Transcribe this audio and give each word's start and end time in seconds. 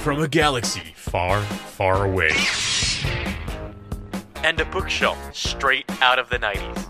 from 0.00 0.22
a 0.22 0.28
galaxy 0.28 0.94
far, 0.96 1.42
far 1.42 2.06
away. 2.06 2.30
And 4.36 4.58
a 4.58 4.64
bookshelf 4.64 5.18
straight 5.36 5.84
out 6.00 6.18
of 6.18 6.30
the 6.30 6.38
90s. 6.38 6.86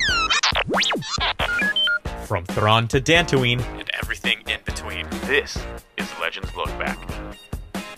From 2.28 2.44
Thrawn 2.44 2.86
to 2.86 3.00
Dantooine. 3.00 3.60
And 3.80 3.90
everything 4.00 4.42
in 4.46 4.60
between. 4.64 5.08
This 5.24 5.58
is 5.96 6.08
Legends 6.20 6.54
Look 6.54 6.68
Back. 6.78 6.98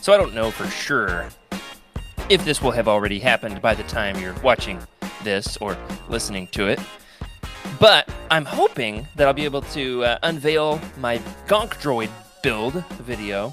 So 0.00 0.14
I 0.14 0.16
don't 0.16 0.34
know 0.34 0.50
for 0.50 0.66
sure 0.68 1.28
if 2.30 2.42
this 2.46 2.62
will 2.62 2.70
have 2.70 2.88
already 2.88 3.18
happened 3.18 3.60
by 3.60 3.74
the 3.74 3.82
time 3.82 4.18
you're 4.18 4.40
watching 4.40 4.78
this 5.24 5.58
or 5.58 5.76
listening 6.08 6.46
to 6.48 6.68
it. 6.68 6.80
But 7.78 8.08
I'm 8.30 8.46
hoping 8.46 9.06
that 9.16 9.26
I'll 9.26 9.34
be 9.34 9.44
able 9.44 9.62
to 9.62 10.04
uh, 10.04 10.18
unveil 10.22 10.80
my 10.96 11.18
Gonk 11.48 11.74
Droid 11.82 12.08
build 12.42 12.72
video 13.02 13.52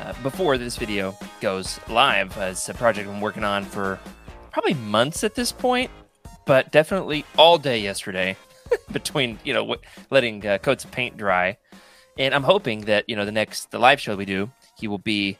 uh, 0.00 0.14
before 0.22 0.56
this 0.56 0.76
video 0.76 1.16
goes 1.40 1.78
live. 1.88 2.36
Uh, 2.38 2.46
it's 2.52 2.68
a 2.68 2.74
project 2.74 3.08
I'm 3.08 3.20
working 3.20 3.44
on 3.44 3.64
for 3.64 3.98
probably 4.50 4.74
months 4.74 5.24
at 5.24 5.34
this 5.34 5.52
point, 5.52 5.90
but 6.46 6.72
definitely 6.72 7.24
all 7.36 7.58
day 7.58 7.78
yesterday 7.78 8.36
between, 8.92 9.38
you 9.44 9.52
know, 9.52 9.60
w- 9.60 9.80
letting 10.10 10.46
uh, 10.46 10.58
coats 10.58 10.84
of 10.84 10.90
paint 10.90 11.16
dry. 11.16 11.58
And 12.18 12.34
I'm 12.34 12.42
hoping 12.42 12.82
that, 12.82 13.08
you 13.08 13.16
know, 13.16 13.24
the 13.24 13.32
next, 13.32 13.70
the 13.70 13.78
live 13.78 14.00
show 14.00 14.16
we 14.16 14.24
do, 14.24 14.50
he 14.78 14.88
will 14.88 14.98
be 14.98 15.38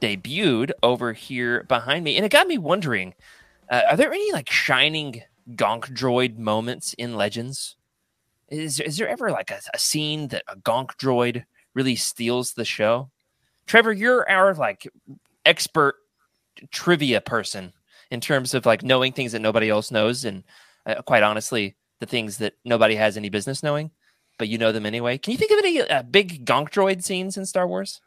debuted 0.00 0.72
over 0.82 1.12
here 1.12 1.64
behind 1.64 2.04
me. 2.04 2.16
And 2.16 2.26
it 2.26 2.32
got 2.32 2.46
me 2.46 2.58
wondering, 2.58 3.14
uh, 3.70 3.82
are 3.90 3.96
there 3.96 4.12
any 4.12 4.32
like 4.32 4.50
shining 4.50 5.22
gonk 5.52 5.92
droid 5.94 6.38
moments 6.38 6.92
in 6.94 7.14
Legends? 7.14 7.76
Is, 8.48 8.80
is 8.80 8.98
there 8.98 9.08
ever 9.08 9.30
like 9.30 9.50
a, 9.50 9.60
a 9.72 9.78
scene 9.78 10.28
that 10.28 10.42
a 10.48 10.56
gonk 10.56 10.96
droid 10.96 11.44
really 11.74 11.96
steals 11.96 12.52
the 12.52 12.64
show? 12.64 13.11
Trevor, 13.66 13.92
you're 13.92 14.28
our 14.28 14.54
like 14.54 14.88
expert 15.44 15.96
trivia 16.70 17.20
person 17.20 17.72
in 18.10 18.20
terms 18.20 18.54
of 18.54 18.66
like 18.66 18.82
knowing 18.82 19.12
things 19.12 19.32
that 19.32 19.40
nobody 19.40 19.70
else 19.70 19.90
knows, 19.90 20.24
and 20.24 20.44
uh, 20.86 21.00
quite 21.02 21.22
honestly, 21.22 21.76
the 22.00 22.06
things 22.06 22.38
that 22.38 22.54
nobody 22.64 22.94
has 22.94 23.16
any 23.16 23.28
business 23.28 23.62
knowing, 23.62 23.90
but 24.38 24.48
you 24.48 24.58
know 24.58 24.72
them 24.72 24.86
anyway. 24.86 25.16
Can 25.16 25.32
you 25.32 25.38
think 25.38 25.52
of 25.52 25.58
any 25.58 25.80
uh, 25.80 26.02
big 26.02 26.44
gonk 26.44 26.70
droid 26.70 27.02
scenes 27.02 27.36
in 27.36 27.46
Star 27.46 27.66
Wars? 27.66 28.00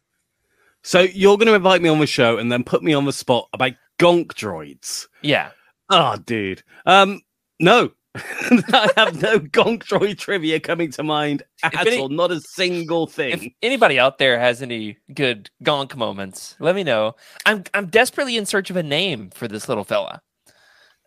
So 0.83 1.01
you're 1.01 1.37
going 1.37 1.47
to 1.47 1.55
invite 1.55 1.81
me 1.81 1.89
on 1.89 1.99
the 1.99 2.05
show 2.05 2.37
and 2.37 2.51
then 2.51 2.63
put 2.63 2.83
me 2.83 2.93
on 2.93 3.05
the 3.05 3.13
spot 3.13 3.49
about 3.53 3.71
gonk 3.97 4.27
droids? 4.27 5.07
Yeah. 5.21 5.49
Oh, 5.89 6.17
dude. 6.17 6.61
Um, 6.85 7.21
no, 7.59 7.91
I 8.73 8.89
have 8.95 9.21
no 9.21 9.39
gonk 9.39 9.83
droid 9.83 10.17
trivia 10.17 10.59
coming 10.59 10.91
to 10.91 11.03
mind 11.03 11.43
at 11.63 11.75
any- 11.87 11.99
all. 11.99 12.09
Not 12.09 12.31
a 12.31 12.39
single 12.39 13.07
thing. 13.07 13.31
If 13.33 13.53
anybody 13.61 13.99
out 13.99 14.17
there 14.17 14.39
has 14.39 14.61
any 14.61 14.97
good 15.13 15.49
gonk 15.63 15.95
moments, 15.95 16.55
let 16.59 16.75
me 16.75 16.83
know. 16.83 17.15
I'm 17.45 17.63
I'm 17.73 17.87
desperately 17.87 18.37
in 18.37 18.45
search 18.45 18.69
of 18.69 18.77
a 18.77 18.83
name 18.83 19.29
for 19.31 19.47
this 19.47 19.67
little 19.67 19.83
fella. 19.83 20.21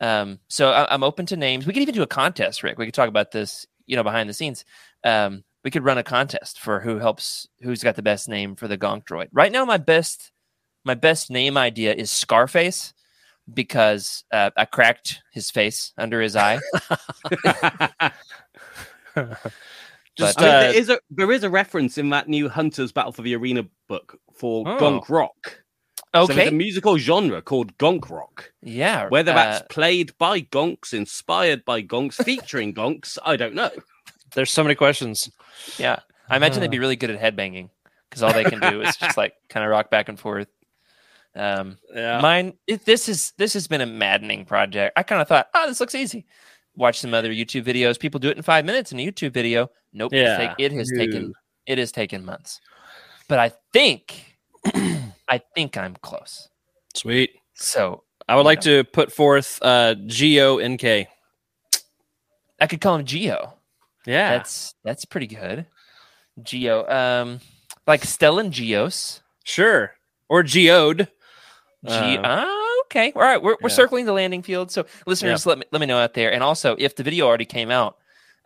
Um, 0.00 0.38
so 0.48 0.70
I, 0.70 0.92
I'm 0.92 1.02
open 1.02 1.26
to 1.26 1.36
names. 1.36 1.66
We 1.66 1.72
could 1.72 1.82
even 1.82 1.94
do 1.94 2.02
a 2.02 2.06
contest, 2.06 2.62
Rick. 2.62 2.78
We 2.78 2.86
could 2.86 2.94
talk 2.94 3.08
about 3.08 3.32
this, 3.32 3.66
you 3.86 3.96
know, 3.96 4.04
behind 4.04 4.28
the 4.28 4.34
scenes. 4.34 4.64
Um, 5.02 5.44
we 5.64 5.70
could 5.70 5.84
run 5.84 5.98
a 5.98 6.04
contest 6.04 6.60
for 6.60 6.80
who 6.80 6.98
helps, 6.98 7.48
who's 7.62 7.82
got 7.82 7.96
the 7.96 8.02
best 8.02 8.28
name 8.28 8.54
for 8.54 8.68
the 8.68 8.78
gonk 8.78 9.04
droid. 9.04 9.28
Right 9.32 9.50
now, 9.50 9.64
my 9.64 9.76
best, 9.76 10.30
my 10.84 10.94
best 10.94 11.30
name 11.30 11.56
idea 11.56 11.94
is 11.94 12.10
Scarface 12.10 12.94
because 13.52 14.24
uh, 14.32 14.50
I 14.56 14.64
cracked 14.64 15.22
his 15.32 15.50
face 15.50 15.92
under 15.98 16.20
his 16.20 16.36
eye. 16.36 16.58
Just, 20.16 20.38
But, 20.38 20.38
I 20.38 20.42
mean, 20.42 20.54
uh, 20.54 20.60
there 20.60 20.74
is 20.74 20.88
a 20.90 20.98
there 21.10 21.32
is 21.32 21.44
a 21.44 21.50
reference 21.50 21.96
in 21.96 22.10
that 22.10 22.28
new 22.28 22.48
Hunters 22.48 22.90
Battle 22.92 23.12
for 23.12 23.22
the 23.22 23.36
Arena 23.36 23.64
book 23.88 24.18
for 24.34 24.66
Oh. 24.68 24.76
gonk 24.78 25.08
rock. 25.08 25.62
So 26.14 26.22
Okay, 26.22 26.34
there's 26.34 26.48
a 26.48 26.54
musical 26.54 26.98
genre 26.98 27.42
called 27.42 27.76
gonk 27.78 28.08
rock. 28.10 28.50
yeah. 28.62 29.08
Whether 29.08 29.32
that's 29.32 29.60
uh, 29.60 29.66
played 29.68 30.16
by 30.18 30.40
gonks, 30.40 30.92
inspired 30.94 31.64
by 31.64 31.82
gonks, 31.82 32.14
featuring 32.24 32.74
gonks, 32.74 33.18
I 33.24 33.36
don't 33.36 33.54
know. 33.54 33.70
There's 34.34 34.50
so 34.50 34.62
many 34.62 34.74
questions. 34.74 35.30
Yeah, 35.78 36.00
I 36.28 36.36
imagine 36.36 36.60
they'd 36.60 36.70
be 36.70 36.78
really 36.78 36.96
good 36.96 37.10
at 37.10 37.18
headbanging 37.20 37.70
because 38.08 38.22
all 38.22 38.32
they 38.32 38.44
can 38.44 38.60
do 38.60 38.82
is 38.82 38.94
just 38.96 39.16
like 39.16 39.32
kind 39.48 39.64
of 39.64 39.70
rock 39.70 39.90
back 39.90 40.08
and 40.10 40.18
forth. 40.20 40.48
Um, 41.34 41.78
Yeah. 41.94 42.20
mine, 42.20 42.54
it, 42.66 42.84
this 42.84 43.08
is 43.08 43.32
this 43.38 43.52
has 43.54 43.68
been 43.68 43.80
a 43.80 43.86
maddening 43.86 44.44
project. 44.44 44.98
I 44.98 45.02
kind 45.02 45.20
of 45.22 45.28
thought, 45.28 45.48
oh, 45.54 45.66
this 45.68 45.80
looks 45.80 45.94
easy. 45.94 46.26
Watch 46.76 47.00
some 47.00 47.14
other 47.14 47.30
YouTube 47.30 47.64
videos. 47.64 47.98
People 47.98 48.20
do 48.20 48.28
it 48.28 48.36
in 48.36 48.42
five 48.42 48.64
minutes 48.64 48.92
in 48.92 49.00
a 49.00 49.06
YouTube 49.06 49.32
video. 49.32 49.70
Nope. 49.92 50.12
Yeah. 50.12 50.36
take- 50.36 50.50
it 50.58 50.72
has 50.72 50.90
taken 50.96 51.32
it 51.66 51.78
has 51.78 51.92
taken 51.92 52.24
months. 52.24 52.60
But 53.28 53.38
I 53.38 53.52
think 53.72 54.36
I 55.28 55.38
think 55.54 55.76
I'm 55.76 55.94
close. 56.02 56.48
Sweet. 56.94 57.30
So 57.54 58.04
I 58.28 58.36
would 58.36 58.44
like 58.46 58.58
know, 58.64 58.82
to 58.82 58.84
put 58.84 59.12
forth 59.12 59.58
uh 59.62 59.94
Geo 60.06 60.58
NK. 60.66 61.08
Could 62.68 62.80
call 62.80 62.96
him 62.96 63.04
Geo. 63.04 63.54
Yeah. 64.06 64.30
That's 64.38 64.74
that's 64.84 65.04
pretty 65.04 65.26
good. 65.26 65.66
Geo, 66.42 66.86
um, 66.88 67.40
like 67.86 68.02
Stellan 68.02 68.50
Gios. 68.50 69.20
sure. 69.44 69.94
Or 70.28 70.42
Geode. 70.42 71.08
G- 71.86 71.92
Uh, 72.18 72.20
ah, 72.24 72.80
okay. 72.86 73.12
All 73.14 73.22
right. 73.22 73.40
We're, 73.42 73.56
we're 73.62 73.68
yeah. 73.70 73.74
circling 73.76 74.06
the 74.06 74.12
landing 74.12 74.42
field. 74.42 74.70
So, 74.70 74.86
listeners, 75.06 75.46
let, 75.46 75.58
me, 75.58 75.64
let 75.72 75.80
me 75.80 75.86
know 75.86 75.98
out 75.98 76.14
there. 76.14 76.32
And 76.32 76.42
also, 76.42 76.74
if 76.78 76.96
the 76.96 77.02
video 77.02 77.26
already 77.26 77.44
came 77.44 77.70
out, 77.70 77.96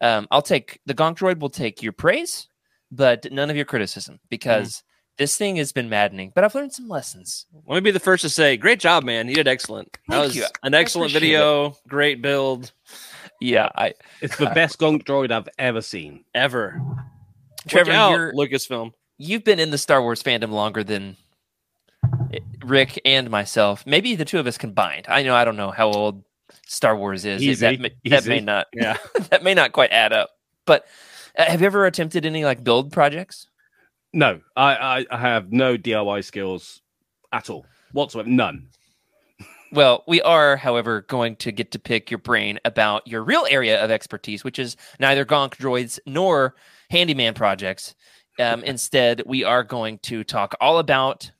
um, 0.00 0.26
I'll 0.30 0.42
take 0.42 0.80
the 0.86 0.94
Gonk 0.94 1.16
Droid 1.18 1.38
will 1.38 1.48
take 1.50 1.82
your 1.82 1.92
praise, 1.92 2.48
but 2.90 3.30
none 3.32 3.50
of 3.50 3.56
your 3.56 3.64
criticism 3.64 4.18
because 4.28 4.82
this 5.16 5.36
thing 5.36 5.56
has 5.56 5.72
been 5.72 5.88
maddening. 5.88 6.32
But 6.34 6.44
I've 6.44 6.54
learned 6.54 6.72
some 6.72 6.88
lessons. 6.88 7.46
Let 7.66 7.76
me 7.76 7.80
be 7.80 7.90
the 7.92 8.00
first 8.00 8.22
to 8.22 8.28
say, 8.28 8.56
great 8.56 8.80
job, 8.80 9.04
man. 9.04 9.28
You 9.28 9.34
did 9.36 9.46
excellent. 9.48 9.96
That 10.08 10.20
was 10.20 10.34
you. 10.36 10.44
an 10.62 10.74
excellent 10.74 11.12
appreciate 11.12 11.30
video. 11.30 11.76
Great 11.88 12.20
build. 12.20 12.72
Yeah. 13.40 13.68
I, 13.76 13.94
It's 14.20 14.36
the 14.36 14.46
best 14.54 14.78
gonk 14.78 15.04
droid 15.04 15.30
I've 15.30 15.48
ever 15.58 15.80
seen. 15.82 16.24
Ever. 16.34 16.80
Trevor, 17.68 17.90
Look 17.90 17.96
out, 17.96 18.10
you're, 18.12 18.32
Lucasfilm. 18.34 18.92
you've 19.18 19.44
been 19.44 19.60
in 19.60 19.70
the 19.70 19.78
Star 19.78 20.02
Wars 20.02 20.20
fandom 20.22 20.50
longer 20.50 20.82
than 20.82 21.16
Rick 22.64 23.00
and 23.04 23.30
myself. 23.30 23.86
Maybe 23.86 24.14
the 24.14 24.24
two 24.24 24.38
of 24.38 24.46
us 24.46 24.58
combined. 24.58 25.06
I 25.08 25.22
know. 25.22 25.34
I 25.34 25.44
don't 25.44 25.56
know 25.56 25.70
how 25.70 25.90
old 25.90 26.24
Star 26.66 26.96
Wars 26.96 27.24
is. 27.24 27.42
Easy, 27.42 27.66
that, 27.66 27.80
may, 27.80 27.92
that 28.10 28.26
may 28.26 28.40
not. 28.40 28.66
Yeah. 28.72 28.96
that 29.30 29.42
may 29.42 29.54
not 29.54 29.72
quite 29.72 29.90
add 29.90 30.12
up. 30.12 30.30
But 30.66 30.86
uh, 31.36 31.44
have 31.44 31.60
you 31.60 31.66
ever 31.66 31.86
attempted 31.86 32.26
any 32.26 32.44
like 32.44 32.62
build 32.62 32.92
projects? 32.92 33.48
No, 34.12 34.40
I, 34.56 34.74
I, 34.74 35.06
I 35.10 35.18
have 35.18 35.52
no 35.52 35.76
DIY 35.78 36.24
skills 36.24 36.82
at 37.32 37.48
all 37.48 37.66
whatsoever. 37.92 38.28
None. 38.28 38.68
Well, 39.72 40.04
we 40.06 40.20
are, 40.20 40.56
however, 40.56 41.00
going 41.02 41.36
to 41.36 41.50
get 41.50 41.70
to 41.72 41.78
pick 41.78 42.10
your 42.10 42.18
brain 42.18 42.60
about 42.66 43.06
your 43.08 43.24
real 43.24 43.46
area 43.48 43.82
of 43.82 43.90
expertise, 43.90 44.44
which 44.44 44.58
is 44.58 44.76
neither 45.00 45.24
Gonk 45.24 45.56
droids 45.56 45.98
nor 46.04 46.54
handyman 46.90 47.32
projects. 47.32 47.94
Um, 48.38 48.62
instead, 48.64 49.22
we 49.24 49.44
are 49.44 49.64
going 49.64 49.98
to 50.00 50.24
talk 50.24 50.54
all 50.60 50.78
about 50.78 51.30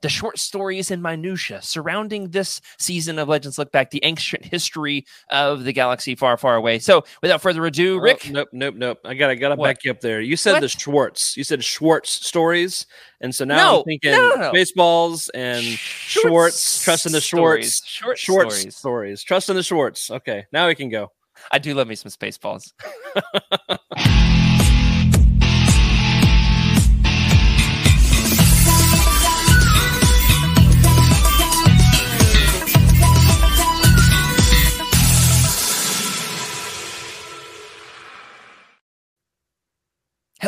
the 0.00 0.08
short 0.08 0.38
stories 0.38 0.90
and 0.90 1.02
minutia 1.02 1.60
surrounding 1.62 2.30
this 2.30 2.60
season 2.78 3.18
of 3.18 3.28
Legends 3.28 3.58
Look 3.58 3.72
Back, 3.72 3.90
the 3.90 4.04
ancient 4.04 4.44
history 4.44 5.04
of 5.30 5.64
the 5.64 5.72
galaxy 5.72 6.14
far, 6.14 6.36
far 6.36 6.54
away. 6.56 6.78
So, 6.78 7.04
without 7.22 7.40
further 7.42 7.64
ado, 7.66 7.96
oh, 7.96 8.00
Rick, 8.00 8.22
Oh, 8.28 8.30
nope, 8.32 8.48
nope, 8.52 8.74
nope. 8.76 8.98
I 9.04 9.14
gotta 9.14 9.36
gotta 9.36 9.56
What? 9.56 9.66
back 9.66 9.84
you 9.84 9.90
up 9.90 10.00
there. 10.00 10.20
You 10.20 10.36
said 10.36 10.60
the 10.60 10.68
Schwartz. 10.68 11.36
You 11.36 11.44
said 11.44 11.64
Schwartz 11.64 12.10
stories, 12.10 12.86
and 13.20 13.34
so 13.34 13.44
now 13.44 13.56
No, 13.56 13.78
I'm 13.78 13.84
thinking 13.84 14.12
no, 14.12 14.34
no, 14.36 14.52
baseballs 14.52 15.28
and 15.30 15.64
Short 15.64 16.26
Schwartz. 16.28 16.84
Trust 16.84 17.06
in 17.06 17.12
the 17.12 17.20
Schwartz. 17.20 17.74
stories. 17.76 17.82
Short 17.86 18.18
Schwartz 18.18 18.54
stories. 18.56 18.76
stories. 18.76 19.22
Trust 19.22 19.50
in 19.50 19.56
the 19.56 19.62
Schwartz. 19.62 20.10
Okay, 20.10 20.46
now 20.52 20.68
we 20.68 20.74
can 20.74 20.88
go. 20.88 21.12
I 21.52 21.58
do 21.58 21.74
love 21.74 21.86
me 21.88 21.94
some 21.94 22.10
Spaceballs. 22.10 22.72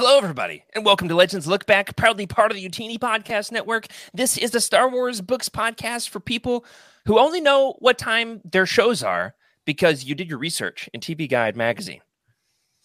Hello, 0.02 0.16
everybody, 0.16 0.64
and 0.74 0.82
welcome 0.82 1.08
to 1.08 1.14
Legends 1.14 1.46
Look 1.46 1.66
Back, 1.66 1.94
proudly 1.94 2.26
part 2.26 2.50
of 2.50 2.56
the 2.56 2.66
Youtini 2.66 2.98
Podcast 2.98 3.52
Network. 3.52 3.86
This 4.14 4.38
is 4.38 4.50
the 4.50 4.58
Star 4.58 4.88
Wars 4.88 5.20
Books 5.20 5.50
podcast 5.50 6.08
for 6.08 6.20
people 6.20 6.64
who 7.04 7.18
only 7.18 7.38
know 7.38 7.74
what 7.80 7.98
time 7.98 8.40
their 8.42 8.64
shows 8.64 9.02
are 9.02 9.34
because 9.66 10.04
you 10.04 10.14
did 10.14 10.30
your 10.30 10.38
research 10.38 10.88
in 10.94 11.00
TV 11.00 11.28
Guide 11.28 11.54
magazine, 11.54 12.00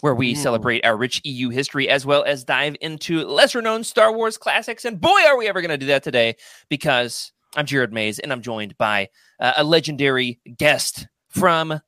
where 0.01 0.13
we 0.13 0.35
celebrate 0.35 0.85
our 0.85 0.97
rich 0.97 1.21
EU 1.23 1.47
history 1.47 1.87
as 1.87 2.05
well 2.05 2.25
as 2.25 2.43
dive 2.43 2.75
into 2.81 3.25
lesser 3.25 3.61
known 3.61 3.85
Star 3.85 4.11
Wars 4.11 4.37
classics. 4.37 4.83
And 4.83 4.99
boy, 4.99 5.21
are 5.25 5.37
we 5.37 5.47
ever 5.47 5.61
going 5.61 5.69
to 5.69 5.77
do 5.77 5.85
that 5.85 6.03
today 6.03 6.35
because 6.67 7.31
I'm 7.55 7.65
Jared 7.65 7.93
Mays 7.93 8.19
and 8.19 8.33
I'm 8.33 8.41
joined 8.41 8.77
by 8.77 9.07
uh, 9.39 9.53
a 9.55 9.63
legendary 9.63 10.41
guest 10.57 11.07
from 11.29 11.79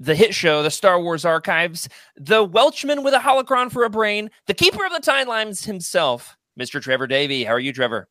the 0.00 0.14
hit 0.14 0.34
show, 0.34 0.62
the 0.62 0.70
Star 0.70 1.00
Wars 1.00 1.24
Archives, 1.24 1.88
the 2.16 2.44
Welchman 2.44 3.04
with 3.04 3.14
a 3.14 3.18
holocron 3.18 3.70
for 3.70 3.84
a 3.84 3.90
brain, 3.90 4.30
the 4.46 4.54
keeper 4.54 4.84
of 4.84 4.92
the 4.92 4.98
timelines 4.98 5.66
himself, 5.66 6.36
Mr. 6.58 6.80
Trevor 6.80 7.06
Davey. 7.06 7.44
How 7.44 7.52
are 7.52 7.60
you, 7.60 7.72
Trevor? 7.72 8.08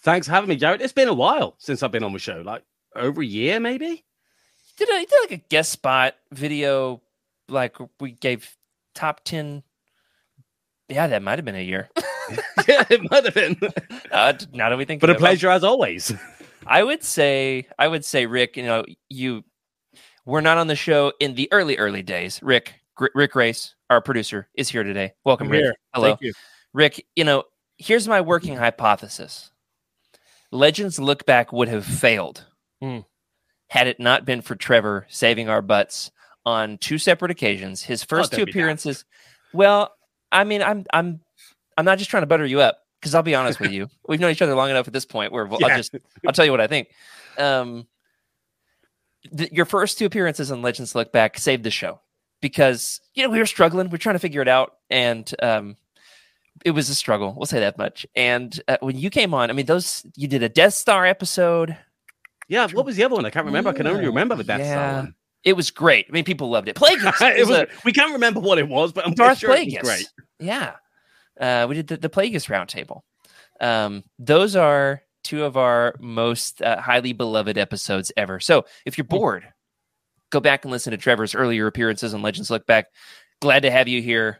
Thanks 0.00 0.26
for 0.26 0.32
having 0.32 0.48
me, 0.48 0.56
Jared. 0.56 0.80
It's 0.80 0.92
been 0.92 1.08
a 1.08 1.14
while 1.14 1.54
since 1.58 1.82
I've 1.82 1.92
been 1.92 2.02
on 2.02 2.12
the 2.12 2.18
show, 2.18 2.42
like 2.44 2.64
over 2.96 3.20
a 3.20 3.26
year, 3.26 3.60
maybe. 3.60 4.04
Did 4.78 4.88
a, 4.88 5.00
did 5.00 5.20
like 5.20 5.32
a 5.32 5.44
guest 5.48 5.70
spot 5.70 6.14
video, 6.32 7.02
like 7.48 7.76
we 8.00 8.12
gave 8.12 8.56
top 8.94 9.20
ten. 9.22 9.62
Yeah, 10.88 11.06
that 11.06 11.22
might 11.22 11.38
have 11.38 11.44
been 11.44 11.54
a 11.54 11.62
year. 11.62 11.88
yeah, 12.68 12.84
it 12.90 13.10
might 13.10 13.24
have 13.24 13.34
been. 13.34 13.56
Uh, 14.12 14.34
now 14.52 14.68
that 14.68 14.76
we 14.76 14.84
think, 14.84 15.00
But 15.00 15.08
a 15.08 15.14
it, 15.14 15.18
pleasure 15.18 15.48
as 15.48 15.64
always. 15.64 16.12
I 16.66 16.82
would 16.82 17.02
say, 17.02 17.66
I 17.78 17.88
would 17.88 18.04
say, 18.04 18.26
Rick. 18.26 18.58
You 18.58 18.62
know, 18.64 18.84
you 19.08 19.42
were 20.24 20.40
not 20.42 20.58
on 20.58 20.66
the 20.66 20.76
show 20.76 21.12
in 21.20 21.34
the 21.34 21.48
early, 21.52 21.76
early 21.78 22.02
days. 22.02 22.40
Rick, 22.42 22.74
Gr- 22.94 23.06
Rick 23.14 23.34
Race, 23.34 23.74
our 23.90 24.00
producer, 24.00 24.48
is 24.54 24.68
here 24.68 24.82
today. 24.84 25.12
Welcome, 25.24 25.46
I'm 25.48 25.52
Rick. 25.52 25.62
here. 25.62 25.74
Hello, 25.94 26.08
Thank 26.08 26.20
you. 26.22 26.32
Rick. 26.72 27.06
You 27.16 27.24
know, 27.24 27.44
here's 27.78 28.06
my 28.08 28.20
working 28.20 28.56
hypothesis: 28.56 29.50
Legends 30.50 30.98
Look 30.98 31.26
Back 31.26 31.52
would 31.52 31.68
have 31.68 31.84
failed 31.84 32.46
Hmm. 32.80 33.00
had 33.68 33.86
it 33.86 34.00
not 34.00 34.24
been 34.24 34.42
for 34.42 34.54
Trevor 34.56 35.06
saving 35.08 35.48
our 35.48 35.62
butts 35.62 36.10
on 36.44 36.78
two 36.78 36.98
separate 36.98 37.30
occasions. 37.30 37.82
His 37.84 38.02
first 38.04 38.32
don't 38.32 38.38
two 38.44 38.50
appearances. 38.50 39.04
Well, 39.52 39.92
I 40.32 40.44
mean, 40.44 40.62
I'm, 40.62 40.84
I'm, 40.92 41.20
I'm 41.78 41.84
not 41.84 41.98
just 41.98 42.10
trying 42.10 42.22
to 42.22 42.26
butter 42.26 42.44
you 42.46 42.60
up 42.60 42.78
because 43.00 43.14
I'll 43.14 43.22
be 43.22 43.34
honest 43.34 43.60
with 43.60 43.70
you. 43.70 43.88
We've 44.08 44.18
known 44.18 44.30
each 44.32 44.42
other 44.42 44.54
long 44.54 44.70
enough 44.70 44.86
at 44.88 44.92
this 44.92 45.04
point 45.04 45.30
where 45.30 45.46
we'll, 45.46 45.60
Yeah. 45.60 45.68
I'll 45.68 45.76
just, 45.76 45.94
I'll 46.26 46.32
tell 46.32 46.44
you 46.44 46.50
what 46.50 46.60
I 46.60 46.66
think. 46.66 46.88
Um, 47.38 47.86
th- 49.36 49.52
your 49.52 49.64
first 49.64 49.98
two 49.98 50.06
appearances 50.06 50.50
on 50.50 50.62
Legends 50.62 50.94
Look 50.94 51.12
Back 51.12 51.38
saved 51.38 51.62
the 51.64 51.70
show 51.70 52.00
because 52.40 53.00
you 53.14 53.22
know 53.22 53.30
we 53.30 53.38
were 53.38 53.46
struggling, 53.46 53.88
we 53.90 53.94
are 53.96 53.98
trying 53.98 54.14
to 54.16 54.20
figure 54.20 54.42
it 54.42 54.48
out, 54.48 54.74
and 54.90 55.32
um, 55.42 55.76
it 56.64 56.72
was 56.72 56.88
a 56.88 56.94
struggle. 56.94 57.34
We'll 57.36 57.46
say 57.46 57.60
that 57.60 57.78
much. 57.78 58.06
And 58.16 58.58
uh, 58.68 58.76
when 58.80 58.96
you 58.98 59.10
came 59.10 59.34
on, 59.34 59.50
I 59.50 59.52
mean, 59.52 59.66
those 59.66 60.04
you 60.16 60.28
did 60.28 60.42
a 60.42 60.48
Death 60.48 60.74
Star 60.74 61.06
episode. 61.06 61.76
yeah, 62.48 62.66
what 62.72 62.84
was 62.86 62.96
the 62.96 63.04
other 63.04 63.14
one? 63.14 63.24
I 63.26 63.30
can't 63.30 63.46
remember. 63.46 63.70
I 63.70 63.74
can 63.74 63.86
only 63.86 64.06
remember 64.06 64.34
the 64.34 64.44
Death 64.44 64.66
Star 64.66 64.94
one. 64.96 65.14
It 65.44 65.54
was 65.54 65.70
great. 65.72 66.06
I 66.08 66.12
mean, 66.12 66.24
people 66.24 66.50
loved 66.50 66.68
it. 66.68 66.76
Plagueis. 66.76 67.20
it 67.36 67.40
was 67.40 67.48
was, 67.48 67.58
a- 67.58 67.68
we 67.84 67.92
can't 67.92 68.12
remember 68.12 68.38
what 68.40 68.58
it 68.58 68.68
was, 68.68 68.92
but 68.92 69.04
I'm 69.06 69.14
Darth 69.14 69.38
sure 69.38 69.50
it 69.50 69.64
was 69.66 69.74
Plagueis. 69.74 69.80
great. 69.82 70.08
Yeah. 70.38 70.74
Uh, 71.40 71.66
we 71.68 71.74
did 71.74 71.88
the, 71.88 71.96
the 71.96 72.08
Plagueis 72.08 72.46
Roundtable. 72.48 73.00
Um, 73.60 74.04
those 74.20 74.54
are 74.54 75.02
two 75.22 75.44
of 75.44 75.56
our 75.56 75.94
most 76.00 76.62
uh, 76.62 76.80
highly 76.80 77.12
beloved 77.12 77.58
episodes 77.58 78.12
ever. 78.16 78.40
So 78.40 78.64
if 78.86 78.96
you're 78.98 79.04
bored, 79.04 79.44
go 80.30 80.40
back 80.40 80.64
and 80.64 80.72
listen 80.72 80.90
to 80.90 80.96
Trevor's 80.96 81.34
earlier 81.34 81.66
appearances 81.66 82.14
on 82.14 82.22
Legends 82.22 82.50
Look 82.50 82.66
Back. 82.66 82.86
Glad 83.40 83.60
to 83.60 83.70
have 83.70 83.88
you 83.88 84.02
here. 84.02 84.38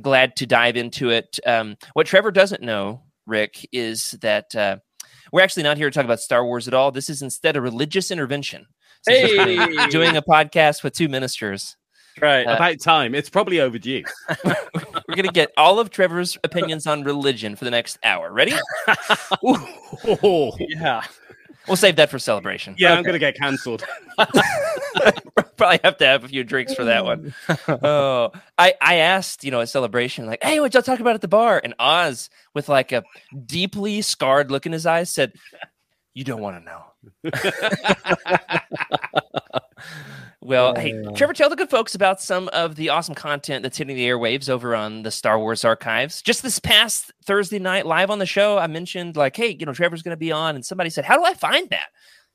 Glad 0.00 0.36
to 0.36 0.46
dive 0.46 0.76
into 0.76 1.10
it. 1.10 1.38
Um, 1.46 1.76
what 1.92 2.06
Trevor 2.06 2.30
doesn't 2.30 2.62
know, 2.62 3.02
Rick, 3.26 3.66
is 3.72 4.12
that 4.22 4.54
uh, 4.54 4.76
we're 5.32 5.42
actually 5.42 5.62
not 5.62 5.76
here 5.76 5.88
to 5.90 5.94
talk 5.94 6.04
about 6.04 6.20
Star 6.20 6.44
Wars 6.44 6.66
at 6.68 6.74
all. 6.74 6.90
This 6.90 7.08
is 7.10 7.22
instead 7.22 7.56
a 7.56 7.60
religious 7.60 8.10
intervention. 8.10 8.66
We're 9.06 9.56
Hey! 9.56 9.88
doing 9.90 10.16
a 10.16 10.22
podcast 10.22 10.82
with 10.82 10.94
two 10.94 11.08
ministers. 11.08 11.76
Right. 12.20 12.46
Uh, 12.46 12.54
About 12.54 12.80
time. 12.80 13.14
It's 13.14 13.28
probably 13.30 13.60
overdue. 13.60 14.04
We're 14.44 15.16
going 15.16 15.26
to 15.26 15.32
get 15.32 15.52
all 15.56 15.80
of 15.80 15.90
Trevor's 15.90 16.38
opinions 16.44 16.86
on 16.86 17.04
religion 17.04 17.56
for 17.56 17.64
the 17.64 17.70
next 17.70 17.98
hour. 18.04 18.32
Ready? 18.32 18.54
Ooh. 19.44 20.52
yeah. 20.58 21.02
We'll 21.66 21.76
save 21.76 21.96
that 21.96 22.10
for 22.10 22.18
celebration. 22.18 22.74
Yeah, 22.78 22.92
I'm 22.94 23.02
going 23.02 23.14
to 23.14 23.18
get 23.18 23.36
cancelled. 23.36 23.84
Probably 25.56 25.80
have 25.82 25.96
to 25.98 26.06
have 26.06 26.24
a 26.24 26.28
few 26.28 26.44
drinks 26.44 26.74
for 26.74 26.84
that 26.84 27.04
one. 27.04 27.34
oh, 27.68 28.32
I, 28.58 28.74
I 28.82 28.96
asked, 28.96 29.44
you 29.44 29.50
know, 29.50 29.60
a 29.60 29.66
celebration, 29.66 30.26
like, 30.26 30.42
hey, 30.42 30.60
what 30.60 30.74
y'all 30.74 30.82
talk 30.82 31.00
about 31.00 31.14
at 31.14 31.22
the 31.22 31.28
bar? 31.28 31.60
And 31.64 31.74
Oz, 31.78 32.28
with 32.52 32.68
like 32.68 32.92
a 32.92 33.02
deeply 33.46 34.02
scarred 34.02 34.50
look 34.50 34.66
in 34.66 34.72
his 34.72 34.84
eyes, 34.84 35.10
said, 35.10 35.32
You 36.12 36.24
don't 36.24 36.42
want 36.42 36.62
to 36.62 36.64
know. 36.64 36.84
Well, 40.40 40.74
hey, 40.74 41.02
Trevor, 41.16 41.32
tell 41.32 41.48
the 41.48 41.56
good 41.56 41.70
folks 41.70 41.94
about 41.94 42.20
some 42.20 42.48
of 42.48 42.76
the 42.76 42.90
awesome 42.90 43.14
content 43.14 43.62
that's 43.62 43.78
hitting 43.78 43.96
the 43.96 44.06
airwaves 44.06 44.48
over 44.50 44.74
on 44.76 45.02
the 45.02 45.10
Star 45.10 45.38
Wars 45.38 45.64
archives. 45.64 46.20
Just 46.20 46.42
this 46.42 46.58
past 46.58 47.12
Thursday 47.24 47.58
night, 47.58 47.86
live 47.86 48.10
on 48.10 48.18
the 48.18 48.26
show, 48.26 48.58
I 48.58 48.66
mentioned, 48.66 49.16
like, 49.16 49.36
hey, 49.36 49.56
you 49.58 49.64
know, 49.64 49.72
Trevor's 49.72 50.02
going 50.02 50.12
to 50.12 50.18
be 50.18 50.32
on. 50.32 50.54
And 50.54 50.64
somebody 50.64 50.90
said, 50.90 51.04
How 51.06 51.16
do 51.16 51.24
I 51.24 51.34
find 51.34 51.70
that? 51.70 51.86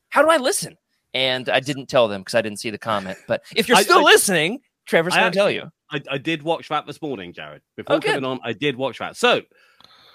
How 0.09 0.23
do 0.23 0.29
I 0.29 0.37
listen? 0.37 0.75
And 1.13 1.49
I 1.49 1.59
didn't 1.59 1.87
tell 1.87 2.07
them 2.07 2.21
because 2.21 2.35
I 2.35 2.41
didn't 2.41 2.59
see 2.59 2.69
the 2.71 2.77
comment. 2.79 3.17
But 3.27 3.43
if 3.55 3.67
you're 3.67 3.77
still 3.77 3.99
I- 3.99 4.11
listening, 4.11 4.59
Trevor's 4.87 5.13
I 5.15 5.19
going 5.21 5.31
to 5.31 5.37
tell 5.37 5.51
you. 5.51 5.69
I, 5.91 6.01
I 6.09 6.17
did 6.17 6.43
watch 6.43 6.69
that 6.69 6.85
this 6.87 7.01
morning, 7.01 7.33
Jared. 7.33 7.61
Before 7.75 7.95
Oh, 7.95 7.99
coming 7.99 8.25
on, 8.25 8.39
I 8.43 8.53
did 8.53 8.75
watch 8.75 8.99
that. 8.99 9.17
So, 9.17 9.41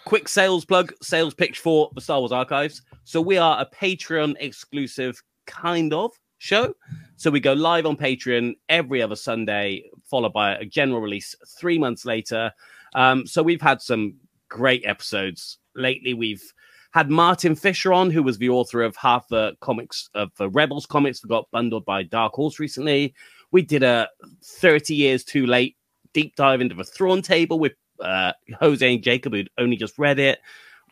quick 0.04 0.28
sales 0.28 0.64
plug, 0.64 0.92
sales 1.02 1.34
pitch 1.34 1.58
for 1.58 1.90
the 1.94 2.00
Star 2.00 2.18
Wars 2.20 2.32
Archives. 2.32 2.82
So, 3.04 3.20
we 3.20 3.38
are 3.38 3.60
a 3.60 3.66
Patreon 3.76 4.34
exclusive 4.40 5.20
kind 5.46 5.92
of 5.92 6.10
show. 6.44 6.74
So, 7.16 7.30
we 7.30 7.40
go 7.40 7.52
live 7.52 7.86
on 7.86 7.96
Patreon 7.96 8.54
every 8.68 9.00
other 9.02 9.16
Sunday, 9.16 9.84
followed 10.04 10.32
by 10.32 10.56
a 10.56 10.64
general 10.64 11.00
release 11.00 11.34
three 11.58 11.78
months 11.78 12.04
later. 12.04 12.52
Um, 12.94 13.26
so, 13.26 13.42
we've 13.42 13.62
had 13.62 13.80
some 13.80 14.14
great 14.48 14.84
episodes 14.84 15.58
lately. 15.74 16.14
We've 16.14 16.42
had 16.92 17.10
Martin 17.10 17.54
Fisher 17.56 17.92
on, 17.92 18.10
who 18.10 18.22
was 18.22 18.38
the 18.38 18.48
author 18.50 18.82
of 18.82 18.94
half 18.96 19.26
the 19.28 19.56
comics 19.60 20.08
of 20.14 20.30
the 20.36 20.48
Rebels 20.48 20.86
comics 20.86 21.20
that 21.20 21.28
got 21.28 21.50
bundled 21.50 21.84
by 21.84 22.04
Dark 22.04 22.34
Horse 22.34 22.60
recently. 22.60 23.14
We 23.50 23.62
did 23.62 23.82
a 23.82 24.08
30 24.44 24.94
years 24.94 25.24
too 25.24 25.46
late 25.46 25.76
deep 26.12 26.36
dive 26.36 26.60
into 26.60 26.76
the 26.76 26.84
Thrawn 26.84 27.22
table 27.22 27.58
with 27.58 27.72
uh, 28.00 28.32
Jose 28.60 28.94
and 28.94 29.02
Jacob, 29.02 29.32
who'd 29.32 29.50
only 29.58 29.76
just 29.76 29.98
read 29.98 30.20
it. 30.20 30.38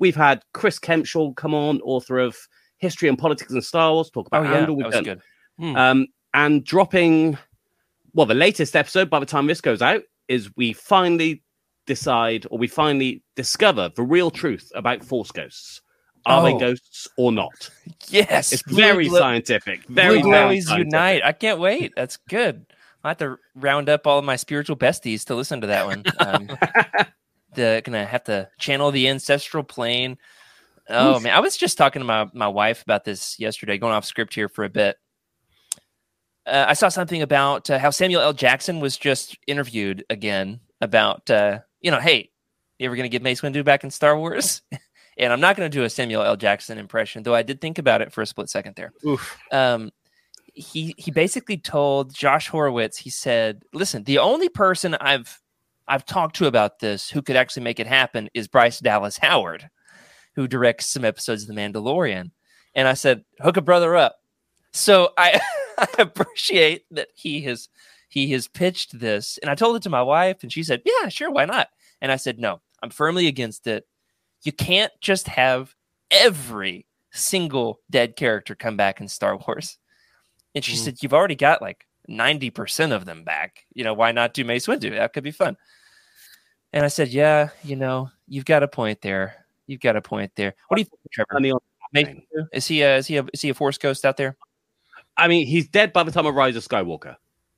We've 0.00 0.16
had 0.16 0.42
Chris 0.54 0.80
Kempshall 0.80 1.36
come 1.36 1.54
on, 1.54 1.80
author 1.82 2.18
of 2.18 2.36
History 2.78 3.08
and 3.08 3.16
Politics 3.18 3.52
and 3.52 3.62
Star 3.64 3.92
Wars, 3.92 4.10
talk 4.10 4.28
Oh, 4.32 4.38
about 4.40 4.50
yeah. 4.52 4.58
Andor. 4.58 4.72
We've 4.72 4.78
That 4.84 4.86
was 4.86 4.94
done- 4.96 5.04
good. 5.04 5.22
Um, 5.60 6.06
and 6.34 6.64
dropping, 6.64 7.38
well, 8.14 8.26
the 8.26 8.34
latest 8.34 8.74
episode 8.76 9.10
by 9.10 9.18
the 9.20 9.26
time 9.26 9.46
this 9.46 9.60
goes 9.60 9.82
out 9.82 10.02
is 10.28 10.50
we 10.56 10.72
finally 10.72 11.42
decide 11.86 12.46
or 12.50 12.58
we 12.58 12.68
finally 12.68 13.22
discover 13.36 13.90
the 13.94 14.02
real 14.02 14.30
truth 14.30 14.70
about 14.74 15.04
Force 15.04 15.30
ghosts. 15.30 15.80
Are 16.24 16.40
Oh. 16.40 16.44
they 16.44 16.56
ghosts 16.58 17.08
or 17.16 17.32
not? 17.32 17.70
Yes. 18.08 18.52
It's 18.52 18.62
very 18.70 19.08
Glo- 19.08 19.18
scientific. 19.18 19.84
Very, 19.88 20.22
Blue 20.22 20.30
very 20.30 20.60
scientific. 20.60 20.92
Unite. 20.92 21.22
I 21.24 21.32
can't 21.32 21.58
wait. 21.58 21.92
That's 21.96 22.16
good. 22.28 22.66
I 23.02 23.08
have 23.08 23.18
to 23.18 23.36
round 23.56 23.88
up 23.88 24.06
all 24.06 24.20
of 24.20 24.24
my 24.24 24.36
spiritual 24.36 24.76
besties 24.76 25.24
to 25.24 25.34
listen 25.34 25.60
to 25.62 25.66
that 25.66 25.86
one. 25.86 26.04
Um, 26.20 26.48
the 27.54 27.82
gonna 27.84 28.04
have 28.06 28.24
to 28.24 28.48
channel 28.58 28.90
the 28.92 29.08
ancestral 29.08 29.64
plane. 29.64 30.16
Oh 30.88 31.18
man, 31.20 31.34
I 31.34 31.40
was 31.40 31.56
just 31.56 31.76
talking 31.78 32.00
to 32.00 32.06
my 32.06 32.28
my 32.32 32.48
wife 32.48 32.82
about 32.82 33.04
this 33.04 33.38
yesterday, 33.40 33.76
going 33.78 33.92
off 33.92 34.04
script 34.04 34.34
here 34.34 34.48
for 34.48 34.64
a 34.64 34.68
bit. 34.68 34.96
Uh, 36.46 36.66
I 36.68 36.74
saw 36.74 36.88
something 36.88 37.22
about 37.22 37.70
uh, 37.70 37.78
how 37.78 37.90
Samuel 37.90 38.22
L. 38.22 38.32
Jackson 38.32 38.80
was 38.80 38.96
just 38.96 39.38
interviewed 39.46 40.04
again 40.10 40.60
about 40.80 41.30
uh, 41.30 41.60
you 41.80 41.90
know, 41.90 42.00
hey, 42.00 42.30
you 42.78 42.86
ever 42.86 42.96
gonna 42.96 43.08
get 43.08 43.22
Mace 43.22 43.40
Windu 43.40 43.64
back 43.64 43.84
in 43.84 43.90
Star 43.90 44.18
Wars? 44.18 44.62
and 45.18 45.32
I'm 45.32 45.40
not 45.40 45.56
gonna 45.56 45.68
do 45.68 45.84
a 45.84 45.90
Samuel 45.90 46.22
L. 46.22 46.36
Jackson 46.36 46.78
impression, 46.78 47.22
though 47.22 47.34
I 47.34 47.42
did 47.42 47.60
think 47.60 47.78
about 47.78 48.02
it 48.02 48.12
for 48.12 48.22
a 48.22 48.26
split 48.26 48.48
second 48.50 48.74
there 48.76 48.92
Oof. 49.06 49.38
um, 49.52 49.90
he 50.54 50.94
he 50.98 51.10
basically 51.10 51.56
told 51.56 52.14
Josh 52.14 52.48
Horowitz. 52.48 52.98
He 52.98 53.10
said, 53.10 53.62
"Listen, 53.72 54.04
the 54.04 54.18
only 54.18 54.48
person 54.48 54.94
I've 54.94 55.40
I've 55.88 56.04
talked 56.04 56.36
to 56.36 56.46
about 56.46 56.78
this 56.78 57.10
who 57.10 57.22
could 57.22 57.36
actually 57.36 57.62
make 57.62 57.80
it 57.80 57.86
happen 57.86 58.28
is 58.34 58.48
Bryce 58.48 58.80
Dallas 58.80 59.18
Howard, 59.18 59.70
who 60.34 60.46
directs 60.46 60.86
some 60.86 61.04
episodes 61.04 61.42
of 61.42 61.48
The 61.48 61.54
Mandalorian." 61.54 62.30
And 62.74 62.88
I 62.88 62.94
said, 62.94 63.24
"Hook 63.40 63.56
a 63.56 63.62
brother 63.62 63.96
up." 63.96 64.16
So 64.72 65.10
I, 65.16 65.40
I 65.78 65.88
appreciate 65.98 66.84
that 66.90 67.08
he 67.14 67.40
has 67.42 67.68
he 68.08 68.30
has 68.32 68.46
pitched 68.48 68.98
this, 68.98 69.38
and 69.38 69.50
I 69.50 69.54
told 69.54 69.76
it 69.76 69.82
to 69.84 69.90
my 69.90 70.02
wife, 70.02 70.42
and 70.42 70.52
she 70.52 70.62
said, 70.62 70.82
"Yeah, 70.84 71.08
sure, 71.08 71.30
why 71.30 71.44
not?" 71.46 71.68
And 72.00 72.12
I 72.12 72.16
said, 72.16 72.38
"No, 72.38 72.60
I'm 72.82 72.90
firmly 72.90 73.26
against 73.26 73.66
it. 73.66 73.86
You 74.42 74.52
can't 74.52 74.92
just 75.00 75.28
have 75.28 75.74
every 76.10 76.86
single 77.10 77.80
dead 77.90 78.16
character 78.16 78.54
come 78.54 78.76
back 78.76 79.00
in 79.00 79.08
Star 79.08 79.36
Wars." 79.36 79.78
And 80.54 80.64
she 80.64 80.74
Mhm. 80.74 80.78
said, 80.84 80.96
"You've 81.02 81.14
already 81.14 81.36
got 81.36 81.62
like 81.62 81.86
ninety 82.06 82.50
percent 82.50 82.92
of 82.92 83.04
them 83.06 83.24
back. 83.24 83.64
You 83.74 83.84
know, 83.84 83.94
why 83.94 84.12
not 84.12 84.34
do 84.34 84.44
Mace 84.44 84.66
Windu? 84.66 84.90
That 84.90 85.12
could 85.14 85.24
be 85.24 85.30
fun." 85.30 85.56
And 86.74 86.84
I 86.84 86.88
said, 86.88 87.08
"Yeah, 87.08 87.50
you 87.62 87.76
know, 87.76 88.10
you've 88.28 88.44
got 88.44 88.62
a 88.62 88.68
point 88.68 89.00
there. 89.02 89.46
You've 89.66 89.80
got 89.80 89.96
a 89.96 90.02
point 90.02 90.32
there. 90.36 90.54
What 90.68 90.76
do 90.76 90.82
you 90.82 90.86
think, 90.86 91.00
Trevor? 91.12 91.28
Is 92.52 92.66
he 92.66 92.82
a, 92.82 92.96
is 92.96 93.06
he 93.06 93.16
a, 93.18 93.24
is 93.32 93.40
he 93.42 93.48
a 93.50 93.54
Force 93.54 93.78
ghost 93.78 94.04
out 94.04 94.16
there? 94.16 94.36
I 95.16 95.28
mean, 95.28 95.46
he's 95.46 95.68
dead 95.68 95.92
by 95.92 96.02
the 96.02 96.10
time 96.12 96.26
of 96.26 96.34
Rise 96.34 96.56
of 96.56 96.66
Skywalker 96.66 97.16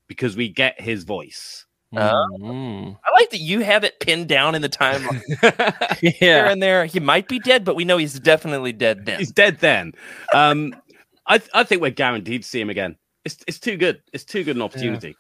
because 0.09 0.37
we 0.37 0.49
get 0.49 0.81
his 0.81 1.05
voice. 1.05 1.67
Mm. 1.95 2.97
I 3.05 3.11
like 3.13 3.31
that 3.31 3.39
you 3.39 3.61
have 3.61 3.85
it 3.85 4.01
pinned 4.01 4.29
down 4.29 4.57
in 4.57 4.63
the 4.63 4.69
timeline 4.69 5.23
here 6.01 6.13
Yeah. 6.21 6.51
and 6.51 6.61
there. 6.63 6.87
He 6.87 6.99
might 6.99 7.29
be 7.29 7.39
dead, 7.39 7.65
but 7.65 7.77
we 7.77 7.85
know 7.85 7.99
he's 7.99 8.19
definitely 8.19 8.73
dead 8.73 9.07
then. 9.07 9.19
He's 9.21 9.31
dead 9.31 9.59
then. 9.61 9.93
Um, 10.35 10.75
I 11.27 11.41
I 11.55 11.63
think 11.65 11.81
we're 11.81 11.91
guaranteed 11.93 12.43
to 12.43 12.49
see 12.49 12.61
him 12.61 12.69
again. 12.71 12.97
It's 13.25 13.39
it's 13.47 13.61
too 13.61 13.77
good. 13.77 14.03
It's 14.13 14.25
too 14.25 14.43
good 14.45 14.57
an 14.57 14.63
opportunity. 14.63 15.17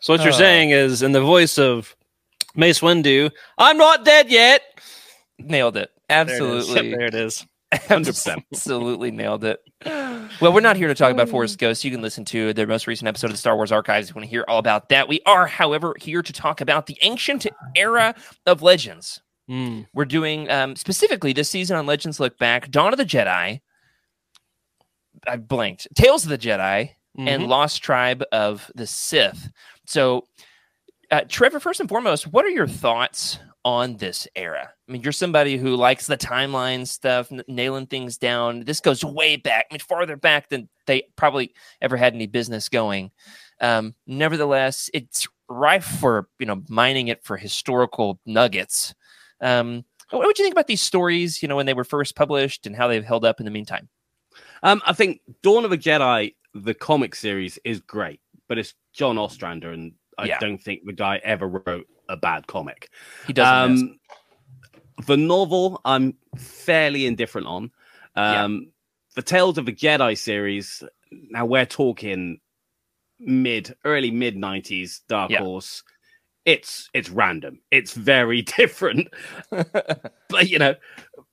So 0.00 0.12
what 0.12 0.20
you're 0.22 0.32
Uh. 0.32 0.36
saying 0.36 0.70
is, 0.70 1.02
in 1.02 1.12
the 1.12 1.20
voice 1.22 1.58
of 1.58 1.96
Mace 2.54 2.80
Windu, 2.80 3.30
"I'm 3.56 3.78
not 3.78 4.04
dead 4.04 4.30
yet." 4.30 4.60
Nailed 5.38 5.76
it. 5.78 5.90
There 6.08 6.20
it 6.22 6.28
is. 6.28 6.30
Absolutely. 6.40 6.90
There 6.90 7.06
it 7.06 7.14
is. 7.14 7.46
100%. 7.74 8.42
Absolutely 8.52 9.10
nailed 9.10 9.44
it. 9.44 9.60
Well, 10.40 10.52
we're 10.52 10.60
not 10.60 10.76
here 10.76 10.88
to 10.88 10.94
talk 10.94 11.12
about 11.12 11.28
Force 11.28 11.54
Ghosts. 11.56 11.84
You 11.84 11.90
can 11.90 12.00
listen 12.00 12.24
to 12.26 12.52
the 12.54 12.66
most 12.66 12.86
recent 12.86 13.08
episode 13.08 13.26
of 13.28 13.32
the 13.32 13.38
Star 13.38 13.56
Wars 13.56 13.72
Archives 13.72 14.08
if 14.08 14.14
you 14.14 14.18
want 14.20 14.24
to 14.24 14.30
hear 14.30 14.44
all 14.48 14.58
about 14.58 14.88
that. 14.88 15.06
We 15.08 15.20
are, 15.26 15.46
however, 15.46 15.94
here 16.00 16.22
to 16.22 16.32
talk 16.32 16.60
about 16.60 16.86
the 16.86 16.96
ancient 17.02 17.46
era 17.76 18.14
of 18.46 18.62
Legends. 18.62 19.20
Mm. 19.50 19.86
We're 19.94 20.04
doing 20.06 20.50
um, 20.50 20.76
specifically 20.76 21.32
this 21.32 21.50
season 21.50 21.76
on 21.76 21.84
Legends 21.86 22.18
Look 22.20 22.38
Back, 22.38 22.70
Dawn 22.70 22.92
of 22.92 22.98
the 22.98 23.04
Jedi. 23.04 23.60
I 25.26 25.36
blanked. 25.36 25.88
Tales 25.94 26.24
of 26.24 26.30
the 26.30 26.38
Jedi 26.38 26.90
and 27.18 27.42
Mhm. 27.42 27.48
Lost 27.48 27.82
Tribe 27.82 28.22
of 28.32 28.70
the 28.74 28.86
Sith. 28.86 29.50
So, 29.86 30.26
uh, 31.10 31.22
Trevor, 31.28 31.60
first 31.60 31.80
and 31.80 31.88
foremost, 31.88 32.26
what 32.28 32.44
are 32.44 32.50
your 32.50 32.68
thoughts 32.68 33.38
on 33.64 33.96
this 33.96 34.26
era? 34.36 34.70
I 34.88 34.92
mean, 34.92 35.02
you're 35.02 35.12
somebody 35.12 35.56
who 35.56 35.74
likes 35.76 36.06
the 36.06 36.16
timeline 36.16 36.86
stuff, 36.86 37.30
n- 37.32 37.42
nailing 37.48 37.86
things 37.86 38.16
down. 38.18 38.60
This 38.64 38.80
goes 38.80 39.04
way 39.04 39.36
back, 39.36 39.66
I 39.70 39.74
mean, 39.74 39.80
farther 39.80 40.16
back 40.16 40.48
than 40.48 40.68
they 40.86 41.02
probably 41.16 41.54
ever 41.80 41.96
had 41.96 42.14
any 42.14 42.26
business 42.26 42.68
going. 42.68 43.10
Um, 43.60 43.94
nevertheless, 44.06 44.88
it's 44.94 45.26
rife 45.48 45.84
for 45.84 46.28
you 46.38 46.46
know 46.46 46.62
mining 46.68 47.08
it 47.08 47.24
for 47.24 47.36
historical 47.36 48.20
nuggets. 48.26 48.94
Um, 49.40 49.84
what 50.10 50.24
would 50.26 50.38
you 50.38 50.44
think 50.44 50.54
about 50.54 50.66
these 50.68 50.82
stories? 50.82 51.42
You 51.42 51.48
know, 51.48 51.56
when 51.56 51.66
they 51.66 51.74
were 51.74 51.84
first 51.84 52.16
published 52.16 52.66
and 52.66 52.74
how 52.76 52.88
they've 52.88 53.04
held 53.04 53.24
up 53.24 53.40
in 53.40 53.44
the 53.44 53.50
meantime. 53.50 53.88
Um, 54.62 54.80
I 54.86 54.92
think 54.92 55.20
Dawn 55.42 55.64
of 55.64 55.72
a 55.72 55.76
Jedi, 55.76 56.34
the 56.54 56.74
comic 56.74 57.14
series, 57.14 57.58
is 57.64 57.80
great, 57.80 58.20
but 58.48 58.58
it's 58.58 58.74
John 58.92 59.18
Ostrander, 59.18 59.70
and 59.72 59.92
I 60.16 60.26
Yeah. 60.26 60.38
don't 60.38 60.58
think 60.58 60.82
the 60.84 60.92
guy 60.92 61.20
ever 61.22 61.46
wrote 61.48 61.86
a 62.08 62.16
bad 62.16 62.46
comic. 62.46 62.90
He 63.26 63.32
doesn't. 63.32 63.78
Um, 63.78 63.98
the 65.06 65.16
novel, 65.16 65.80
I'm 65.84 66.14
fairly 66.36 67.06
indifferent 67.06 67.46
on. 67.46 67.70
Yeah. 68.16 68.44
Um, 68.44 68.72
The 69.14 69.22
Tales 69.22 69.58
of 69.58 69.66
the 69.66 69.72
Jedi 69.72 70.16
series. 70.18 70.82
Now 71.12 71.46
we're 71.46 71.66
talking 71.66 72.40
mid, 73.20 73.74
early 73.84 74.10
mid 74.10 74.36
'90s 74.36 75.00
Dark 75.08 75.30
Yeah. 75.30 75.40
Horse. 75.40 75.82
It's 76.44 76.88
it's 76.94 77.10
random. 77.10 77.60
It's 77.70 77.92
very 77.92 78.42
different. 78.56 79.08
but 79.50 80.48
you 80.48 80.58
know, 80.58 80.74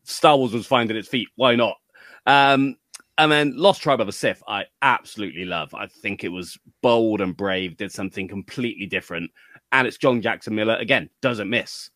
Star 0.04 0.38
Wars 0.38 0.54
was 0.54 0.68
finding 0.68 0.98
its 0.98 1.08
feet. 1.08 1.30
Why 1.36 1.56
not? 1.56 1.78
Um, 2.26 2.78
and 3.18 3.32
then 3.32 3.56
Lost 3.56 3.82
Tribe 3.82 4.02
of 4.02 4.08
the 4.08 4.14
Sith, 4.14 4.44
I 4.48 4.66
absolutely 4.82 5.46
love. 5.46 5.74
I 5.74 5.88
think 5.88 6.24
it 6.24 6.30
was 6.30 6.58
bold 6.82 7.22
and 7.22 7.36
brave, 7.36 7.78
did 7.78 7.92
something 7.92 8.28
completely 8.28 8.88
different. 8.88 9.32
And 9.76 9.88
it's 9.88 9.98
John 9.98 10.22
Jackson 10.22 10.56
Miller 10.56 10.78
again, 10.78 11.10
doesn't 11.22 11.50
miss. 11.50 11.90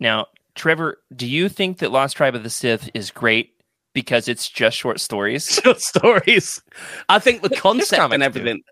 Now, 0.00 0.28
Trevor, 0.54 1.02
do 1.14 1.26
you 1.26 1.50
think 1.50 1.78
that 1.78 1.92
Lost 1.92 2.16
Tribe 2.16 2.34
of 2.34 2.42
the 2.42 2.48
Sith 2.48 2.88
is 2.94 3.10
great 3.10 3.50
because 3.92 4.26
it's 4.26 4.48
just 4.48 4.74
short 4.74 5.00
stories? 5.00 5.46
Short 5.62 5.82
stories. 5.82 6.62
I 7.10 7.18
think 7.18 7.42
the 7.42 7.50
concept 7.56 8.12
and 8.14 8.22
do. 8.22 8.24
everything, 8.24 8.62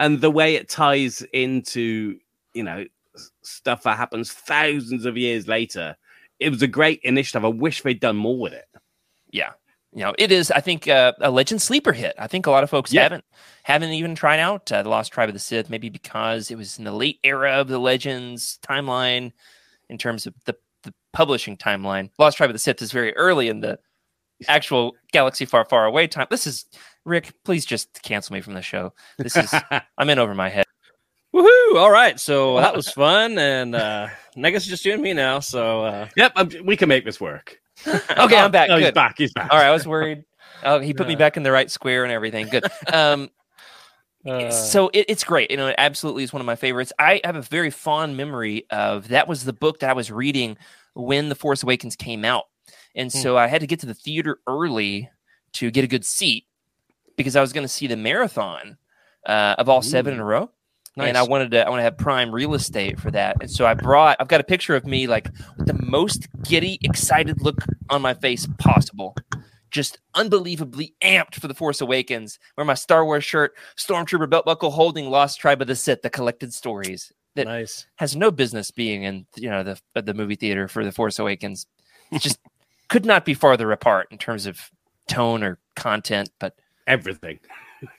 and 0.00 0.20
the 0.20 0.30
way 0.30 0.56
it 0.56 0.68
ties 0.68 1.22
into, 1.32 2.18
you 2.52 2.64
know, 2.64 2.84
stuff 3.42 3.84
that 3.84 3.96
happens 3.96 4.32
thousands 4.32 5.04
of 5.04 5.16
years 5.16 5.46
later. 5.46 5.96
It 6.40 6.50
was 6.50 6.62
a 6.62 6.68
great 6.68 7.00
initiative. 7.04 7.44
I 7.44 7.48
wish 7.48 7.82
they'd 7.82 8.00
done 8.00 8.16
more 8.16 8.38
with 8.38 8.54
it. 8.54 8.66
yeah. 9.30 9.50
You 9.92 10.04
know, 10.04 10.14
it 10.18 10.30
is. 10.30 10.50
I 10.50 10.60
think 10.60 10.86
uh, 10.86 11.12
a 11.20 11.30
legend 11.30 11.62
sleeper 11.62 11.92
hit. 11.92 12.14
I 12.18 12.26
think 12.26 12.46
a 12.46 12.50
lot 12.50 12.62
of 12.62 12.70
folks 12.70 12.92
Yeah. 12.92 13.04
haven't 13.04 13.24
haven't 13.62 13.90
even 13.90 14.14
tried 14.14 14.38
out 14.40 14.70
uh, 14.70 14.82
the 14.82 14.88
Lost 14.88 15.12
Tribe 15.12 15.28
of 15.28 15.32
the 15.34 15.38
Sith, 15.38 15.70
maybe 15.70 15.88
because 15.88 16.50
it 16.50 16.56
was 16.58 16.78
in 16.78 16.84
the 16.84 16.92
late 16.92 17.18
era 17.24 17.52
of 17.52 17.68
the 17.68 17.78
Legends 17.78 18.58
timeline 18.62 19.32
in 19.88 19.96
terms 19.98 20.26
of 20.26 20.34
the 20.44 20.54
the 20.82 20.92
publishing 21.12 21.56
timeline. 21.56 22.10
Lost 22.18 22.36
Tribe 22.36 22.50
of 22.50 22.54
the 22.54 22.58
Sith 22.58 22.82
is 22.82 22.92
very 22.92 23.16
early 23.16 23.48
in 23.48 23.60
the 23.60 23.78
actual 24.46 24.94
Galaxy 25.12 25.44
Far 25.46 25.64
Far 25.64 25.86
Away 25.86 26.06
time. 26.06 26.26
This 26.30 26.46
is 26.46 26.66
Rick. 27.06 27.32
Please 27.44 27.64
just 27.64 28.02
cancel 28.02 28.34
me 28.34 28.40
from 28.42 28.52
the 28.54 28.62
show. 28.62 28.92
This 29.16 29.36
is 29.36 29.52
I'm 29.98 30.10
in 30.10 30.18
over 30.18 30.34
my 30.34 30.50
head. 30.50 30.66
Woohoo! 31.34 31.76
All 31.76 31.90
right, 31.90 32.18
so 32.20 32.56
that 32.56 32.74
was 32.76 32.90
fun, 32.90 33.38
and 33.38 33.74
uh, 33.74 34.08
I 34.42 34.50
guess 34.50 34.62
it's 34.62 34.68
just 34.68 34.84
you 34.84 34.92
and 34.92 35.02
me 35.02 35.14
now. 35.14 35.40
So 35.40 35.82
uh, 35.84 36.08
yep, 36.16 36.32
I'm, 36.36 36.50
we 36.64 36.76
can 36.76 36.88
make 36.88 37.04
this 37.04 37.20
work. 37.20 37.58
Okay, 38.18 38.36
I'm 38.36 38.50
back. 38.50 38.70
Oh, 38.70 38.76
he's 38.76 38.90
back. 38.92 39.14
He's 39.18 39.32
back. 39.32 39.48
All 39.50 39.58
right, 39.58 39.66
I 39.66 39.72
was 39.72 39.86
worried. 39.86 40.24
Oh, 40.62 40.80
he 40.80 40.92
put 40.92 41.06
me 41.06 41.14
back 41.16 41.36
in 41.36 41.42
the 41.44 41.52
right 41.52 41.70
square 41.70 42.02
and 42.04 42.12
everything. 42.12 42.48
Good. 42.48 42.64
Um, 42.92 43.30
uh, 44.26 44.50
so 44.50 44.88
it, 44.92 45.06
it's 45.08 45.24
great. 45.24 45.50
You 45.50 45.56
know, 45.56 45.68
it 45.68 45.76
absolutely 45.78 46.24
is 46.24 46.32
one 46.32 46.40
of 46.40 46.46
my 46.46 46.56
favorites. 46.56 46.92
I 46.98 47.20
have 47.24 47.36
a 47.36 47.42
very 47.42 47.70
fond 47.70 48.16
memory 48.16 48.66
of 48.70 49.08
that 49.08 49.28
was 49.28 49.44
the 49.44 49.52
book 49.52 49.80
that 49.80 49.90
I 49.90 49.92
was 49.92 50.10
reading 50.10 50.56
when 50.94 51.28
The 51.28 51.34
Force 51.36 51.62
Awakens 51.62 51.94
came 51.96 52.24
out. 52.24 52.44
And 52.94 53.12
Hmm. 53.12 53.18
so 53.18 53.36
I 53.38 53.46
had 53.46 53.60
to 53.60 53.66
get 53.66 53.80
to 53.80 53.86
the 53.86 53.94
theater 53.94 54.38
early 54.46 55.08
to 55.54 55.70
get 55.70 55.84
a 55.84 55.88
good 55.88 56.04
seat 56.04 56.46
because 57.16 57.36
I 57.36 57.40
was 57.40 57.52
going 57.52 57.64
to 57.64 57.68
see 57.68 57.86
the 57.86 57.96
marathon 57.96 58.76
uh, 59.26 59.54
of 59.58 59.68
all 59.68 59.82
seven 59.82 60.14
in 60.14 60.20
a 60.20 60.24
row. 60.24 60.50
And 61.06 61.16
I 61.16 61.22
wanted 61.22 61.50
to 61.52 61.66
I 61.66 61.70
want 61.70 61.80
to 61.80 61.84
have 61.84 61.96
prime 61.96 62.32
real 62.32 62.54
estate 62.54 62.98
for 62.98 63.10
that. 63.10 63.36
And 63.40 63.50
so 63.50 63.66
I 63.66 63.74
brought 63.74 64.16
I've 64.20 64.28
got 64.28 64.40
a 64.40 64.44
picture 64.44 64.74
of 64.74 64.86
me 64.86 65.06
like 65.06 65.28
with 65.56 65.66
the 65.66 65.80
most 65.84 66.28
giddy, 66.42 66.78
excited 66.82 67.40
look 67.42 67.64
on 67.90 68.02
my 68.02 68.14
face 68.14 68.46
possible. 68.58 69.16
Just 69.70 69.98
unbelievably 70.14 70.94
amped 71.04 71.34
for 71.34 71.46
the 71.46 71.54
Force 71.54 71.82
Awakens. 71.82 72.38
Wear 72.56 72.64
my 72.64 72.74
Star 72.74 73.04
Wars 73.04 73.22
shirt, 73.22 73.54
Stormtrooper 73.76 74.28
belt 74.28 74.46
buckle, 74.46 74.70
holding 74.70 75.10
Lost 75.10 75.38
Tribe 75.40 75.60
of 75.60 75.68
the 75.68 75.76
Sith, 75.76 76.00
the 76.00 76.08
collected 76.08 76.54
stories 76.54 77.12
that 77.34 77.46
nice. 77.46 77.86
has 77.96 78.16
no 78.16 78.30
business 78.30 78.70
being 78.70 79.04
in 79.04 79.26
you 79.36 79.50
know 79.50 79.62
the 79.62 79.78
the 80.00 80.14
movie 80.14 80.36
theater 80.36 80.68
for 80.68 80.84
the 80.84 80.92
Force 80.92 81.18
Awakens. 81.18 81.66
It 82.10 82.22
just 82.22 82.38
could 82.88 83.04
not 83.04 83.24
be 83.24 83.34
farther 83.34 83.70
apart 83.72 84.08
in 84.10 84.18
terms 84.18 84.46
of 84.46 84.70
tone 85.06 85.42
or 85.42 85.58
content, 85.76 86.30
but 86.38 86.54
Everything. 86.86 87.38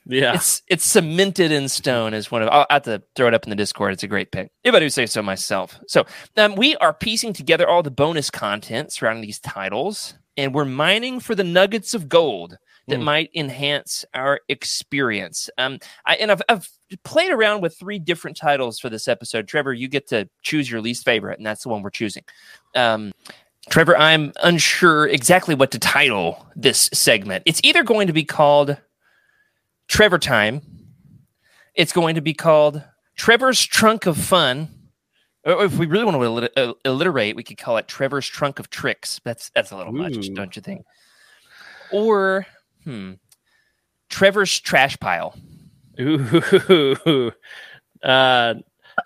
Yeah. 0.06 0.34
it's 0.34 0.62
it's 0.68 0.86
cemented 0.86 1.52
in 1.52 1.70
stone 1.70 2.14
as 2.14 2.32
one 2.32 2.42
of 2.42 2.50
I'll 2.50 2.66
have 2.70 2.84
to 2.84 3.02
throw 3.16 3.28
it 3.28 3.34
up 3.34 3.44
in 3.44 3.50
the 3.50 3.56
Discord. 3.56 3.94
It's 3.94 4.04
a 4.04 4.08
great 4.08 4.32
pick. 4.32 4.52
If 4.64 4.74
I 4.74 4.80
do 4.80 4.90
say 4.90 5.06
so 5.06 5.22
myself. 5.22 5.80
So 5.88 6.06
um, 6.38 6.56
we 6.56 6.76
are 6.78 6.94
piecing 6.94 7.34
together 7.34 7.68
all 7.68 7.84
the 7.84 7.92
bonus 7.92 8.30
content 8.30 8.92
surrounding 8.92 9.22
these 9.22 9.40
titles, 9.40 10.16
and 10.38 10.54
we're 10.54 10.66
mining 10.66 11.20
for 11.20 11.36
the 11.36 11.44
nuggets 11.44 11.94
of 11.94 12.10
gold 12.10 12.58
that 12.88 13.00
Mm. 13.00 13.04
might 13.04 13.30
enhance 13.36 14.04
our 14.16 14.40
experience. 14.50 15.50
Um, 15.60 15.78
I 16.06 16.16
and 16.16 16.32
I've, 16.32 16.42
I've 16.50 16.68
played 17.04 17.30
around 17.32 17.62
with 17.62 17.78
three 17.78 18.00
different 18.00 18.36
titles 18.36 18.80
for 18.80 18.90
this 18.90 19.08
episode. 19.08 19.48
Trevor, 19.48 19.74
you 19.74 19.88
get 19.88 20.08
to 20.08 20.28
choose 20.42 20.72
your 20.72 20.82
least 20.82 21.06
favorite, 21.06 21.38
and 21.38 21.46
that's 21.46 21.62
the 21.64 21.70
one 21.70 21.84
we're 21.84 21.92
choosing. 21.92 22.24
Um, 22.76 23.12
Trevor, 23.70 23.96
I'm 23.96 24.34
unsure 24.42 25.08
exactly 25.08 25.54
what 25.54 25.70
to 25.72 25.78
title 25.80 26.48
this 26.56 26.90
segment. 26.92 27.44
It's 27.46 27.62
either 27.64 27.84
going 27.84 28.08
to 28.08 28.14
be 28.14 28.24
called 28.24 28.76
Trevor 29.90 30.18
Time. 30.20 30.62
It's 31.76 31.92
going 31.92 32.16
to 32.16 32.22
be 32.22 32.34
called 32.34 32.84
Trevor's 33.18 33.64
Trunk 33.66 34.06
of 34.06 34.18
Fun. 34.18 34.70
Or 35.46 35.64
if 35.66 35.78
we 35.78 35.86
really 35.86 36.06
want 36.06 36.16
to 36.16 36.22
allit- 36.22 36.50
uh, 36.58 36.74
alliterate, 36.86 37.36
we 37.36 37.44
could 37.44 37.58
call 37.58 37.78
it 37.78 37.88
Trevor's 37.88 38.28
Trunk 38.28 38.60
of 38.60 38.70
Tricks. 38.70 39.20
That's 39.24 39.50
that's 39.56 39.72
a 39.72 39.78
little 39.78 39.94
much, 39.94 40.34
don't 40.34 40.56
you 40.56 40.62
think? 40.62 40.86
Or 41.92 42.46
hmm, 42.84 43.14
Trevor's 44.10 44.60
Trash 44.60 44.98
Pile. 45.00 45.36
Ooh. 46.00 47.32
Uh, 48.02 48.54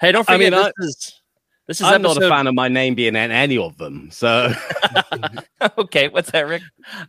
hey, 0.01 0.11
don't 0.11 0.29
I 0.29 0.33
forget 0.35 0.39
mean, 0.39 0.51
this 0.51 0.67
I- 0.67 0.83
is 0.85 1.21
this 1.67 1.79
is 1.79 1.87
I'm 1.87 2.01
not 2.01 2.17
a 2.17 2.27
fan 2.27 2.47
of 2.47 2.55
my 2.55 2.67
name 2.67 2.93
being 2.95 3.15
in 3.15 3.31
any 3.31 3.57
of 3.57 3.77
them. 3.77 4.09
So 4.11 4.53
okay, 5.77 6.09
what's 6.09 6.31
that, 6.31 6.47
Rick? 6.47 6.61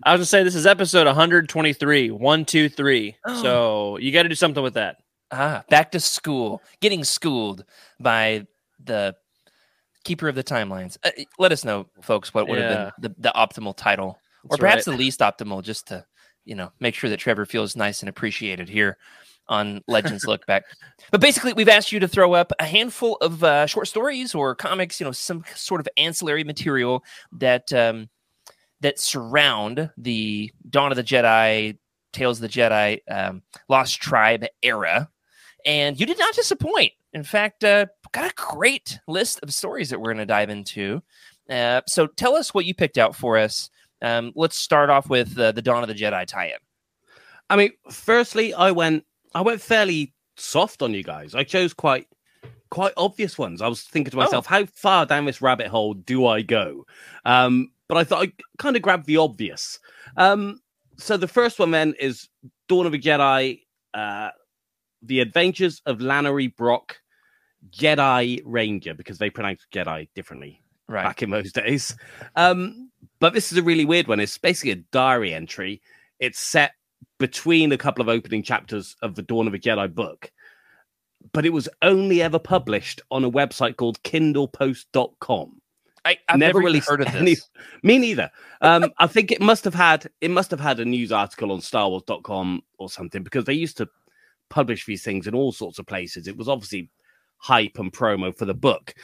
I 0.02 0.12
was 0.12 0.20
gonna 0.20 0.26
say 0.26 0.42
this 0.42 0.54
is 0.54 0.66
episode 0.66 1.06
123. 1.06 2.11
One, 2.11 2.44
two, 2.44 2.68
three. 2.68 3.16
Oh. 3.26 3.34
So 3.44 3.96
you 3.99 4.12
got 4.12 4.23
to 4.23 4.28
do 4.28 4.34
something 4.34 4.62
with 4.62 4.75
that. 4.75 4.96
Ah, 5.30 5.64
back 5.68 5.90
to 5.92 6.00
school, 6.00 6.62
getting 6.80 7.02
schooled 7.04 7.64
by 8.00 8.46
the 8.82 9.16
keeper 10.04 10.28
of 10.28 10.34
the 10.34 10.44
timelines. 10.44 10.96
Uh, 11.02 11.11
let 11.38 11.50
us 11.52 11.64
know, 11.64 11.87
folks, 12.02 12.32
what 12.32 12.49
would 12.49 12.58
Yeah. 12.58 12.68
have 12.68 12.92
been 13.00 13.14
the, 13.18 13.30
the 13.30 13.32
optimal 13.34 13.76
title, 13.76 14.18
or 14.49 14.56
perhaps 14.56 14.87
right. 14.87 14.92
the 14.92 14.99
least 14.99 15.20
optimal, 15.20 15.62
just 15.62 15.88
to 15.88 16.04
you 16.44 16.54
know 16.54 16.70
make 16.78 16.94
sure 16.94 17.11
that 17.11 17.18
Trevor 17.18 17.46
feels 17.46 17.75
nice 17.75 18.00
and 18.00 18.08
appreciated 18.08 18.68
here 18.68 18.99
on 19.48 19.82
Legends 19.88 20.26
Look 20.26 20.46
Back. 20.46 20.64
But 21.10 21.20
basically, 21.20 21.52
we've 21.52 21.68
asked 21.68 21.92
you 21.92 22.00
to 22.00 22.08
throw 22.08 22.34
up 22.34 22.52
a 22.58 22.64
handful 22.64 23.16
of 23.20 23.44
uh, 23.44 23.66
short 23.66 23.88
stories 23.88 24.34
or 24.34 24.54
comics, 24.54 25.00
you 25.00 25.04
know, 25.04 25.12
some 25.12 25.44
sort 25.54 25.80
of 25.80 25.88
ancillary 25.96 26.44
material 26.44 27.04
that 27.32 27.72
um, 27.72 28.08
that 28.80 28.98
surround 28.98 29.90
the 29.96 30.50
Dawn 30.68 30.92
of 30.92 30.96
the 30.96 31.04
Jedi, 31.04 31.78
Tales 32.12 32.38
of 32.38 32.42
the 32.42 32.48
Jedi, 32.48 33.00
um, 33.10 33.42
Lost 33.68 34.00
Tribe 34.00 34.44
era, 34.62 35.08
and 35.64 35.98
you 35.98 36.06
did 36.06 36.18
not 36.18 36.34
disappoint. 36.34 36.92
In 37.12 37.22
fact, 37.22 37.64
uh, 37.64 37.86
got 38.12 38.30
a 38.30 38.34
great 38.34 38.98
list 39.06 39.40
of 39.42 39.52
stories 39.54 39.90
that 39.90 40.00
we're 40.00 40.12
going 40.12 40.18
to 40.18 40.26
dive 40.26 40.50
into. 40.50 41.02
Uh, 41.48 41.82
so 41.86 42.06
tell 42.06 42.34
us 42.34 42.54
what 42.54 42.64
you 42.64 42.74
picked 42.74 42.98
out 42.98 43.14
for 43.14 43.36
us. 43.38 43.70
Um, 44.02 44.32
let's 44.34 44.56
start 44.56 44.90
off 44.90 45.08
with 45.08 45.38
uh, 45.38 45.52
the 45.52 45.62
Dawn 45.62 45.82
of 45.82 45.88
the 45.88 45.94
Jedi 45.94 46.26
tie-in. 46.26 46.58
I 47.48 47.56
mean, 47.56 47.72
firstly, 47.90 48.54
I 48.54 48.70
went 48.70 49.04
I 49.34 49.40
went 49.42 49.60
fairly 49.60 50.12
soft 50.36 50.82
on 50.82 50.94
you 50.94 51.02
guys. 51.02 51.34
I 51.34 51.44
chose 51.44 51.74
quite 51.74 52.06
quite 52.70 52.92
obvious 52.96 53.38
ones. 53.38 53.62
I 53.62 53.68
was 53.68 53.82
thinking 53.82 54.10
to 54.10 54.16
myself, 54.16 54.46
how 54.46 54.64
far 54.66 55.06
down 55.06 55.26
this 55.26 55.40
rabbit 55.40 55.68
hole 55.68 55.94
do 55.94 56.26
I 56.26 56.42
go? 56.42 56.84
Um, 57.24 57.70
but 57.88 57.96
I 57.98 58.04
thought 58.04 58.26
I 58.26 58.32
kind 58.58 58.74
of 58.74 58.82
grabbed 58.82 59.06
the 59.06 59.18
obvious. 59.18 59.78
Um, 60.16 60.58
so 60.96 61.16
the 61.16 61.28
first 61.28 61.58
one 61.60 61.70
then 61.70 61.94
is 62.00 62.28
Dawn 62.68 62.86
of 62.86 62.94
a 62.94 62.98
Jedi, 62.98 63.60
uh, 63.92 64.30
The 65.02 65.20
Adventures 65.20 65.82
of 65.86 65.98
Lanoree 65.98 66.56
Brock, 66.56 66.96
Jedi 67.70 68.40
Ranger, 68.44 68.94
because 68.94 69.18
they 69.18 69.30
pronounce 69.30 69.66
Jedi 69.72 70.08
differently 70.14 70.60
Right. 70.88 71.04
back 71.04 71.22
in 71.22 71.30
those 71.30 71.52
days. 71.52 71.96
Um, 72.34 72.90
but 73.20 73.34
this 73.34 73.52
is 73.52 73.58
a 73.58 73.62
really 73.62 73.84
weird 73.84 74.08
one. 74.08 74.18
It's 74.18 74.36
basically 74.36 74.72
a 74.72 74.76
diary 74.92 75.32
entry. 75.32 75.80
It's 76.18 76.40
set 76.40 76.72
between 77.24 77.72
a 77.72 77.78
couple 77.78 78.02
of 78.02 78.08
opening 78.10 78.42
chapters 78.42 78.96
of 79.00 79.14
the 79.14 79.22
Dawn 79.22 79.46
of 79.46 79.54
a 79.54 79.58
Jedi 79.58 79.94
book, 79.94 80.30
but 81.32 81.46
it 81.46 81.54
was 81.54 81.70
only 81.80 82.20
ever 82.20 82.38
published 82.38 83.00
on 83.10 83.24
a 83.24 83.30
website 83.30 83.76
called 83.76 83.98
KindlePost.com. 84.02 85.58
I, 86.04 86.18
I've 86.28 86.38
Never 86.38 86.58
never, 86.58 86.66
really 86.66 86.80
heard 86.80 87.00
of 87.00 87.06
any- 87.14 87.36
this. 87.36 87.48
Me 87.82 87.96
neither. 87.96 88.30
Um, 88.60 88.92
I 88.98 89.06
think 89.06 89.32
it 89.32 89.40
must 89.40 89.64
have 89.64 89.72
had 89.74 90.06
it 90.20 90.30
must 90.30 90.50
have 90.50 90.60
had 90.60 90.80
a 90.80 90.84
news 90.84 91.12
article 91.12 91.50
on 91.50 91.60
StarWars.com 91.60 92.60
or 92.76 92.90
something 92.90 93.22
because 93.22 93.46
they 93.46 93.54
used 93.54 93.78
to 93.78 93.88
publish 94.50 94.84
these 94.84 95.02
things 95.02 95.26
in 95.26 95.34
all 95.34 95.50
sorts 95.50 95.78
of 95.78 95.86
places. 95.86 96.28
It 96.28 96.36
was 96.36 96.46
obviously 96.46 96.90
hype 97.38 97.78
and 97.78 97.90
promo 97.90 98.36
for 98.36 98.44
the 98.44 98.52
book, 98.52 98.94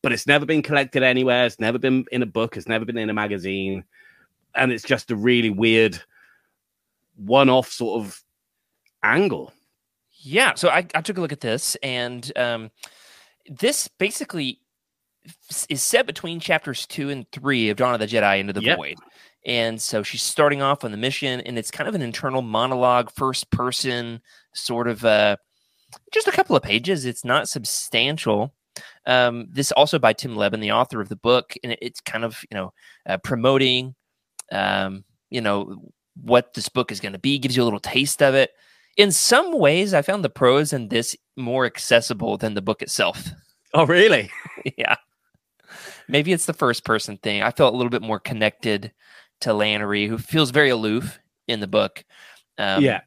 but 0.00 0.12
it's 0.12 0.28
never 0.28 0.46
been 0.46 0.62
collected 0.62 1.02
anywhere. 1.02 1.44
It's 1.44 1.58
never 1.58 1.78
been 1.80 2.04
in 2.12 2.22
a 2.22 2.26
book. 2.26 2.56
It's 2.56 2.68
never 2.68 2.84
been 2.84 2.98
in 2.98 3.10
a 3.10 3.14
magazine, 3.14 3.82
and 4.54 4.70
it's 4.70 4.84
just 4.84 5.10
a 5.10 5.16
really 5.16 5.50
weird 5.50 6.00
one-off 7.16 7.70
sort 7.70 8.04
of 8.04 8.22
angle. 9.02 9.52
Yeah, 10.26 10.54
so 10.54 10.68
I, 10.68 10.86
I 10.94 11.00
took 11.02 11.18
a 11.18 11.20
look 11.20 11.32
at 11.32 11.40
this, 11.40 11.76
and 11.82 12.30
um, 12.36 12.70
this 13.46 13.88
basically 13.88 14.60
is 15.68 15.82
set 15.82 16.06
between 16.06 16.40
chapters 16.40 16.86
two 16.86 17.10
and 17.10 17.30
three 17.30 17.70
of 17.70 17.76
Dawn 17.76 17.94
of 17.94 18.00
the 18.00 18.06
Jedi 18.06 18.40
Into 18.40 18.52
the 18.52 18.62
Yep. 18.62 18.76
Void. 18.76 18.96
And 19.46 19.80
so 19.80 20.02
she's 20.02 20.22
starting 20.22 20.62
off 20.62 20.84
on 20.84 20.90
the 20.90 20.96
mission, 20.96 21.40
and 21.42 21.58
it's 21.58 21.70
kind 21.70 21.88
of 21.88 21.94
an 21.94 22.00
internal 22.02 22.40
monologue, 22.40 23.10
first 23.10 23.50
person, 23.50 24.22
sort 24.54 24.88
of 24.88 25.04
uh, 25.04 25.36
just 26.12 26.26
a 26.28 26.32
couple 26.32 26.56
of 26.56 26.62
pages. 26.62 27.04
It's 27.04 27.24
not 27.24 27.48
substantial. 27.48 28.54
Um, 29.06 29.48
this 29.50 29.70
also 29.72 29.98
by 29.98 30.14
Tim 30.14 30.34
Lebbon, 30.36 30.60
the 30.60 30.72
author 30.72 31.02
of 31.02 31.10
the 31.10 31.16
book, 31.16 31.54
and 31.62 31.72
it- 31.72 31.78
it's 31.82 32.00
kind 32.00 32.24
of 32.24 32.38
you 32.50 32.54
know 32.56 32.72
uh, 33.06 33.18
promoting, 33.18 33.94
um, 34.50 35.04
you 35.28 35.42
know 35.42 35.92
what 36.22 36.54
this 36.54 36.68
book 36.68 36.92
is 36.92 37.00
going 37.00 37.12
to 37.12 37.18
be, 37.18 37.38
gives 37.38 37.56
you 37.56 37.62
a 37.62 37.64
little 37.64 37.80
taste 37.80 38.22
of 38.22 38.34
it 38.34 38.52
in 38.96 39.10
some 39.12 39.58
ways, 39.58 39.94
I 39.94 40.02
found 40.02 40.24
the 40.24 40.30
prose 40.30 40.72
in 40.72 40.88
this 40.88 41.16
more 41.36 41.66
accessible 41.66 42.36
than 42.36 42.54
the 42.54 42.62
book 42.62 42.82
itself. 42.82 43.28
Oh, 43.72 43.86
really? 43.86 44.30
yeah. 44.78 44.96
Maybe 46.08 46.32
it's 46.32 46.46
the 46.46 46.52
first 46.52 46.84
person 46.84 47.16
thing. 47.18 47.42
I 47.42 47.50
felt 47.50 47.74
a 47.74 47.76
little 47.76 47.90
bit 47.90 48.02
more 48.02 48.20
connected 48.20 48.92
to 49.40 49.50
Lanoree, 49.50 50.08
who 50.08 50.18
feels 50.18 50.50
very 50.50 50.70
aloof 50.70 51.18
in 51.48 51.60
the 51.60 51.66
book. 51.66 52.04
Um, 52.56 52.84
yeah. 52.84 53.00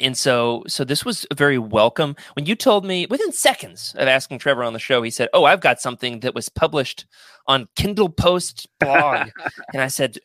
And 0.00 0.16
so, 0.16 0.64
so 0.66 0.82
this 0.82 1.04
was 1.04 1.26
very 1.34 1.58
welcome. 1.58 2.16
When 2.34 2.46
you 2.46 2.56
told 2.56 2.84
me 2.84 3.06
within 3.08 3.32
seconds 3.32 3.94
of 3.98 4.08
asking 4.08 4.38
Trevor 4.38 4.64
on 4.64 4.72
the 4.72 4.80
show, 4.80 5.00
he 5.02 5.10
said, 5.10 5.28
"Oh, 5.32 5.44
I've 5.44 5.60
got 5.60 5.80
something 5.80 6.20
that 6.20 6.34
was 6.34 6.48
published 6.48 7.06
on 7.46 7.68
Kindle 7.76 8.08
Post 8.08 8.66
blog," 8.80 9.28
and 9.72 9.82
I 9.82 9.86
said, 9.86 10.18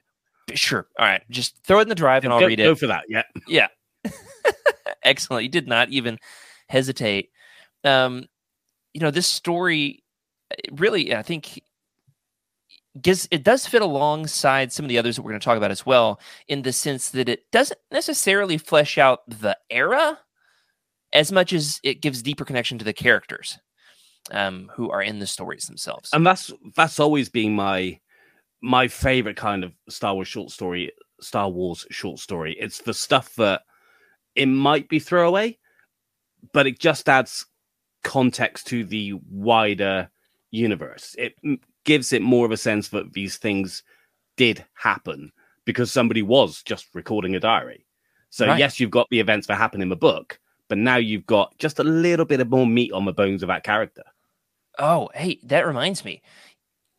"Sure, 0.58 0.88
all 0.98 1.05
right, 1.05 1.22
just 1.29 1.58
throw 1.65 1.79
it 1.79 1.84
in 1.84 1.89
the 1.89 1.96
drive 1.96 2.24
and 2.24 2.34
I'll 2.34 2.39
go, 2.39 2.48
read 2.48 2.60
it." 2.60 2.63
Go 2.63 2.75
for 2.75 2.88
that. 2.88 3.05
Yeah. 3.10 3.24
Yeah. 3.48 3.67
Excellent. 5.03 5.43
You 5.43 5.50
did 5.50 5.67
not 5.67 5.89
even 5.89 6.17
hesitate. 6.67 7.29
Um, 7.84 8.25
you 8.93 9.01
know, 9.01 9.12
this 9.12 9.27
story 9.27 10.03
really, 10.72 11.15
I 11.15 11.22
think, 11.22 11.62
gives 13.01 13.27
it 13.31 13.43
does 13.43 13.65
fit 13.65 13.81
alongside 13.81 14.72
some 14.72 14.86
of 14.86 14.89
the 14.89 14.98
others 14.98 15.15
that 15.15 15.22
we're 15.22 15.31
going 15.31 15.39
to 15.39 15.46
talk 15.46 15.58
about 15.58 15.72
as 15.72 15.86
well, 15.86 16.20
in 16.48 16.62
the 16.62 16.74
sense 16.74 17.10
that 17.12 17.29
it 17.29 17.50
doesn't 17.51 17.79
necessarily 17.92 18.57
flesh 18.57 18.98
out 18.98 19.22
the 19.27 19.57
era 19.70 20.20
as 21.14 21.31
much 21.31 21.53
as 21.53 21.79
it 21.83 22.01
gives 22.01 22.22
deeper 22.22 22.46
connection 22.46 22.77
to 22.77 22.85
the 22.85 22.94
characters 22.94 23.59
um, 24.31 24.72
who 24.75 24.90
are 24.90 25.01
in 25.01 25.20
the 25.20 25.27
stories 25.27 25.66
themselves. 25.66 26.09
and 26.14 26.25
that's 26.25 26.51
that's 26.75 27.00
always 27.00 27.29
been 27.29 27.53
my 27.55 28.00
my 28.62 28.88
favorite 28.88 29.38
kind 29.38 29.64
of 29.64 29.74
Star 29.90 30.14
Wars 30.14 30.28
short 30.28 30.52
story, 30.52 30.92
Star 31.20 31.50
Wars 31.50 31.86
short 31.90 32.20
story. 32.20 32.56
It's 32.60 32.80
the 32.80 32.94
stuff 32.94 33.36
that 33.36 33.62
it 34.36 34.46
might 34.46 34.88
be 34.88 35.00
throwaway, 35.00 35.58
but 36.54 36.68
it 36.68 36.80
just 36.80 37.10
adds 37.10 37.46
context 38.04 38.68
to 38.68 38.84
the 38.84 39.14
wider 39.30 40.10
universe. 40.52 41.16
It 41.18 41.36
gives 41.84 42.14
it 42.14 42.22
more 42.22 42.46
of 42.46 42.52
a 42.52 42.58
sense 42.58 42.90
that 42.90 43.14
these 43.14 43.38
things 43.38 43.84
did 44.38 44.66
happen 44.74 45.32
because 45.66 45.92
somebody 45.92 46.22
was 46.22 46.64
just 46.64 46.88
recording 46.94 47.36
a 47.36 47.40
diary. 47.40 47.86
So 48.30 48.48
Right. 48.48 48.60
yes, 48.60 48.80
you've 48.80 48.92
got 48.92 49.08
the 49.10 49.20
events 49.20 49.48
that 49.48 49.58
happen 49.58 49.82
in 49.82 49.90
the 49.90 49.96
book, 49.96 50.40
but 50.68 50.78
now 50.78 50.96
you've 50.96 51.26
got 51.26 51.58
just 51.58 51.80
a 51.80 51.84
little 51.84 52.26
bit 52.26 52.40
of 52.40 52.50
more 52.50 52.66
meat 52.66 52.92
on 52.94 53.06
the 53.06 53.14
bones 53.14 53.44
of 53.44 53.48
that 53.48 53.64
character. 53.64 54.04
Oh, 54.80 55.10
hey, 55.14 55.40
that 55.44 55.68
reminds 55.68 56.06
me. 56.06 56.22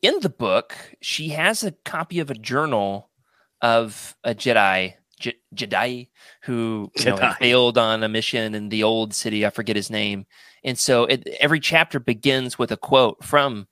In 0.03 0.19
the 0.21 0.29
book, 0.29 0.75
she 1.01 1.29
has 1.29 1.63
a 1.63 1.73
copy 1.85 2.19
of 2.19 2.31
a 2.31 2.35
journal 2.35 3.11
of 3.61 4.17
a 4.25 4.35
Jedi, 4.35 4.95
Je- 5.21 5.41
Jedi, 5.55 6.09
who 6.43 6.91
you 6.99 7.05
know, 7.05 7.33
failed 7.39 7.79
on 7.79 8.03
a 8.03 8.09
mission 8.09 8.55
in 8.55 8.69
the 8.69 8.83
old 8.83 9.15
city. 9.15 9.47
I 9.47 9.51
forget 9.51 9.77
his 9.77 9.91
name. 9.91 10.27
And 10.65 10.77
so 10.77 11.05
it, 11.05 11.27
every 11.41 11.61
chapter 11.61 12.01
begins 12.01 12.59
with 12.59 12.73
a 12.73 12.77
quote 12.77 13.25
from 13.25 13.69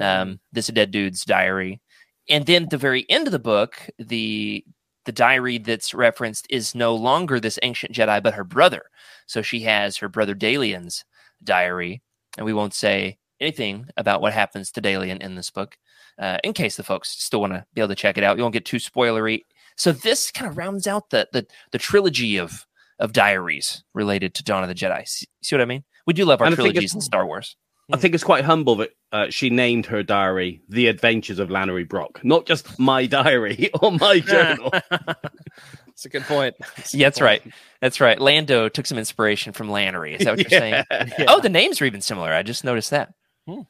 um, 0.00 0.40
this 0.52 0.68
dead 0.68 0.90
dude's 0.90 1.24
diary. 1.24 1.82
And 2.30 2.46
then 2.46 2.64
at 2.64 2.70
the 2.70 2.78
very 2.78 3.04
end 3.10 3.28
of 3.28 3.32
the 3.32 3.38
book, 3.38 3.76
the 3.98 4.64
the 5.04 5.12
diary 5.12 5.58
that's 5.58 5.92
referenced 5.92 6.46
is 6.48 6.74
no 6.74 6.94
longer 6.94 7.38
this 7.38 7.58
ancient 7.62 7.92
Jedi, 7.92 8.22
but 8.22 8.32
her 8.32 8.44
brother. 8.44 8.84
So 9.26 9.42
she 9.42 9.60
has 9.60 9.98
her 9.98 10.08
brother 10.08 10.34
Dalien's 10.34 11.04
diary, 11.42 12.02
and 12.38 12.46
we 12.46 12.54
won't 12.54 12.72
say 12.72 13.18
anything 13.44 13.86
about 13.96 14.20
what 14.20 14.32
happens 14.32 14.70
to 14.72 14.82
Dalien 14.82 15.22
in 15.22 15.34
this 15.34 15.50
book, 15.50 15.76
uh, 16.18 16.38
in 16.42 16.52
case 16.52 16.76
the 16.76 16.82
folks 16.82 17.10
still 17.10 17.40
want 17.40 17.52
to 17.52 17.64
be 17.74 17.80
able 17.80 17.88
to 17.88 17.94
check 17.94 18.18
it 18.18 18.24
out. 18.24 18.36
You 18.36 18.42
won't 18.42 18.52
get 18.52 18.64
too 18.64 18.78
spoilery. 18.78 19.42
So 19.76 19.92
this 19.92 20.30
kind 20.30 20.50
of 20.50 20.56
rounds 20.56 20.86
out 20.86 21.10
the 21.10 21.28
the, 21.32 21.46
the 21.72 21.78
trilogy 21.78 22.38
of 22.38 22.66
of 22.98 23.12
diaries 23.12 23.82
related 23.92 24.34
to 24.34 24.44
Dawn 24.44 24.62
of 24.62 24.68
the 24.68 24.74
Jedi. 24.74 25.06
See, 25.06 25.26
see 25.42 25.56
what 25.56 25.62
I 25.62 25.66
mean? 25.66 25.84
We 26.06 26.14
do 26.14 26.24
love 26.24 26.40
our 26.40 26.46
And 26.46 26.56
trilogies 26.56 26.94
in 26.94 27.00
Star 27.00 27.26
Wars. 27.26 27.56
I 27.92 27.98
think 27.98 28.14
it's 28.14 28.24
quite 28.24 28.44
humble 28.44 28.76
that 28.76 28.90
uh, 29.12 29.26
she 29.28 29.50
named 29.50 29.86
her 29.86 30.02
diary 30.02 30.62
"The 30.68 30.88
Adventures 30.88 31.38
of 31.38 31.50
Lanoree 31.50 31.88
Brock," 31.88 32.20
not 32.24 32.46
just 32.46 32.78
my 32.78 33.06
diary 33.06 33.70
or 33.82 33.92
my 33.92 34.20
journal. 34.26 34.70
That's 34.70 36.06
a 36.06 36.08
good 36.08 36.22
point. 36.22 36.54
That's 36.60 36.94
Yeah, 36.94 36.98
good 36.98 37.04
that's 37.04 37.20
right. 37.20 37.42
That's 37.80 38.00
right. 38.00 38.18
Lando 38.20 38.68
took 38.68 38.86
some 38.86 38.98
inspiration 38.98 39.52
from 39.52 39.68
Lanoree. 39.68 40.18
Is 40.18 40.24
that 40.24 40.36
what 40.36 40.50
you're 40.50 40.58
saying? 40.58 40.84
Yeah. 40.90 41.26
Oh, 41.28 41.40
the 41.40 41.48
names 41.50 41.80
are 41.80 41.84
even 41.84 42.00
similar. 42.00 42.32
I 42.32 42.42
just 42.42 42.64
noticed 42.64 42.90
that. 42.90 43.12
Hmm. 43.46 43.60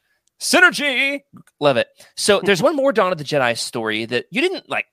Synergy. 0.41 1.21
Love 1.61 1.77
it. 1.77 1.89
So 2.17 2.41
there's 2.45 2.63
one 2.63 2.77
more 2.77 2.93
Dawn 2.93 3.13
of 3.13 3.19
the 3.19 3.25
Jedi 3.25 3.57
story 3.57 4.05
that 4.07 4.27
you 4.31 4.41
didn't 4.41 4.69
like, 4.69 4.87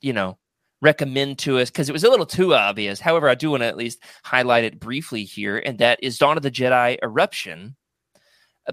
you 0.00 0.12
know, 0.12 0.38
recommend 0.82 1.38
to 1.38 1.58
us 1.58 1.70
because 1.70 1.88
it 1.88 1.92
was 1.92 2.04
a 2.04 2.10
little 2.10 2.26
too 2.26 2.54
obvious. 2.54 3.00
However, 3.00 3.28
I 3.28 3.34
do 3.34 3.50
want 3.50 3.62
to 3.62 3.66
at 3.66 3.76
least 3.76 4.02
highlight 4.22 4.64
it 4.64 4.78
briefly 4.78 5.24
here, 5.24 5.58
and 5.58 5.78
that 5.78 5.98
is 6.02 6.18
Dawn 6.18 6.36
of 6.36 6.42
the 6.42 6.50
Jedi 6.50 6.98
Eruption 7.02 7.76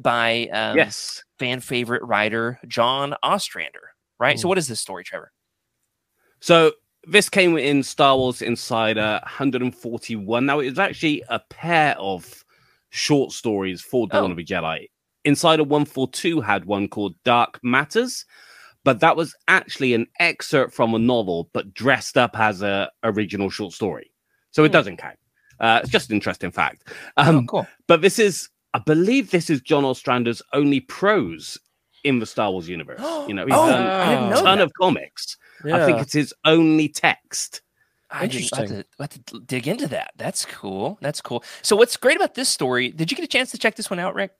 by 0.02 0.48
um, 0.54 0.78
yes, 0.78 1.24
fan 1.40 1.60
favorite 1.60 2.04
writer 2.04 2.60
John 2.68 3.16
Ostrander. 3.24 3.92
Right. 4.20 4.40
So 4.40 4.48
what 4.48 4.58
is 4.58 4.68
this 4.68 4.80
story, 4.80 5.04
Trevor? 5.04 5.32
so 6.40 6.74
this 7.08 7.30
came 7.30 7.58
in 7.58 7.82
Star 7.82 8.16
Wars 8.16 8.42
Insider 8.44 9.20
141. 9.24 10.46
Now 10.46 10.60
it 10.60 10.70
was 10.70 10.78
actually 10.80 11.24
a 11.30 11.40
pair 11.50 11.96
of 11.98 12.44
short 12.92 13.32
stories 13.32 13.82
for 13.82 14.08
Dawn 14.08 14.30
Oh. 14.30 14.32
of 14.32 14.38
the 14.38 14.46
Jedi. 14.46 14.88
Insider 15.26 15.64
142 15.64 16.42
had 16.42 16.66
one 16.66 16.88
called 16.88 17.16
Dark 17.24 17.60
Matters, 17.64 18.26
but 18.84 19.00
that 19.02 19.16
was 19.16 19.36
actually 19.48 19.94
an 19.94 20.08
excerpt 20.20 20.74
from 20.74 20.94
a 20.96 21.00
novel, 21.00 21.50
but 21.54 21.74
dressed 21.74 22.18
up 22.18 22.38
as 22.40 22.62
a 22.62 22.90
original 23.04 23.50
short 23.50 23.74
story. 23.74 24.12
So 24.52 24.64
it 24.64 24.70
Hmm. 24.70 24.74
doesn't 24.74 24.98
count. 24.98 25.18
Uh, 25.60 25.80
it's 25.84 25.92
just 25.92 26.10
an 26.10 26.16
interesting 26.16 26.52
fact. 26.52 26.88
Um, 27.18 27.36
oh, 27.38 27.44
cool. 27.48 27.68
But 27.88 28.02
this 28.02 28.18
is, 28.18 28.50
I 28.74 28.80
believe, 28.80 29.30
this 29.30 29.50
is 29.52 29.62
John 29.62 29.84
Ostrander's 29.84 30.42
only 30.54 30.80
prose 30.80 31.58
in 32.04 32.18
the 32.18 32.26
Star 32.26 32.52
Wars 32.52 32.68
universe. 32.68 33.00
You 33.28 33.36
know, 33.36 33.46
he's 33.46 33.54
Oh, 33.56 33.68
done 33.70 33.86
I 33.86 34.10
didn't 34.16 34.24
a 34.26 34.30
know 34.32 34.36
ton 34.42 34.58
that. 34.58 34.64
of 34.64 34.74
comics. 34.74 35.38
Yeah. 35.64 35.76
I 35.78 35.86
think 35.86 36.00
it's 36.00 36.14
his 36.14 36.34
only 36.46 36.88
text. 36.90 37.62
I 38.10 38.26
didn't- 38.26 38.52
I 38.52 38.56
have 38.58 38.64
Interesting. 38.66 38.68
to, 38.68 38.86
I 39.00 39.04
have 39.04 39.26
to 39.28 39.40
dig 39.42 39.68
into 39.68 39.88
that. 39.90 40.12
That's 40.18 40.44
cool. 40.46 40.98
That's 41.00 41.22
cool. 41.22 41.44
So, 41.62 41.76
what's 41.76 41.96
great 41.96 42.18
about 42.18 42.34
this 42.34 42.50
story? 42.50 42.90
Did 42.90 43.12
you 43.12 43.16
get 43.16 43.24
a 43.24 43.28
chance 43.28 43.52
to 43.52 43.58
check 43.60 43.76
this 43.76 43.90
one 43.92 44.00
out, 44.00 44.16
Rick? 44.16 44.32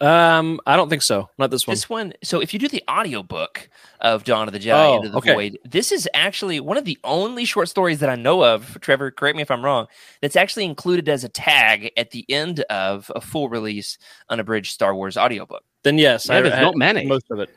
Um, 0.00 0.60
I 0.66 0.76
don't 0.76 0.88
think 0.88 1.02
so. 1.02 1.28
Not 1.38 1.50
this 1.50 1.66
one. 1.66 1.72
This 1.74 1.88
one. 1.88 2.12
So, 2.22 2.40
if 2.40 2.52
you 2.52 2.58
do 2.58 2.68
the 2.68 2.82
audiobook 2.90 3.68
of 4.00 4.24
Dawn 4.24 4.46
of 4.48 4.52
the 4.52 4.58
Jedi 4.60 4.72
Oh, 4.74 4.96
Into 4.96 5.08
the 5.10 5.18
okay. 5.18 5.34
Void, 5.34 5.58
this 5.64 5.92
is 5.92 6.08
actually 6.14 6.60
one 6.60 6.76
of 6.76 6.84
the 6.84 6.98
only 7.04 7.44
short 7.44 7.68
stories 7.68 8.00
that 8.00 8.08
I 8.10 8.16
know 8.16 8.44
of. 8.44 8.78
Trevor, 8.80 9.10
correct 9.10 9.36
me 9.36 9.42
if 9.42 9.50
I'm 9.50 9.64
wrong. 9.64 9.86
That's 10.20 10.36
actually 10.36 10.64
included 10.64 11.08
as 11.08 11.24
a 11.24 11.28
tag 11.28 11.90
at 11.96 12.10
the 12.10 12.24
end 12.28 12.60
of 12.70 13.10
a 13.14 13.20
full 13.20 13.48
release 13.48 13.98
unabridged 14.28 14.72
Star 14.72 14.94
Wars 14.94 15.16
audiobook. 15.16 15.62
then 15.82 15.98
yes, 15.98 16.28
Yeah, 16.28 16.36
I 16.38 16.40
there's 16.42 16.54
had 16.54 16.62
not 16.62 16.76
many. 16.76 17.06
Most 17.06 17.26
of 17.30 17.38
it. 17.40 17.50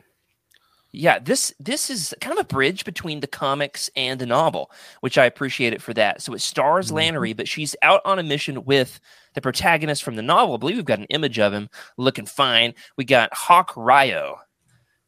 Yeah, 0.92 1.18
this 1.18 1.52
this 1.60 1.90
is 1.90 2.14
kind 2.20 2.32
of 2.38 2.42
a 2.42 2.48
bridge 2.48 2.84
between 2.84 3.20
the 3.20 3.26
comics 3.26 3.90
and 3.94 4.18
the 4.18 4.24
novel, 4.26 4.70
which 5.00 5.18
I 5.18 5.26
appreciate 5.26 5.74
it 5.74 5.82
for 5.82 5.92
that. 5.94 6.22
So 6.22 6.32
it 6.32 6.40
stars 6.40 6.90
Mm-hmm. 6.90 7.16
Lanoree, 7.16 7.36
but 7.36 7.46
she's 7.46 7.76
out 7.82 8.00
on 8.06 8.18
a 8.18 8.22
mission 8.22 8.64
with 8.64 8.98
the 9.34 9.40
protagonist 9.42 10.02
from 10.02 10.16
the 10.16 10.22
novel. 10.22 10.54
I 10.54 10.58
believe 10.58 10.76
we've 10.76 10.84
got 10.86 10.98
an 10.98 11.04
image 11.10 11.38
of 11.38 11.52
him 11.52 11.68
looking 11.98 12.24
fine. 12.26 12.72
We 12.96 13.04
got 13.04 13.32
Hawk 13.34 13.74
Ryo, 13.76 14.38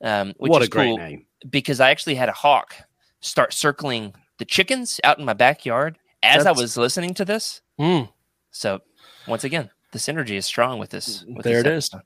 um, 0.02 0.34
which 0.36 0.50
what 0.50 0.62
is 0.62 0.68
a 0.68 0.70
great 0.70 0.86
cool 0.88 0.98
name. 0.98 1.26
because 1.48 1.80
I 1.80 1.90
actually 1.90 2.14
had 2.16 2.28
a 2.28 2.32
hawk 2.32 2.74
start 3.20 3.52
circling 3.54 4.14
the 4.38 4.44
chickens 4.44 5.00
out 5.04 5.18
in 5.18 5.24
my 5.24 5.32
backyard 5.34 5.96
as 6.22 6.44
I 6.46 6.52
was 6.52 6.76
listening 6.76 7.14
to 7.14 7.24
this. 7.24 7.62
Hmm. 7.78 8.02
So 8.50 8.80
once 9.26 9.44
again, 9.44 9.70
the 9.92 9.98
synergy 9.98 10.32
is 10.36 10.44
strong 10.44 10.78
with 10.78 10.90
this. 10.90 11.24
With 11.26 11.44
There 11.44 11.62
this 11.62 11.66
it 11.66 11.76
is. 11.78 11.90
episode. 11.94 12.02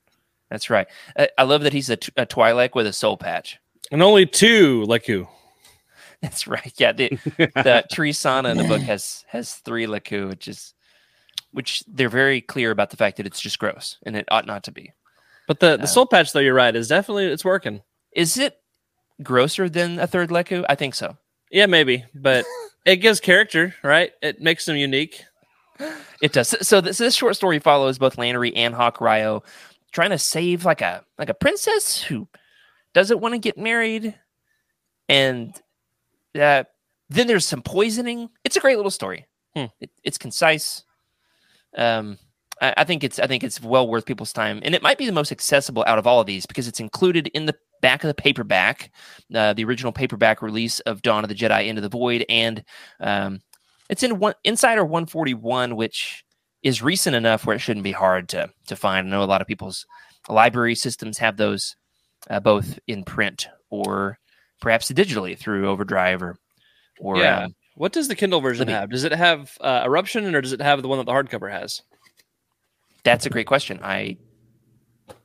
That's 0.49 0.69
right. 0.69 0.87
I, 1.17 1.29
I 1.37 1.43
love 1.43 1.63
that 1.63 1.73
he's 1.73 1.89
a, 1.89 1.97
t- 1.97 2.11
a 2.15 2.25
Twi'lek 2.25 2.73
with 2.75 2.87
a 2.87 2.93
soul 2.93 3.17
patch. 3.17 3.59
And 3.91 4.01
only 4.01 4.25
two, 4.25 4.83
like 4.85 5.07
you. 5.07 5.27
That's 6.21 6.47
right. 6.47 6.73
Yeah, 6.77 6.91
the 6.91 7.09
the 7.37 7.83
Tre 7.91 8.11
Sana 8.11 8.49
in 8.49 8.57
the 8.57 8.63
book 8.63 8.81
has 8.81 9.25
has 9.27 9.55
three 9.55 9.85
Lekku, 9.85 10.27
which 10.29 10.47
is 10.47 10.73
which 11.51 11.83
they're 11.87 12.09
very 12.09 12.41
clear 12.41 12.71
about 12.71 12.89
the 12.89 12.97
fact 12.97 13.17
that 13.17 13.25
it's 13.25 13.39
just 13.39 13.59
gross 13.59 13.97
and 14.05 14.15
it 14.17 14.25
ought 14.29 14.45
not 14.45 14.63
to 14.63 14.71
be. 14.71 14.91
But 15.47 15.59
the, 15.59 15.77
the 15.77 15.83
Uh, 15.83 15.87
soul 15.87 16.05
patch, 16.05 16.33
though, 16.33 16.39
you're 16.39 16.53
right, 16.55 16.75
is 16.75 16.87
definitely 16.87 17.27
it's 17.27 17.45
working. 17.45 17.81
Is 18.11 18.37
it 18.37 18.57
grosser 19.23 19.69
than 19.69 19.99
a 19.99 20.07
third 20.07 20.29
Lekku? 20.29 20.65
I 20.67 20.75
think 20.75 20.95
so. 20.95 21.17
Yeah, 21.51 21.67
maybe, 21.67 22.03
but 22.15 22.45
it 22.85 22.97
gives 22.97 23.19
character, 23.19 23.75
right? 23.83 24.11
It 24.21 24.41
makes 24.41 24.65
them 24.65 24.75
unique. 24.75 25.23
It 26.21 26.33
does. 26.33 26.47
So, 26.49 26.57
so 26.61 26.81
this, 26.81 26.97
this 26.97 27.15
short 27.15 27.35
story 27.35 27.59
follows 27.59 27.97
both 27.99 28.15
Lanoree 28.15 28.53
and 28.55 28.73
Hawk 28.73 28.99
Ryo 28.99 29.43
trying 29.91 30.09
to 30.09 30.17
save 30.17 30.65
like 30.65 30.81
a 30.81 31.03
like 31.19 31.29
a 31.29 31.33
princess 31.33 32.01
who 32.01 32.27
doesn't 32.95 33.19
want 33.19 33.33
to 33.33 33.39
get 33.39 33.57
married, 33.57 34.15
and 35.09 35.53
uh, 36.33 36.63
then 37.09 37.27
there's 37.27 37.45
some 37.45 37.61
poisoning. 37.61 38.29
It's 38.43 38.55
a 38.55 38.61
great 38.61 38.77
little 38.77 38.89
story. 38.89 39.27
Hmm. 39.53 39.65
It, 39.79 39.91
it's 40.03 40.17
concise. 40.17 40.83
Um, 41.77 42.17
I, 42.61 42.73
I 42.77 42.83
think 42.85 43.03
it's 43.03 43.19
I 43.19 43.27
think 43.27 43.43
it's 43.43 43.61
well 43.61 43.87
worth 43.87 44.05
people's 44.05 44.33
time, 44.33 44.61
and 44.63 44.73
it 44.73 44.81
might 44.81 44.97
be 44.97 45.05
the 45.05 45.11
most 45.11 45.31
accessible 45.31 45.83
out 45.85 45.99
of 45.99 46.07
all 46.07 46.21
of 46.21 46.25
these 46.25 46.45
because 46.45 46.69
it's 46.69 46.79
included 46.79 47.27
in 47.27 47.45
the 47.45 47.55
back 47.81 48.03
of 48.03 48.07
the 48.07 48.13
paperback, 48.15 48.91
uh, 49.35 49.53
the 49.53 49.65
original 49.65 49.91
paperback 49.91 50.41
release 50.41 50.79
of 50.81 51.01
Dawn 51.01 51.25
of 51.25 51.27
the 51.27 51.35
Jedi: 51.35 51.67
Into 51.67 51.81
the 51.81 51.89
Void, 51.89 52.25
and 52.29 52.63
um, 53.01 53.41
it's 53.89 54.03
in 54.03 54.19
one 54.19 54.35
Insider 54.45 54.85
141, 54.85 55.75
which 55.75 56.23
is 56.63 56.81
recent 56.81 57.15
enough 57.15 57.45
where 57.45 57.57
it 57.57 57.59
shouldn't 57.59 57.83
be 57.83 57.91
hard 57.91 58.29
to 58.29 58.49
to 58.67 58.75
find. 58.77 59.07
I 59.07 59.09
know 59.09 59.23
a 59.23 59.25
lot 59.25 59.41
of 59.41 59.47
people's 59.47 59.85
library 60.29 60.75
systems 60.75 61.17
have 61.17 61.35
those 61.35 61.75
uh, 62.29 62.39
both 62.39 62.79
in 62.87 63.03
print 63.03 63.47
or 63.69 64.17
perhaps 64.61 64.91
digitally 64.91 65.37
through 65.37 65.67
Overdrive 65.67 66.21
or 66.23 66.37
or 66.99 67.17
Yeah. 67.17 67.43
um, 67.45 67.55
What 67.75 67.91
does 67.93 68.07
the 68.07 68.15
Kindle 68.15 68.41
version 68.41 68.67
Libby. 68.67 68.73
have? 68.79 68.89
Does 68.89 69.03
it 69.03 69.11
have 69.11 69.57
uh, 69.61 69.83
Eruption, 69.85 70.33
or 70.33 70.41
does 70.41 70.53
it 70.53 70.61
have 70.61 70.81
the 70.81 70.87
one 70.87 70.97
that 70.99 71.05
the 71.05 71.11
hardcover 71.11 71.51
has? 71.51 71.81
that's 73.03 73.25
a 73.27 73.29
great 73.29 73.45
question. 73.45 73.79
I 73.83 74.17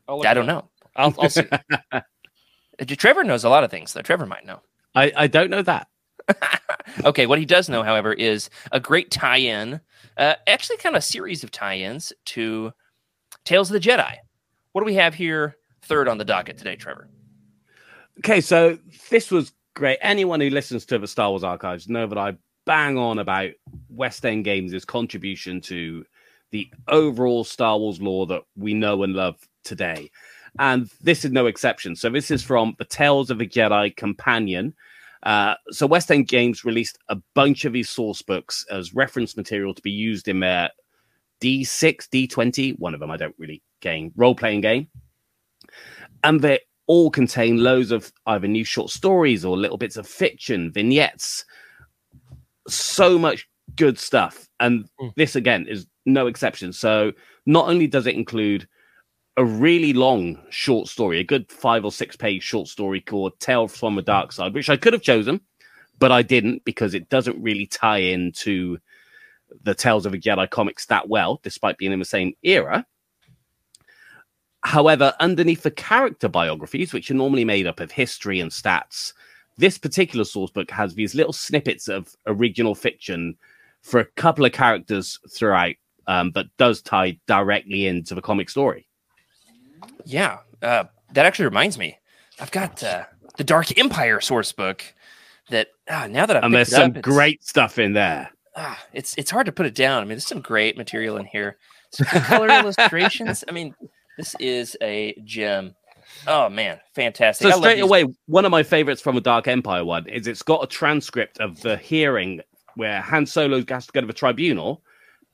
I'll 0.06 0.18
look 0.18 0.26
I 0.26 0.32
it 0.32 0.34
don't 0.34 0.46
know. 0.46 0.68
I'll, 0.96 1.14
I'll 1.18 1.30
see. 1.30 1.44
Uh, 1.92 2.00
Trevor 2.86 3.24
knows 3.24 3.44
a 3.44 3.48
lot 3.50 3.62
of 3.62 3.70
things 3.70 3.92
though. 3.92 4.00
Trevor 4.00 4.24
might 4.24 4.46
know. 4.46 4.60
I, 4.94 5.12
I 5.14 5.26
don't 5.26 5.50
know 5.50 5.62
that. 5.62 5.86
Okay, 7.04 7.26
what 7.26 7.38
he 7.38 7.44
does 7.44 7.68
know, 7.68 7.82
however, 7.82 8.12
is 8.12 8.50
a 8.72 8.80
great 8.80 9.10
tie-in, 9.12 9.80
uh, 10.16 10.34
actually, 10.48 10.76
kind 10.78 10.96
of 10.96 10.98
a 11.00 11.02
series 11.02 11.44
of 11.44 11.50
tie-ins 11.52 12.12
to 12.26 12.72
Tales 13.44 13.70
of 13.70 13.74
the 13.80 13.88
Jedi. 13.88 14.16
What 14.72 14.80
do 14.80 14.86
we 14.86 14.94
have 14.94 15.14
here? 15.14 15.56
Third 15.90 16.06
on 16.06 16.18
the 16.18 16.24
docket 16.24 16.56
today, 16.56 16.76
Trevor. 16.76 17.08
Okay, 18.20 18.40
so 18.40 18.78
this 19.10 19.32
was 19.32 19.52
great. 19.74 19.98
Anyone 20.00 20.40
who 20.40 20.48
listens 20.48 20.86
to 20.86 21.00
the 21.00 21.08
Star 21.08 21.30
Wars 21.30 21.42
archives 21.42 21.88
know 21.88 22.06
that 22.06 22.16
I 22.16 22.36
bang 22.64 22.96
on 22.96 23.18
about 23.18 23.50
West 23.88 24.24
End 24.24 24.44
Games' 24.44 24.84
contribution 24.84 25.60
to 25.62 26.04
the 26.52 26.70
overall 26.86 27.42
Star 27.42 27.76
Wars 27.76 28.00
lore 28.00 28.28
that 28.28 28.42
we 28.56 28.72
know 28.72 29.02
and 29.02 29.14
love 29.14 29.34
today. 29.64 30.12
And 30.60 30.88
this 31.00 31.24
is 31.24 31.32
no 31.32 31.46
exception. 31.46 31.96
So 31.96 32.08
this 32.08 32.30
is 32.30 32.40
from 32.40 32.76
the 32.78 32.84
Tales 32.84 33.28
of 33.28 33.40
a 33.40 33.44
Jedi 33.44 33.96
Companion. 33.96 34.74
Uh, 35.24 35.56
so 35.70 35.88
West 35.88 36.12
End 36.12 36.28
Games 36.28 36.64
released 36.64 36.98
a 37.08 37.16
bunch 37.34 37.64
of 37.64 37.72
these 37.72 37.90
source 37.90 38.22
books 38.22 38.64
as 38.70 38.94
reference 38.94 39.36
material 39.36 39.74
to 39.74 39.82
be 39.82 39.90
used 39.90 40.28
in 40.28 40.38
their 40.38 40.70
D6, 41.40 42.08
D20, 42.10 42.78
one 42.78 42.94
of 42.94 43.00
them 43.00 43.10
I 43.10 43.16
don't 43.16 43.34
really 43.38 43.60
game, 43.80 44.12
role-playing 44.14 44.60
game. 44.60 44.86
And 46.22 46.40
they 46.40 46.60
all 46.86 47.10
contain 47.10 47.62
loads 47.62 47.90
of 47.90 48.12
either 48.26 48.48
new 48.48 48.64
short 48.64 48.90
stories 48.90 49.44
or 49.44 49.56
little 49.56 49.78
bits 49.78 49.96
of 49.96 50.06
fiction, 50.06 50.72
vignettes. 50.72 51.44
So 52.68 53.18
much 53.18 53.48
good 53.76 53.98
stuff. 53.98 54.48
And 54.58 54.84
Mm. 55.00 55.12
this 55.16 55.36
again 55.36 55.66
is 55.68 55.86
no 56.06 56.26
exception. 56.26 56.72
So 56.72 57.12
not 57.46 57.68
only 57.68 57.86
does 57.86 58.06
it 58.06 58.14
include 58.16 58.66
a 59.36 59.44
really 59.44 59.92
long 59.92 60.38
short 60.50 60.88
story, 60.88 61.20
a 61.20 61.24
good 61.24 61.50
five 61.50 61.84
or 61.84 61.92
six 61.92 62.16
page 62.16 62.42
short 62.42 62.68
story 62.68 63.00
called 63.00 63.38
Tale 63.38 63.68
from 63.68 63.94
the 63.94 64.02
Dark 64.02 64.32
Side, 64.32 64.52
which 64.54 64.68
I 64.68 64.76
could 64.76 64.92
have 64.92 65.02
chosen, 65.02 65.40
but 65.98 66.10
I 66.12 66.22
didn't 66.22 66.64
because 66.64 66.94
it 66.94 67.08
doesn't 67.08 67.40
really 67.40 67.66
tie 67.66 67.98
into 67.98 68.78
the 69.62 69.74
Tales 69.74 70.06
of 70.06 70.14
a 70.14 70.18
Jedi 70.18 70.48
comics 70.50 70.86
that 70.86 71.08
well, 71.08 71.40
despite 71.42 71.78
being 71.78 71.92
in 71.92 71.98
the 71.98 72.04
same 72.04 72.34
era. 72.42 72.86
However, 74.62 75.14
underneath 75.20 75.62
the 75.62 75.70
character 75.70 76.28
biographies, 76.28 76.92
which 76.92 77.10
are 77.10 77.14
normally 77.14 77.44
made 77.44 77.66
up 77.66 77.80
of 77.80 77.90
history 77.90 78.40
and 78.40 78.50
stats, 78.50 79.12
this 79.56 79.78
particular 79.78 80.24
source 80.24 80.50
book 80.50 80.70
has 80.70 80.94
these 80.94 81.14
little 81.14 81.32
snippets 81.32 81.88
of 81.88 82.14
original 82.26 82.74
fiction 82.74 83.36
for 83.82 84.00
a 84.00 84.04
couple 84.04 84.44
of 84.44 84.52
characters 84.52 85.18
throughout, 85.30 85.76
um, 86.06 86.30
but 86.30 86.46
does 86.58 86.82
tie 86.82 87.18
directly 87.26 87.86
into 87.86 88.14
the 88.14 88.22
comic 88.22 88.50
story. 88.50 88.86
Yeah, 90.04 90.38
uh, 90.62 90.84
that 91.12 91.26
actually 91.26 91.46
reminds 91.46 91.78
me. 91.78 91.98
I've 92.38 92.50
got 92.50 92.82
uh, 92.82 93.04
the 93.36 93.44
Dark 93.44 93.76
Empire 93.78 94.20
source 94.20 94.52
book. 94.52 94.82
That 95.48 95.68
ah, 95.90 96.06
now 96.08 96.26
that 96.26 96.36
I've 96.36 96.44
and 96.44 96.54
there's 96.54 96.68
it 96.68 96.76
some 96.76 96.96
up, 96.96 97.02
great 97.02 97.42
stuff 97.42 97.78
in 97.78 97.92
there. 97.92 98.30
ah, 98.56 98.78
it's 98.92 99.14
it's 99.18 99.30
hard 99.30 99.46
to 99.46 99.52
put 99.52 99.66
it 99.66 99.74
down. 99.74 99.98
I 99.98 100.04
mean, 100.04 100.10
there's 100.10 100.26
some 100.26 100.40
great 100.40 100.76
material 100.76 101.16
in 101.16 101.26
here. 101.26 101.56
Some 101.90 102.06
color 102.22 102.48
illustrations. 102.48 103.42
I 103.48 103.52
mean, 103.52 103.74
this 104.20 104.36
is 104.38 104.76
a 104.82 105.14
gem. 105.24 105.74
Oh 106.26 106.48
man, 106.50 106.78
fantastic! 106.94 107.44
So 107.46 107.50
love 107.50 107.60
straight 107.60 107.76
these- 107.76 107.84
away, 107.84 108.04
one 108.26 108.44
of 108.44 108.50
my 108.50 108.62
favorites 108.62 109.00
from 109.00 109.14
the 109.14 109.20
Dark 109.20 109.48
Empire 109.48 109.84
one 109.84 110.06
is 110.08 110.26
it's 110.26 110.42
got 110.42 110.62
a 110.62 110.66
transcript 110.66 111.38
of 111.38 111.60
the 111.62 111.76
hearing 111.78 112.40
where 112.74 113.00
Han 113.00 113.24
Solo 113.26 113.64
has 113.68 113.86
to 113.86 113.92
go 113.92 114.00
to 114.00 114.06
the 114.06 114.12
tribunal 114.12 114.82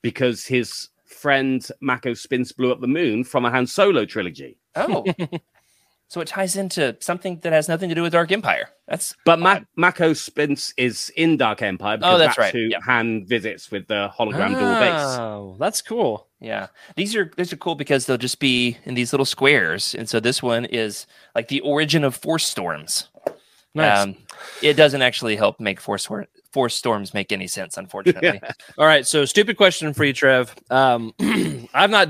because 0.01 0.45
his 0.45 0.89
friend 1.05 1.67
Mako 1.81 2.13
Spince 2.13 2.51
blew 2.51 2.71
up 2.71 2.79
the 2.79 2.87
moon 2.87 3.23
from 3.23 3.43
a 3.45 3.51
Han 3.51 3.67
Solo 3.67 4.05
trilogy. 4.05 4.57
Oh, 4.75 5.05
so 6.07 6.21
it 6.21 6.27
ties 6.27 6.55
into 6.55 6.95
something 6.99 7.39
that 7.41 7.51
has 7.53 7.67
nothing 7.67 7.89
to 7.89 7.95
do 7.95 8.01
with 8.01 8.13
Dark 8.13 8.31
Empire. 8.31 8.69
That's 8.87 9.13
But 9.25 9.39
Ma- 9.39 9.59
Mako 9.75 10.13
Spince 10.13 10.73
is 10.77 11.11
in 11.17 11.35
Dark 11.37 11.61
Empire 11.61 11.97
because 11.97 12.15
Oh, 12.15 12.17
that's 12.17 12.29
that's, 12.29 12.37
right. 12.37 12.53
who 12.53 12.59
Yep. 12.69 12.81
Han 12.83 13.25
visits 13.25 13.69
with 13.71 13.87
the 13.87 14.09
hologram 14.17 14.49
dual 14.57 14.75
base. 14.79 15.17
Oh, 15.19 15.55
that's 15.59 15.81
cool. 15.81 16.27
Yeah, 16.39 16.67
these 16.95 17.15
are 17.15 17.31
these 17.35 17.51
are 17.51 17.57
cool 17.57 17.75
because 17.75 18.05
they'll 18.05 18.17
just 18.17 18.39
be 18.39 18.77
in 18.85 18.93
these 18.93 19.11
little 19.11 19.25
squares, 19.25 19.95
and 19.95 20.07
so 20.07 20.19
this 20.19 20.41
one 20.43 20.65
is 20.65 21.07
like 21.35 21.47
the 21.47 21.59
origin 21.61 22.03
of 22.03 22.15
force 22.15 22.45
storms. 22.45 23.09
Nice. 23.73 24.03
Um, 24.05 24.15
it 24.61 24.73
doesn't 24.75 25.01
actually 25.01 25.35
help 25.35 25.59
make 25.59 25.79
force 25.81 26.03
Stor- 26.03 26.27
force 26.51 26.75
storms 26.75 27.13
make 27.13 27.31
any 27.31 27.47
sense, 27.47 27.75
unfortunately. 27.77 28.39
All 28.77 28.85
right, 28.85 29.05
so 29.05 29.25
stupid 29.25 29.57
question 29.57 29.93
for 29.93 30.03
you, 30.05 30.13
Trev. 30.13 30.55
Um, 30.69 31.13
I've 31.73 31.89
not 31.89 32.09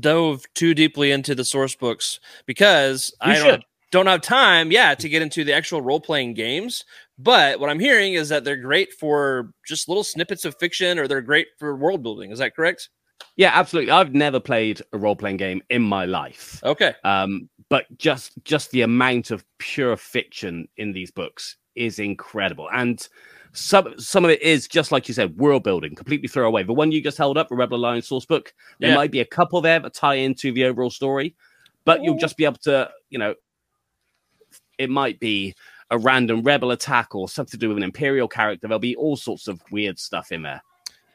dove 0.00 0.44
too 0.54 0.74
deeply 0.74 1.10
into 1.10 1.34
the 1.34 1.44
source 1.44 1.74
books 1.74 2.20
because 2.46 3.14
You 3.24 3.32
I 3.32 3.38
don't, 3.38 3.64
don't 3.90 4.06
have 4.06 4.22
time, 4.22 4.72
yeah, 4.72 4.94
to 4.94 5.08
get 5.08 5.22
into 5.22 5.44
the 5.44 5.52
actual 5.52 5.82
role 5.82 6.00
playing 6.00 6.34
games. 6.34 6.84
But 7.18 7.60
what 7.60 7.70
I'm 7.70 7.80
hearing 7.80 8.14
is 8.14 8.28
that 8.30 8.44
they're 8.44 8.56
great 8.56 8.92
for 8.92 9.52
just 9.66 9.88
little 9.88 10.04
snippets 10.04 10.44
of 10.44 10.56
fiction, 10.58 10.98
or 10.98 11.06
they're 11.06 11.20
great 11.20 11.48
for 11.58 11.76
world 11.76 12.02
building. 12.02 12.32
Is 12.32 12.40
that 12.40 12.56
correct? 12.56 12.88
Yeah, 13.36 13.52
absolutely. 13.54 13.92
I've 13.92 14.14
never 14.14 14.40
played 14.40 14.82
a 14.92 14.98
role 14.98 15.14
playing 15.16 15.36
game 15.36 15.62
in 15.70 15.82
my 15.82 16.04
life. 16.04 16.60
Okay. 16.64 16.94
um, 17.04 17.48
but 17.70 17.86
just 17.96 18.32
just 18.44 18.70
the 18.72 18.82
amount 18.82 19.30
of 19.30 19.44
pure 19.58 19.96
fiction 19.96 20.68
in 20.76 20.92
these 20.92 21.10
books 21.10 21.56
is 21.74 21.98
incredible 21.98 22.68
and 22.72 23.08
some 23.56 23.94
some 23.98 24.24
of 24.24 24.30
it 24.30 24.42
is 24.42 24.66
just 24.68 24.90
like 24.92 25.06
you 25.08 25.14
said 25.14 25.36
world 25.38 25.62
building 25.62 25.94
completely 25.94 26.26
throw 26.28 26.46
away 26.46 26.62
the 26.64 26.72
one 26.72 26.90
you 26.90 27.00
just 27.02 27.16
held 27.16 27.38
up 27.38 27.48
the 27.48 27.54
rebel 27.54 27.76
alliance 27.78 28.08
source 28.08 28.26
book 28.26 28.52
there 28.80 28.90
Yeah. 28.90 28.96
might 28.96 29.10
be 29.12 29.20
a 29.20 29.24
couple 29.24 29.60
there 29.60 29.78
that 29.78 29.94
tie 29.94 30.16
into 30.16 30.52
the 30.52 30.64
overall 30.64 30.90
story 30.90 31.34
but 31.84 32.02
you'll 32.02 32.18
just 32.18 32.36
be 32.36 32.44
able 32.44 32.58
to 32.64 32.90
you 33.10 33.18
know 33.18 33.34
it 34.78 34.90
might 34.90 35.20
be 35.20 35.54
a 35.90 35.98
random 35.98 36.42
rebel 36.42 36.72
attack 36.72 37.14
or 37.14 37.28
something 37.28 37.52
to 37.52 37.56
do 37.56 37.68
with 37.68 37.76
an 37.76 37.82
imperial 37.84 38.26
character 38.26 38.66
there'll 38.66 38.78
be 38.80 38.96
all 38.96 39.16
sorts 39.16 39.46
of 39.48 39.60
weird 39.70 39.98
stuff 39.98 40.32
in 40.32 40.42
there 40.42 40.60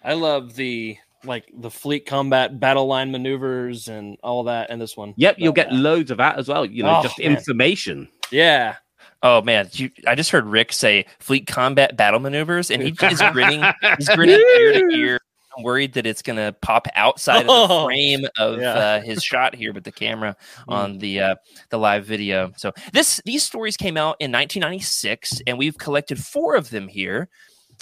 I 0.04 0.14
love 0.14 0.56
the 0.56 0.98
like 1.26 1.52
the 1.54 1.70
fleet 1.70 2.06
combat 2.06 2.58
battle 2.62 2.88
line 2.88 3.12
maneuvers 3.12 3.90
and 3.90 4.18
all 4.24 4.44
that 4.46 4.70
and 4.70 4.80
this 4.82 4.96
one. 4.96 5.14
yep 5.18 5.36
you'll 5.38 5.52
get 5.52 5.70
that. 5.70 5.76
loads 5.76 6.10
of 6.12 6.18
that 6.20 6.38
as 6.38 6.48
well 6.48 6.66
you 6.66 6.84
know 6.84 7.00
Oh, 7.00 7.04
just 7.04 7.20
man. 7.20 7.32
information 7.36 8.08
Yeah. 8.32 8.76
Oh 9.22 9.42
man, 9.42 9.68
you, 9.74 9.90
I 10.08 10.16
just 10.16 10.32
heard 10.32 10.46
Rick 10.46 10.72
say 10.72 11.06
fleet 11.20 11.46
combat 11.48 11.98
battle 11.98 12.20
maneuvers, 12.20 12.72
and 12.72 12.82
he 12.82 12.90
is 13.02 13.22
grinning. 13.32 13.64
He's 13.98 14.10
grinning 14.10 14.38
ear 14.60 14.74
to 14.74 14.96
ear. 14.96 15.20
I'm 15.58 15.64
worried 15.64 15.94
that 15.94 16.06
it's 16.06 16.22
gonna 16.22 16.54
pop 16.62 16.88
outside 16.96 17.42
of 17.42 17.48
the 17.48 17.52
Oh, 17.52 17.86
frame 17.86 18.26
of 18.38 18.60
yeah. 18.62 18.74
uh, 18.74 19.02
his 19.02 19.22
shot 19.24 19.56
here 19.56 19.74
with 19.74 19.84
the 19.84 19.92
camera 19.92 20.38
on 20.70 21.00
the 21.00 21.20
uh, 21.20 21.36
the 21.70 21.78
live 21.78 22.06
video. 22.06 22.54
So 22.56 22.72
this 22.94 23.22
these 23.26 23.44
stories 23.44 23.76
came 23.76 23.98
out 23.98 24.16
in 24.22 24.32
1996, 24.32 25.42
and 25.48 25.58
we've 25.58 25.78
collected 25.78 26.18
four 26.24 26.56
of 26.56 26.70
them 26.70 26.88
here 26.88 27.28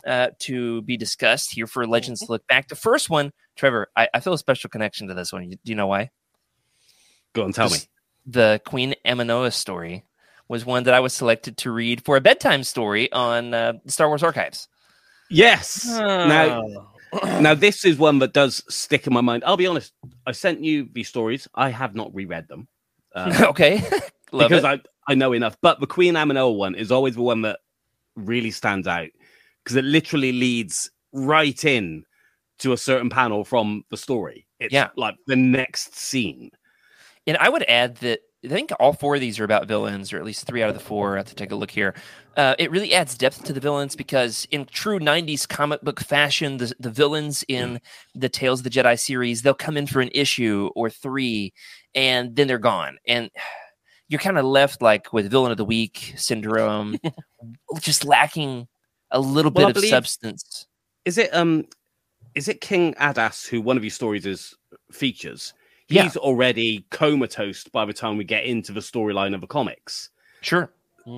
uh, 0.08 0.30
to 0.40 0.82
be 0.84 0.98
discussed 0.98 1.52
here 1.54 1.68
for 1.68 1.86
Legends 1.86 2.22
to 2.22 2.32
Look 2.32 2.48
Back. 2.48 2.68
The 2.70 2.76
first 2.76 3.12
one, 3.12 3.32
Trevor, 3.56 3.90
I, 3.96 4.08
I 4.12 4.22
feel 4.22 4.34
a 4.34 4.38
special 4.40 4.72
connection 4.72 5.08
to 5.10 5.14
this 5.14 5.32
one. 5.32 5.48
Do 5.50 5.58
you 5.66 5.76
know 5.76 5.88
why? 5.88 6.10
Go 7.34 7.44
on, 7.44 7.52
tell 7.54 7.70
me. 7.70 7.78
The 8.26 8.60
Queen 8.66 8.96
Amanoa 9.06 9.54
story 9.54 10.04
was 10.50 10.66
one 10.66 10.84
that 10.84 10.94
I 10.94 11.00
was 11.00 11.14
selected 11.14 11.58
to 11.58 11.72
read 11.72 12.04
for 12.06 12.16
a 12.18 12.22
bedtime 12.22 12.64
story 12.64 13.12
on 13.12 13.54
uh, 13.54 13.74
Star 13.88 14.08
Wars 14.08 14.24
Archives. 14.24 14.68
Yes. 15.30 15.86
Now, 15.88 16.64
Oh. 17.14 17.40
now 17.40 17.54
this 17.54 17.86
is 17.86 17.98
one 17.98 18.20
that 18.20 18.34
does 18.34 18.62
stick 18.68 19.08
in 19.08 19.14
my 19.14 19.22
mind. 19.22 19.44
I'll 19.46 19.56
be 19.58 19.66
honest. 19.68 19.94
I 20.26 20.34
sent 20.34 20.62
you 20.62 20.90
these 20.92 21.08
stories. 21.08 21.48
I 21.56 21.70
have 21.70 21.96
not 21.96 22.14
reread 22.14 22.48
them 22.50 22.68
uh, 23.16 23.46
okay, 23.50 23.82
because 24.32 24.64
it. 24.64 24.66
I 24.66 24.82
I 25.08 25.16
know 25.16 25.32
enough. 25.32 25.56
But 25.62 25.80
the 25.80 25.88
Queen 25.88 26.16
Amanoa 26.16 26.56
one 26.56 26.76
is 26.76 26.92
always 26.92 27.16
the 27.16 27.22
one 27.22 27.42
that 27.44 27.60
really 28.18 28.52
stands 28.52 28.88
out 28.88 29.08
because 29.64 29.78
it 29.78 29.86
literally 29.86 30.34
leads 30.34 30.92
right 31.14 31.64
in 31.64 32.04
to 32.60 32.74
a 32.74 32.78
certain 32.78 33.10
panel 33.10 33.46
from 33.46 33.84
the 33.90 33.98
story. 33.98 34.46
It's 34.60 34.74
Yeah. 34.74 34.90
like 34.98 35.16
the 35.28 35.36
next 35.38 35.96
scene. 35.96 36.52
And 37.26 37.38
I 37.38 37.48
would 37.50 37.64
add 37.70 37.96
that 37.98 38.20
I 38.52 38.56
think 38.56 38.72
all 38.80 38.94
four 38.94 39.16
of 39.16 39.22
these 39.22 39.40
are 39.40 39.44
about 39.44 39.68
villains, 39.68 40.12
or 40.14 40.18
at 40.18 40.24
least 40.26 40.48
three 40.48 40.64
out 40.64 40.70
of 40.70 40.76
the 40.76 40.82
four. 40.82 41.16
I 41.16 41.18
have 41.18 41.28
to 41.28 41.36
take 41.36 41.52
a 41.52 41.56
look 41.56 41.72
here. 41.72 41.94
Uh, 42.36 42.56
it 42.60 42.72
really 42.72 42.94
adds 42.94 43.18
depth 43.18 43.44
to 43.46 43.54
the 43.54 43.60
villains 43.60 43.96
because, 43.96 44.48
in 44.52 44.66
true 44.66 45.00
'90s 45.00 45.48
comic 45.48 45.82
book 45.82 46.00
fashion, 46.00 46.58
the, 46.58 46.74
the 46.80 46.90
villains 46.90 47.44
in 47.48 47.80
the 48.16 48.30
Tales 48.30 48.60
of 48.60 48.64
the 48.64 48.70
Jedi 48.70 49.00
series 49.00 49.42
they'll 49.42 49.54
come 49.54 49.76
in 49.78 49.88
for 49.88 50.02
an 50.02 50.10
issue 50.14 50.70
or 50.76 50.90
three, 50.90 51.54
and 51.96 52.36
then 52.36 52.48
they're 52.48 52.58
gone, 52.60 52.98
and 53.08 53.30
you're 54.10 54.20
kind 54.20 54.38
of 54.38 54.46
left 54.46 54.82
like 54.82 55.12
with 55.12 55.30
villain 55.30 55.52
of 55.52 55.58
the 55.58 55.66
week 55.66 56.14
syndrome, 56.16 56.98
just 57.80 58.06
lacking 58.06 58.68
a 59.12 59.20
little 59.20 59.52
Well, 59.52 59.66
I 59.66 59.70
bit 59.70 59.72
of 59.72 59.82
believe- 59.82 59.90
substance. 59.90 60.68
Is 61.06 61.18
it 61.18 61.34
um 61.34 61.66
is 62.36 62.48
it 62.48 62.62
King 62.62 62.94
Adas 62.96 63.48
who 63.48 63.62
one 63.62 63.78
of 63.78 63.84
your 63.84 63.92
stories 63.92 64.26
is 64.26 64.54
features? 64.92 65.54
Yeah. 65.90 66.04
He's 66.04 66.18
already 66.18 66.86
comatose 66.92 67.64
by 67.66 67.86
the 67.86 67.94
time 67.94 68.18
we 68.18 68.24
get 68.26 68.44
into 68.46 68.74
the 68.74 68.80
storyline 68.82 69.34
of 69.34 69.42
the 69.42 69.48
comics. 69.48 70.10
Sure. 70.42 70.72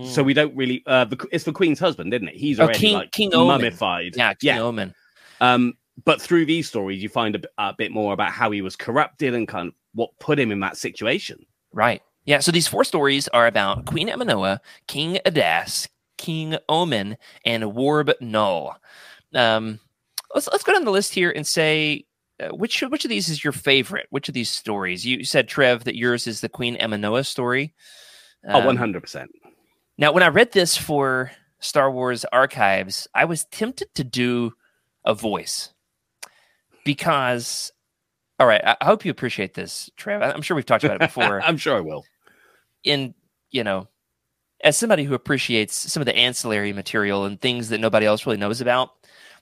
So 0.05 0.21
we 0.21 0.36
don't 0.36 0.55
really 0.55 0.84
uh 0.86 1.05
the, 1.05 1.17
it's 1.32 1.45
the 1.45 1.51
Queen's 1.51 1.79
husband, 1.79 2.13
isn't 2.13 2.27
it? 2.27 2.36
He's 2.36 2.60
Oh, 2.60 2.65
already 2.65 2.79
King- 2.79 2.93
like 2.93 3.12
King 3.12 3.32
Ommin. 3.34 3.47
mummified. 3.47 4.15
Yeah. 4.15 4.34
King 4.36 4.47
yeah. 4.47 4.58
Ommin. 4.60 4.93
Um 5.41 5.73
but 6.05 6.21
through 6.21 6.45
these 6.45 6.67
stories 6.67 7.01
you 7.01 7.10
find 7.10 7.36
a, 7.36 7.41
a 7.58 7.73
bit 7.75 7.91
more 7.91 8.13
about 8.13 8.32
how 8.32 8.51
he 8.51 8.62
was 8.62 8.75
corrupted 8.75 9.34
and 9.34 9.47
kind 9.47 9.69
of 9.69 9.73
what 9.95 10.12
put 10.19 10.39
him 10.39 10.51
in 10.51 10.60
that 10.60 10.77
situation. 10.77 11.43
Right. 11.73 12.03
Yeah. 12.25 12.39
So 12.39 12.51
these 12.51 12.67
four 12.67 12.84
stories 12.84 13.27
are 13.29 13.47
about 13.47 13.88
Queen 13.88 14.10
Amanoa, 14.10 14.60
King 14.88 15.17
Adas, 15.25 15.88
King 16.19 16.55
Ommin, 16.69 17.17
and 17.43 17.63
Warb 17.73 18.13
Null. 18.21 18.77
Um, 19.34 19.79
let's 20.36 20.47
let's 20.51 20.63
go 20.63 20.73
down 20.73 20.86
the 20.86 20.91
list 20.91 21.15
here 21.15 21.32
and 21.32 21.47
say 21.47 22.05
uh, 22.39 22.49
which 22.49 22.82
which 22.82 23.06
of 23.06 23.10
these 23.10 23.30
is 23.30 23.43
your 23.43 23.54
favorite? 23.54 24.08
Which 24.10 24.28
of 24.28 24.34
these 24.34 24.49
stories? 24.49 25.06
You 25.06 25.23
said 25.23 25.47
Trev 25.47 25.84
that 25.86 25.95
yours 25.95 26.28
is 26.28 26.41
the 26.41 26.49
Queen 26.49 26.78
Amanoa 26.78 27.25
story. 27.25 27.73
oh, 28.47 28.67
Um, 28.67 28.78
100%. 28.78 29.28
Now, 29.97 30.12
when 30.13 30.23
I 30.23 30.28
read 30.28 30.52
this 30.54 30.78
for 30.78 31.32
Star 31.60 31.91
Wars 31.91 32.23
Archives, 32.32 33.08
I 33.13 33.25
was 33.25 33.43
tempted 33.45 33.93
to 33.95 34.04
do 34.04 34.54
a 35.06 35.13
voice 35.13 35.73
because. 36.86 37.71
All 38.39 38.47
right, 38.47 38.62
I 38.65 38.78
I 38.80 38.86
hope 38.86 39.04
you 39.04 39.12
appreciate 39.12 39.54
this, 39.54 39.89
Trev. 39.97 40.21
I- 40.21 40.32
I'm 40.32 40.41
sure 40.41 40.56
we've 40.56 40.65
talked 40.65 40.84
about 40.86 40.95
it 41.02 41.08
before. 41.08 41.41
I'm 41.45 41.58
sure 41.58 41.75
I 41.75 41.82
will. 41.82 42.06
in 42.86 43.13
you 43.52 43.63
know 43.63 43.88
as 44.63 44.78
somebody 44.78 45.04
who 45.04 45.13
appreciates 45.13 45.73
some 45.73 46.02
of 46.02 46.06
the 46.06 46.15
ancillary 46.15 46.71
material 46.73 47.25
and 47.25 47.39
things 47.41 47.69
that 47.69 47.80
nobody 47.80 48.06
else 48.06 48.25
really 48.25 48.38
knows 48.38 48.60
about 48.62 48.89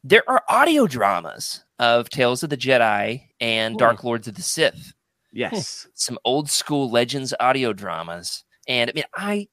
there 0.04 0.24
are 0.30 0.44
audio 0.50 0.88
dramas 0.88 1.64
of 1.80 2.10
tales 2.10 2.44
of 2.44 2.50
the 2.50 2.58
jedi 2.58 3.22
and 3.40 3.78
dark 3.78 4.04
lords 4.04 4.28
of 4.28 4.36
the 4.36 4.42
sith 4.42 4.94
Yes. 5.34 5.88
some 5.94 6.18
old 6.26 6.50
school 6.50 6.90
legends 6.90 7.34
audio 7.40 7.74
dramas 7.74 8.44
and 8.68 8.90
i 8.90 8.94
mean 8.94 9.04
i 9.16 9.48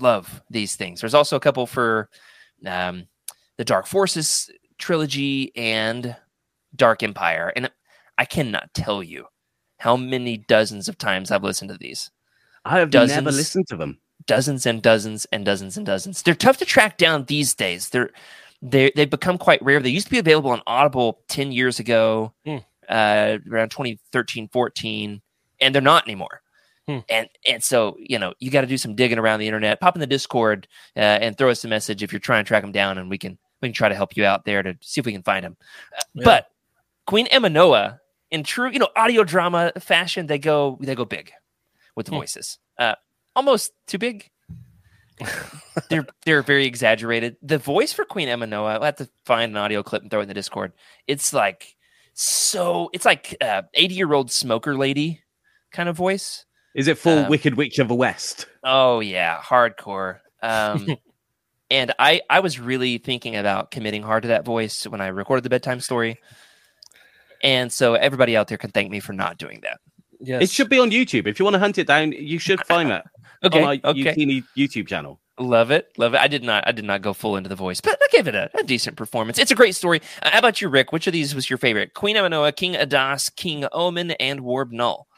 love 0.00 0.42
these 0.50 0.76
things 0.76 1.00
there's 1.00 1.14
also 1.14 1.36
a 1.36 1.40
couple 1.40 1.66
for 1.66 2.08
um, 2.66 3.06
the 3.56 3.64
dark 3.64 3.86
forces 3.86 4.50
trilogy 4.78 5.52
and 5.56 6.16
dark 6.76 7.02
empire 7.02 7.52
and 7.56 7.70
i 8.18 8.24
cannot 8.24 8.72
tell 8.74 9.02
you 9.02 9.26
how 9.78 9.96
many 9.96 10.36
dozens 10.36 10.88
of 10.88 10.98
times 10.98 11.30
i've 11.30 11.44
listened 11.44 11.70
to 11.70 11.78
these 11.78 12.10
I 12.66 12.78
have 12.78 12.90
never 12.92 13.30
listened 13.36 13.66
to 13.68 13.76
them. 13.76 13.98
dozens 14.26 14.64
and 14.64 14.80
dozens 14.82 15.26
and 15.32 15.44
dozens 15.44 15.76
and 15.76 15.84
dozens. 15.84 16.22
They're 16.22 16.34
tough 16.34 16.56
to 16.58 16.64
track 16.64 16.96
down 16.96 17.26
these 17.26 17.52
days. 17.52 17.90
They're 17.90 18.08
they 18.64 18.90
they've 18.96 19.08
become 19.10 19.38
quite 19.38 19.62
rare. 19.62 19.78
They 19.80 19.90
used 19.90 20.06
to 20.06 20.10
be 20.10 20.18
available 20.18 20.50
on 20.50 20.62
Audible 20.66 21.20
10 21.28 21.52
years 21.52 21.78
ago, 21.78 22.32
Hmm. 22.44 22.56
uh, 22.88 23.38
around 23.50 23.70
2013, 23.70 24.48
14, 24.48 25.20
and 25.60 25.74
they're 25.74 25.82
not 25.82 26.04
anymore. 26.06 26.40
Hmm. 26.88 26.98
And 27.08 27.28
and 27.48 27.62
so 27.62 27.96
you 27.98 28.18
know 28.18 28.34
you 28.40 28.50
got 28.50 28.62
to 28.62 28.66
do 28.66 28.76
some 28.78 28.94
digging 28.94 29.18
around 29.18 29.40
the 29.40 29.46
internet. 29.46 29.80
Pop 29.80 29.96
in 29.96 30.00
the 30.00 30.06
Discord 30.06 30.66
uh, 30.96 31.00
and 31.00 31.36
throw 31.38 31.50
us 31.50 31.64
a 31.64 31.68
message 31.68 32.02
if 32.02 32.12
you're 32.12 32.20
trying 32.20 32.44
to 32.44 32.48
track 32.48 32.62
them 32.62 32.72
down, 32.72 32.98
and 32.98 33.08
we 33.08 33.18
can 33.18 33.38
we 33.62 33.68
can 33.68 33.74
try 33.74 33.88
to 33.88 33.94
help 33.94 34.16
you 34.16 34.24
out 34.24 34.44
there 34.44 34.62
to 34.62 34.76
see 34.82 34.98
if 35.00 35.06
we 35.06 35.12
can 35.12 35.22
find 35.22 35.44
them. 35.44 35.56
Uh, 35.96 36.02
Yeah. 36.14 36.24
But 36.24 36.46
Queen 37.06 37.26
Amanoa, 37.28 38.00
in 38.30 38.42
true 38.44 38.70
you 38.70 38.78
know 38.78 38.88
audio 38.96 39.24
drama 39.24 39.72
fashion, 39.78 40.26
they 40.26 40.38
go 40.38 40.78
they 40.80 40.94
go 40.94 41.04
big 41.06 41.32
with 41.96 42.06
the 42.06 42.12
Hmm. 42.12 42.18
voices. 42.18 42.58
Uh, 42.78 42.96
almost 43.34 43.72
too 43.86 43.98
big. 43.98 44.30
they're 45.88 46.06
they're 46.24 46.42
very 46.42 46.66
exaggerated. 46.66 47.36
The 47.42 47.58
voice 47.58 47.92
for 47.92 48.04
Queen 48.04 48.28
Amanoa, 48.28 48.74
I'll 48.74 48.82
have 48.82 48.96
to 48.96 49.08
find 49.24 49.50
an 49.52 49.56
audio 49.56 49.82
clip 49.82 50.02
and 50.02 50.10
throw 50.10 50.20
it 50.20 50.24
in 50.24 50.28
the 50.28 50.34
Discord. 50.34 50.72
It's 51.06 51.32
like 51.32 51.76
so 52.14 52.90
it's 52.92 53.04
like 53.04 53.36
uh 53.40 53.62
80 53.74 53.94
year 53.94 54.12
old 54.12 54.30
smoker 54.30 54.76
lady 54.76 55.22
kind 55.72 55.88
of 55.88 55.96
voice. 55.96 56.46
Is 56.74 56.88
it 56.88 56.98
full 56.98 57.20
Um, 57.20 57.30
Wicked 57.30 57.56
Witch 57.56 57.78
of 57.78 57.88
the 57.88 57.94
West? 57.94 58.46
Oh 58.64 59.00
yeah, 59.00 59.40
hardcore. 59.40 60.18
Um 60.42 60.96
and 61.70 61.92
I 61.98 62.20
I 62.30 62.40
was 62.40 62.58
really 62.58 62.98
thinking 62.98 63.36
about 63.36 63.70
committing 63.70 64.02
hard 64.02 64.22
to 64.22 64.28
that 64.28 64.44
voice 64.44 64.86
when 64.86 65.00
I 65.00 65.08
recorded 65.08 65.44
the 65.44 65.50
bedtime 65.50 65.80
story. 65.80 66.20
And 67.42 67.72
so 67.72 67.94
everybody 67.94 68.36
out 68.36 68.48
there 68.48 68.58
can 68.58 68.70
thank 68.70 68.90
me 68.90 69.00
for 69.00 69.12
not 69.12 69.36
doing 69.38 69.60
that. 69.62 69.78
Yes. 70.24 70.42
It 70.42 70.50
should 70.50 70.68
be 70.68 70.78
on 70.78 70.90
YouTube. 70.90 71.26
If 71.26 71.38
you 71.38 71.44
want 71.44 71.54
to 71.54 71.60
hunt 71.60 71.78
it 71.78 71.86
down, 71.86 72.12
you 72.12 72.38
should 72.38 72.64
find 72.66 72.90
that 72.90 73.06
Okay. 73.44 73.60
on 73.62 73.80
our 73.84 73.90
okay. 73.90 74.14
Youtini 74.14 74.44
YouTube 74.56 74.86
channel. 74.88 75.20
Love 75.38 75.70
it, 75.72 75.88
love 75.98 76.14
it. 76.14 76.20
I 76.20 76.28
did 76.28 76.44
not, 76.44 76.62
I 76.66 76.70
did 76.72 76.84
not 76.84 77.02
go 77.02 77.12
full 77.12 77.36
into 77.36 77.48
the 77.48 77.56
voice, 77.56 77.80
but 77.80 77.98
I 78.00 78.06
gave 78.12 78.28
it 78.28 78.36
a, 78.36 78.48
a 78.56 78.62
decent 78.62 78.96
performance. 78.96 79.36
It's 79.38 79.50
a 79.50 79.56
great 79.56 79.74
story. 79.74 80.00
Uh, 80.22 80.30
how 80.30 80.38
about 80.38 80.60
you, 80.62 80.68
Rick? 80.68 80.92
Which 80.92 81.06
of 81.08 81.12
these 81.12 81.34
was 81.34 81.50
your 81.50 81.58
favorite? 81.58 81.92
Queen 81.94 82.14
Amanoa, 82.16 82.54
King 82.54 82.74
Adas, 82.74 83.34
King 83.34 83.64
Ommin, 83.72 84.14
and 84.20 84.40
Warb 84.42 84.70
Null. 84.70 85.08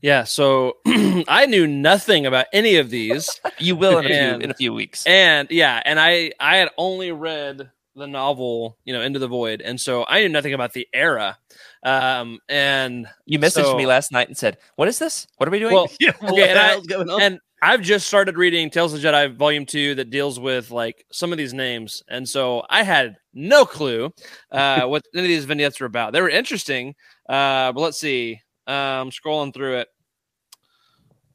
Yeah. 0.00 0.22
So 0.24 0.76
I 0.86 1.46
knew 1.46 1.66
nothing 1.66 2.24
about 2.24 2.46
any 2.52 2.76
of 2.76 2.90
these. 2.90 3.40
You 3.58 3.74
will 3.76 3.98
in 3.98 4.04
a 4.06 4.08
few 4.08 4.44
in 4.44 4.50
a 4.50 4.54
few 4.54 4.72
weeks. 4.74 5.06
and 5.06 5.48
yeah 5.50 5.80
and 5.84 5.98
i 6.00 6.32
i 6.40 6.56
had 6.56 6.68
only 6.76 7.12
read 7.12 7.70
the 7.96 8.06
novel 8.06 8.76
you 8.84 8.92
know 8.92 9.00
into 9.00 9.18
the 9.20 9.28
void 9.28 9.60
and 9.62 9.80
so 9.80 10.04
i 10.08 10.20
knew 10.20 10.28
nothing 10.28 10.52
about 10.54 10.72
the 10.72 10.86
era 10.92 11.38
um 11.84 12.38
and 12.48 13.06
You 13.26 13.38
messaged 13.38 13.64
so- 13.64 13.76
me 13.76 13.86
last 13.86 14.10
night 14.12 14.28
and 14.28 14.36
said, 14.36 14.58
"What 14.76 14.88
is 14.88 14.98
this? 14.98 15.26
What 15.36 15.48
are 15.48 15.52
we 15.52 15.58
doing?" 15.58 15.74
well 15.74 15.88
Yeah, 16.00 16.12
what 16.20 16.34
the 16.36 16.46
hell's 16.46 16.86
going 16.86 17.10
on? 17.10 17.20
and 17.22 17.38
i've 17.62 17.80
just 17.82 18.06
started 18.06 18.36
reading 18.36 18.68
tales 18.68 18.92
of 18.92 19.00
the 19.00 19.08
jedi 19.08 19.34
volume 19.36 19.64
2 19.64 19.94
that 19.94 20.10
deals 20.10 20.38
with 20.38 20.70
like 20.70 21.06
some 21.12 21.32
of 21.32 21.38
these 21.38 21.54
names 21.54 22.02
and 22.08 22.28
so 22.28 22.62
i 22.68 22.82
had 22.82 23.16
no 23.32 23.64
clue 23.64 24.10
uh 24.50 24.82
what 24.86 25.02
any 25.14 25.22
of 25.24 25.28
these 25.28 25.44
vignettes 25.46 25.80
were 25.80 25.86
about 25.86 26.12
they 26.12 26.20
were 26.20 26.28
interesting 26.28 26.94
uh 27.28 27.72
but 27.72 27.80
let's 27.80 27.98
see 27.98 28.38
um 28.66 29.10
scrolling 29.10 29.52
through 29.54 29.78
it 29.78 29.88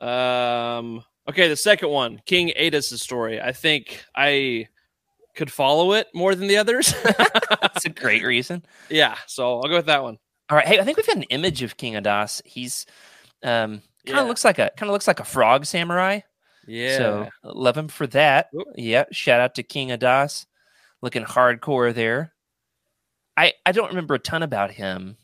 um 0.07 1.03
okay 1.27 1.47
the 1.47 1.55
second 1.55 1.89
one 1.89 2.21
king 2.25 2.51
adas's 2.55 3.01
story 3.01 3.41
i 3.41 3.51
think 3.51 4.03
i 4.15 4.67
could 5.35 5.51
follow 5.51 5.93
it 5.93 6.07
more 6.13 6.35
than 6.35 6.47
the 6.47 6.57
others 6.57 6.93
That's 7.61 7.85
a 7.85 7.89
great 7.89 8.23
reason. 8.23 8.63
yeah 8.89 9.15
so 9.25 9.59
i'll 9.61 9.69
go 9.69 9.75
with 9.77 9.85
that 9.87 10.03
one 10.03 10.17
All 10.49 10.57
right. 10.57 10.67
Hey, 10.67 10.79
I 10.79 10.83
think 10.83 10.97
we've 10.97 11.05
got 11.07 11.15
an 11.17 11.23
image 11.23 11.61
of 11.61 11.77
King 11.77 11.93
Adas. 11.93 12.41
He's 12.45 12.85
um 13.43 13.81
kind 14.05 14.19
of 14.19 14.23
Yeah. 14.25 14.29
looks 14.29 14.43
like 14.45 14.59
a 14.59 14.71
kind 14.75 14.89
of 14.89 14.93
looks 14.93 15.07
like 15.07 15.19
a 15.19 15.23
frog 15.25 15.65
samurai. 15.65 16.21
yeah 16.67 16.97
So 16.97 17.29
love 17.43 17.77
him 17.77 17.87
for 17.87 18.07
that. 18.07 18.49
Oop. 18.55 18.67
Yeah. 18.75 19.05
Shout 19.11 19.39
out 19.41 19.55
to 19.55 19.63
King 19.63 19.89
Adas, 19.89 20.45
looking 21.01 21.23
hardcore 21.23 21.93
there. 21.93 22.33
I 23.37 23.53
I 23.65 23.71
don't 23.71 23.89
remember 23.89 24.15
a 24.15 24.19
ton 24.19 24.43
about 24.43 24.71
him, 24.71 25.17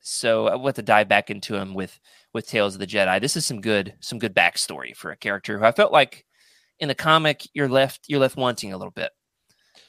so 0.00 0.48
I 0.48 0.56
want 0.56 0.76
to 0.76 0.82
dive 0.82 1.08
back 1.08 1.30
into 1.30 1.54
him 1.54 1.74
with 1.74 1.98
with 2.32 2.48
Tales 2.48 2.74
of 2.74 2.80
the 2.80 2.86
Jedi. 2.86 3.20
This 3.20 3.36
is 3.36 3.46
some 3.46 3.60
good 3.60 3.94
some 4.00 4.18
good 4.18 4.34
backstory 4.34 4.96
for 4.96 5.10
a 5.10 5.16
character 5.16 5.58
who 5.58 5.64
I 5.64 5.72
felt 5.72 5.92
like 5.92 6.24
in 6.80 6.88
the 6.88 6.94
comic, 6.94 7.46
you're 7.54 7.68
left 7.68 8.06
you're 8.08 8.20
left 8.20 8.36
wanting 8.36 8.72
a 8.72 8.78
little 8.78 8.90
bit. 8.92 9.10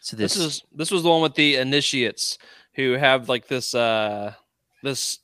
So 0.02 0.16
this, 0.18 0.34
This 0.36 0.44
is 0.44 0.64
this 0.72 0.92
was 0.92 1.04
the 1.04 1.10
one 1.10 1.22
with 1.22 1.36
the 1.36 1.56
initiates 1.56 2.38
who 2.76 2.94
have 2.94 3.30
like 3.30 3.48
this 3.48 3.74
uh 3.74 4.34
this 4.84 5.20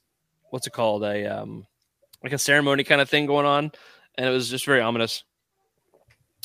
what's 0.49 0.67
it 0.67 0.73
called 0.73 1.03
a 1.03 1.25
um 1.25 1.65
like 2.23 2.33
a 2.33 2.37
ceremony 2.37 2.83
kind 2.83 3.01
of 3.01 3.09
thing 3.09 3.25
going 3.25 3.45
on, 3.45 3.71
and 4.15 4.27
it 4.27 4.31
was 4.31 4.49
just 4.49 4.65
very 4.65 4.81
ominous. 4.81 5.23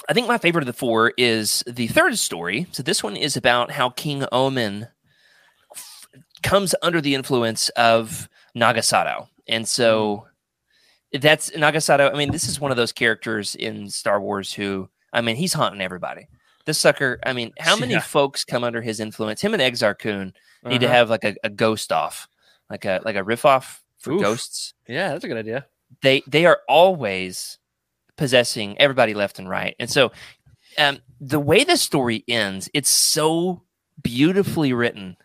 I 0.08 0.14
think 0.14 0.26
my 0.28 0.38
favorite 0.38 0.62
of 0.62 0.66
the 0.66 0.72
four 0.72 1.12
is 1.18 1.62
the 1.66 1.86
third 1.88 2.16
story. 2.18 2.66
So 2.72 2.82
this 2.82 3.02
one 3.02 3.16
is 3.16 3.36
about 3.36 3.70
how 3.70 3.90
King 3.90 4.24
Ommin 4.32 4.88
f- 5.76 6.06
comes 6.42 6.74
under 6.82 7.00
the 7.02 7.14
influence 7.14 7.68
of 7.70 8.28
Naga 8.54 8.80
Sadow. 8.80 9.28
And 9.46 9.68
so 9.68 10.26
that's 11.12 11.54
Naga 11.54 11.78
Sadow. 11.78 12.10
I 12.12 12.16
mean, 12.16 12.30
this 12.32 12.48
is 12.48 12.58
one 12.60 12.70
of 12.70 12.78
those 12.78 12.92
characters 12.92 13.54
in 13.54 13.90
Star 13.90 14.20
Wars 14.20 14.54
who, 14.54 14.88
I 15.12 15.20
mean, 15.20 15.36
he's 15.36 15.52
haunting 15.52 15.82
everybody. 15.82 16.28
This 16.64 16.78
sucker, 16.78 17.18
I 17.26 17.34
mean, 17.34 17.52
how 17.58 17.76
many 17.78 17.92
Yeah. 17.92 18.00
folks 18.00 18.42
come 18.44 18.64
under 18.64 18.80
his 18.80 19.00
influence? 19.00 19.42
Him 19.42 19.52
and 19.54 19.62
Exar 19.62 19.98
Kun 19.98 20.32
need 20.64 20.80
to 20.80 20.86
Uh-huh. 20.86 20.94
have 20.94 21.10
like 21.10 21.24
a, 21.24 21.36
a 21.44 21.50
ghost 21.50 21.92
off, 21.92 22.26
like 22.70 22.84
a 22.84 23.00
like 23.04 23.16
a 23.16 23.24
riff 23.24 23.44
off 23.44 23.82
for 23.98 24.12
Oof. 24.12 24.22
ghosts. 24.22 24.74
Yeah, 24.88 25.10
that's 25.12 25.24
a 25.24 25.28
good 25.28 25.36
idea. 25.36 25.66
they 26.02 26.22
they 26.26 26.46
are 26.46 26.60
always 26.68 27.58
possessing 28.16 28.78
everybody 28.80 29.14
left 29.14 29.38
and 29.38 29.48
right. 29.48 29.74
And 29.80 29.90
so 29.90 30.12
um 30.78 30.98
the 31.20 31.40
way 31.40 31.64
the 31.64 31.76
story 31.76 32.24
ends 32.28 32.70
it's 32.72 32.90
so 32.90 33.62
beautifully 34.02 34.72
written. 34.72 35.16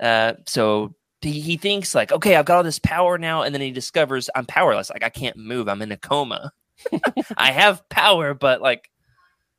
Uh 0.00 0.34
so 0.46 0.94
he, 1.20 1.40
he 1.40 1.56
thinks 1.56 1.94
like 1.94 2.10
okay 2.12 2.34
i've 2.36 2.44
got 2.46 2.56
all 2.56 2.62
this 2.62 2.78
power 2.80 3.16
now 3.18 3.42
and 3.42 3.54
then 3.54 3.60
he 3.62 3.70
discovers 3.70 4.28
i'm 4.34 4.46
powerless. 4.46 4.90
Like 4.90 5.02
i 5.04 5.08
can't 5.10 5.36
move. 5.36 5.68
I'm 5.68 5.82
in 5.82 5.92
a 5.92 5.96
coma. 5.96 6.52
I 7.36 7.52
have 7.52 7.88
power 7.88 8.34
but 8.34 8.60
like 8.60 8.90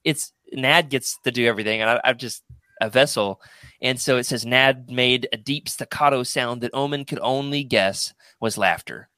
it's 0.04 0.34
nad 0.52 0.90
gets 0.90 1.18
to 1.24 1.32
do 1.32 1.46
everything 1.48 1.82
and 1.82 1.90
I, 1.90 2.02
i'm 2.04 2.18
just 2.18 2.44
a 2.84 2.90
vessel 2.90 3.42
and 3.82 4.00
so 4.00 4.18
it 4.18 4.26
says 4.26 4.46
nad 4.46 4.90
made 4.90 5.28
a 5.34 5.38
deep 5.38 5.68
staccato 5.68 6.24
sound 6.24 6.62
that 6.62 6.74
Ommin 6.74 7.06
could 7.08 7.20
only 7.22 7.64
guess 7.64 8.14
was 8.40 8.58
laughter 8.58 9.10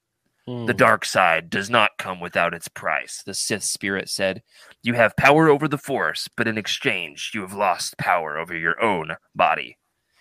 Hmm. 0.47 0.67
the 0.67 0.75
dark 0.75 1.05
side 1.05 1.49
does 1.49 1.71
not 1.71 1.97
come 1.97 2.19
without 2.19 2.53
its 2.53 2.67
price, 2.67 3.23
the 3.23 3.33
Sith 3.33 3.63
spirit 3.63 4.09
said. 4.09 4.43
You 4.83 4.93
have 4.93 5.17
power 5.17 5.49
over 5.49 5.67
the 5.67 5.79
Force, 5.79 6.29
but 6.37 6.47
in 6.47 6.55
exchange, 6.55 7.31
you 7.33 7.41
have 7.41 7.53
lost 7.53 7.97
power 7.97 8.37
over 8.37 8.55
your 8.55 8.79
own 8.79 9.15
body. 9.33 9.75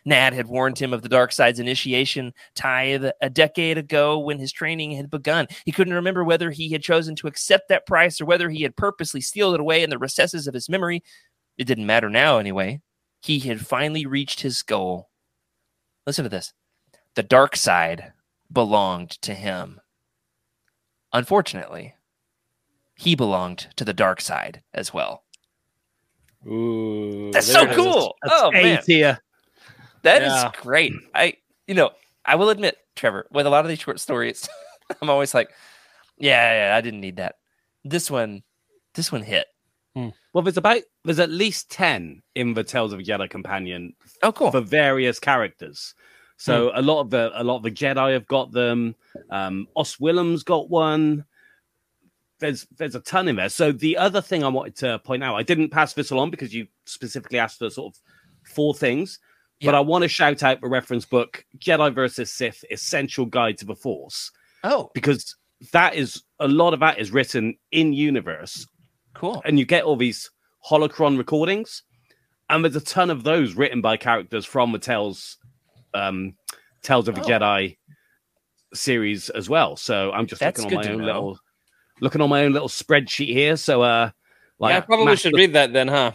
Nad 0.07 0.33
had 0.33 0.47
warned 0.47 0.79
him 0.79 0.95
of 0.95 1.03
the 1.03 1.11
dark 1.11 1.31
side's 1.33 1.59
initiation 1.59 2.33
tithe 2.55 3.05
a 3.21 3.29
decade 3.31 3.77
ago 3.77 4.19
when 4.19 4.39
his 4.39 4.53
training 4.53 4.93
had 4.93 5.11
begun. 5.11 5.47
He 5.67 5.73
couldn't 5.73 5.95
remember 5.95 6.25
whether 6.25 6.51
he 6.51 6.71
had 6.71 6.83
chosen 6.83 7.15
to 7.17 7.27
accept 7.27 7.69
that 7.69 7.87
price 7.87 8.19
or 8.19 8.25
whether 8.25 8.49
he 8.49 8.63
had 8.63 8.77
purposely 8.77 9.21
sealed 9.21 9.55
it 9.55 9.61
away 9.61 9.83
in 9.83 9.91
the 9.91 9.99
recesses 9.99 10.47
of 10.47 10.55
his 10.55 10.71
memory. 10.71 11.03
It 11.59 11.65
didn't 11.65 11.87
matter 11.87 12.09
now, 12.09 12.39
anyway. 12.39 12.81
He 13.25 13.39
had 13.39 13.67
finally 13.67 14.05
reached 14.05 14.41
his 14.43 14.61
goal. 14.61 15.09
Listen 16.07 16.25
to 16.25 16.29
this 16.29 16.53
the 17.15 17.23
dark 17.23 17.57
side 17.57 18.13
belonged 18.53 19.13
to 19.23 19.33
him. 19.33 19.81
Unfortunately, 21.11 21.95
he 22.97 23.15
belonged 23.15 23.69
to 23.77 23.85
the 23.87 23.95
dark 23.95 24.21
side 24.21 24.63
as 24.75 24.93
well. 24.93 25.25
Ooh, 26.47 27.31
That's 27.33 27.51
so 27.51 27.67
is. 27.67 27.75
cool. 27.75 28.15
Oh 28.29 28.51
man, 28.53 28.83
tier. 28.83 29.19
that 30.03 30.21
is 30.23 30.29
Yeah. 30.29 30.51
great. 30.61 30.93
I, 31.15 31.35
you 31.67 31.73
know, 31.75 31.93
I 32.27 32.35
will 32.37 32.51
admit, 32.51 32.77
Trevor, 32.95 33.27
with 33.31 33.47
a 33.47 33.51
lot 33.51 33.65
of 33.65 33.71
these 33.71 33.79
short 33.81 34.01
stories, 34.01 34.47
I'm 35.01 35.09
always 35.09 35.33
like, 35.33 35.49
yeah, 36.19 36.69
yeah, 36.69 36.77
I 36.77 36.83
didn't 36.83 37.01
need 37.01 37.17
that. 37.17 37.37
This 37.85 38.11
one, 38.11 38.43
this 38.95 39.11
one 39.11 39.23
hit. 39.23 39.47
Well, 39.97 40.43
there's 40.43 40.57
about 40.57 40.83
there's 41.05 41.21
at 41.21 41.31
least 41.31 41.71
ten 41.71 42.23
in 42.35 42.55
the 42.55 42.65
Tales 42.65 42.93
of 42.93 42.99
a 42.99 43.03
Jedi 43.03 43.31
Companion 43.31 43.95
Oh, 44.23 44.33
cool. 44.33 44.51
for 44.51 44.61
various 44.61 45.21
characters. 45.21 45.95
So 46.37 46.73
a 46.75 46.83
lot 46.83 47.01
of 47.01 47.11
the 47.11 47.31
a 47.35 47.45
lot 47.45 47.59
of 47.59 47.63
the 47.63 47.71
Jedi 47.71 48.13
have 48.13 48.27
got 48.27 48.51
them. 48.51 48.97
Um, 49.31 49.69
Oss 49.77 49.97
Wilum's 50.01 50.43
got 50.43 50.69
one. 50.69 51.25
There's 52.41 52.67
there's 52.77 52.97
a 52.97 53.01
ton 53.01 53.29
in 53.29 53.37
there. 53.37 53.49
So 53.49 53.71
the 53.71 53.97
other 53.97 54.21
thing 54.21 54.43
I 54.43 54.49
wanted 54.49 54.77
to 54.79 54.99
point 54.99 55.23
out, 55.23 55.37
I 55.37 55.45
didn't 55.45 55.71
pass 55.71 55.93
this 55.95 56.11
along 56.11 56.31
because 56.33 56.53
you 56.53 56.67
specifically 56.87 57.39
asked 57.39 57.59
for 57.61 57.71
sort 57.71 57.95
of 57.95 58.01
four 58.53 58.75
things, 58.75 59.21
but 59.65 59.77
I 59.77 59.81
want 59.81 60.03
to 60.03 60.09
shout 60.09 60.43
out 60.43 60.61
the 60.61 60.69
reference 60.69 61.05
book 61.05 61.45
Jedi 61.59 61.95
versus 61.95 62.33
Sith: 62.33 62.65
Essential 62.71 63.27
Guide 63.27 63.59
to 63.59 63.65
the 63.65 63.77
Force 63.77 64.33
oh, 64.65 64.91
because 64.93 65.37
that 65.73 65.95
is 65.95 66.25
a 66.41 66.49
lot 66.49 66.75
of 66.75 66.81
that 66.81 66.99
is 66.99 67.13
written 67.13 67.57
in 67.71 67.93
universe 67.93 68.67
cool. 69.15 69.41
and 69.45 69.59
you 69.59 69.65
get 69.65 69.85
all 69.85 69.97
these 69.97 70.31
holocron 70.71 71.17
recordings, 71.19 71.83
and 72.51 72.65
there's 72.65 72.77
a 72.77 72.81
ton 72.81 73.11
of 73.11 73.25
those 73.25 73.55
written 73.55 73.81
by 73.81 73.97
characters 73.97 74.45
from 74.45 74.73
the 74.73 74.79
Tales, 74.79 75.39
um, 75.95 76.35
Tales 76.83 77.09
of 77.09 77.15
the 77.15 77.23
Oh. 77.23 77.25
Jedi 77.25 77.77
series 78.75 79.31
as 79.31 79.49
well. 79.49 79.77
So 79.77 80.11
I'm 80.13 80.27
just 80.27 80.41
That's 80.41 80.61
looking 80.63 80.79
on 80.79 80.85
my 80.85 80.91
own 80.93 80.99
know. 80.99 81.05
little, 81.05 81.39
looking 82.01 82.21
on 82.21 82.29
my 82.29 82.45
own 82.45 82.53
little 82.53 82.69
spreadsheet 82.69 83.29
here. 83.29 83.57
So, 83.57 83.83
uh, 83.83 84.11
like, 84.59 84.73
yeah, 84.73 84.77
I 84.79 84.81
probably 84.81 85.07
Master- 85.07 85.29
should 85.31 85.37
read 85.37 85.53
that 85.55 85.73
then, 85.73 85.89
huh? 85.89 86.13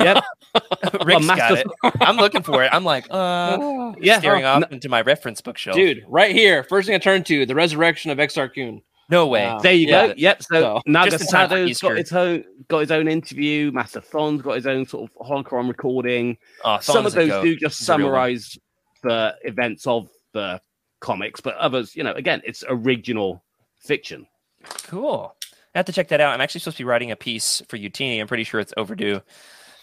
Yep, 0.00 0.24
Rick's 1.04 1.26
got 1.26 1.38
Master- 1.38 1.70
it. 1.84 1.92
I'm 2.00 2.16
looking 2.16 2.42
for 2.42 2.62
it. 2.64 2.70
I'm 2.72 2.84
like, 2.84 3.06
uh, 3.10 3.92
yeah. 4.00 4.18
staring 4.18 4.44
Oh, 4.44 4.48
off 4.48 4.72
into 4.72 4.88
my 4.88 5.02
reference 5.02 5.40
bookshelf. 5.40 5.76
Dude, 5.76 6.04
right 6.08 6.34
here. 6.34 6.64
First 6.64 6.86
thing 6.86 6.94
I 6.94 6.98
turn 6.98 7.24
to, 7.24 7.46
the 7.46 7.54
resurrection 7.54 8.10
of 8.10 8.18
Exar 8.18 8.52
Kun. 8.54 8.82
No 9.10 9.26
way. 9.26 9.44
Wow. 9.44 9.58
There 9.58 9.72
you 9.72 9.88
Yeah. 9.88 10.06
go. 10.08 10.14
Yep. 10.16 10.42
So 10.42 10.80
So, 10.86 11.04
just 11.04 11.20
in 11.20 11.26
time 11.26 11.48
for 11.48 11.54
Naga 11.56 11.74
Sadow's 11.74 11.80
got 11.80 11.96
his 11.96 12.12
own 12.12 12.44
got 12.68 12.78
his 12.78 12.90
own 12.90 13.08
interview. 13.08 13.70
Master 13.72 14.00
Thon's 14.00 14.42
got 14.42 14.54
his 14.56 14.66
own 14.66 14.86
sort 14.86 15.10
of 15.10 15.26
holocron 15.26 15.68
recording. 15.68 16.38
Oh, 16.64 16.78
Some 16.80 17.04
of 17.06 17.12
those 17.12 17.42
do 17.42 17.56
just 17.56 17.80
He's 17.80 17.88
a 17.88 17.96
real 17.98 18.06
one. 18.06 18.12
summarize 18.12 18.58
the 19.02 19.36
events 19.42 19.86
of 19.86 20.08
the 20.32 20.60
comics, 21.00 21.40
but 21.40 21.56
others, 21.56 21.94
you 21.96 22.04
know, 22.04 22.12
again, 22.12 22.40
it's 22.44 22.64
original 22.68 23.42
fiction. 23.80 24.26
Cool. 24.84 25.34
I 25.74 25.78
have 25.78 25.86
to 25.86 25.92
check 25.92 26.08
that 26.08 26.20
out. 26.20 26.32
I'm 26.32 26.40
actually 26.40 26.60
supposed 26.60 26.76
to 26.76 26.84
be 26.84 26.88
writing 26.88 27.10
a 27.10 27.16
piece 27.16 27.62
for 27.68 27.76
Youtini. 27.76 28.20
I'm 28.20 28.28
pretty 28.28 28.44
sure 28.44 28.60
it's 28.60 28.74
overdue 28.76 29.20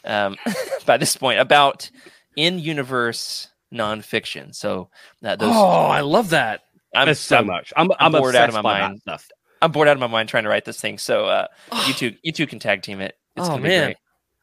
um, 0.06 0.38
by 0.86 0.98
this 0.98 1.16
point 1.18 1.40
about 1.40 1.90
in-universe 2.36 3.50
nonfiction. 3.74 4.56
So 4.56 4.90
uh, 5.24 5.36
those, 5.36 5.54
oh, 5.54 5.86
I 5.88 6.02
love 6.02 6.30
that. 6.30 6.62
I'm, 6.96 7.06
There's 7.06 7.20
so 7.20 7.38
I'm, 7.38 7.48
much. 7.48 7.72
I'm, 7.76 7.90
I'm, 8.00 8.12
bored 8.12 8.36
out 8.36 8.50
of 8.50 8.56
my 8.56 8.62
mind. 8.62 9.00
stuff. 9.02 9.28
I'm 9.62 9.72
bored 9.72 9.88
out 9.88 9.94
of 9.94 10.00
my 10.00 10.08
mind 10.08 10.30
trying 10.30 10.44
to 10.44 10.50
write 10.50 10.66
this 10.66 10.80
thing. 10.82 10.98
So 10.98 11.26
uh, 11.26 11.48
you 11.88 11.94
two, 11.94 12.16
you 12.24 12.32
two 12.32 12.48
can 12.48 12.60
tag 12.60 12.82
team 12.82 13.00
it. 13.02 13.16
It's 13.36 13.46
Oh, 13.46 13.52
gonna 13.52 13.62
be 13.64 13.68
man. 13.70 13.86
great. 13.88 13.98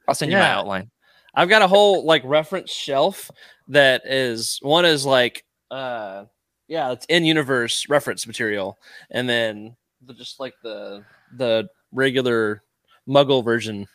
I'll 0.08 0.14
send 0.14 0.30
you 0.30 0.38
my 0.38 0.48
outline. 0.50 0.90
I've 1.34 1.48
got 1.48 1.62
a 1.62 1.66
whole 1.68 2.04
like 2.04 2.22
reference 2.24 2.70
shelf 2.72 3.30
that 3.68 4.02
is 4.06 4.58
one 4.62 4.84
is 4.84 5.04
like 5.04 5.44
uh 5.70 6.24
yeah, 6.68 6.92
it's 6.92 7.04
in 7.06 7.24
universe 7.24 7.88
reference 7.88 8.26
material, 8.26 8.78
and 9.10 9.28
then 9.28 9.76
the, 10.04 10.14
just 10.14 10.38
like 10.40 10.54
the 10.62 11.04
the 11.36 11.68
regular 11.92 12.62
muggle 13.08 13.44
version. 13.44 13.86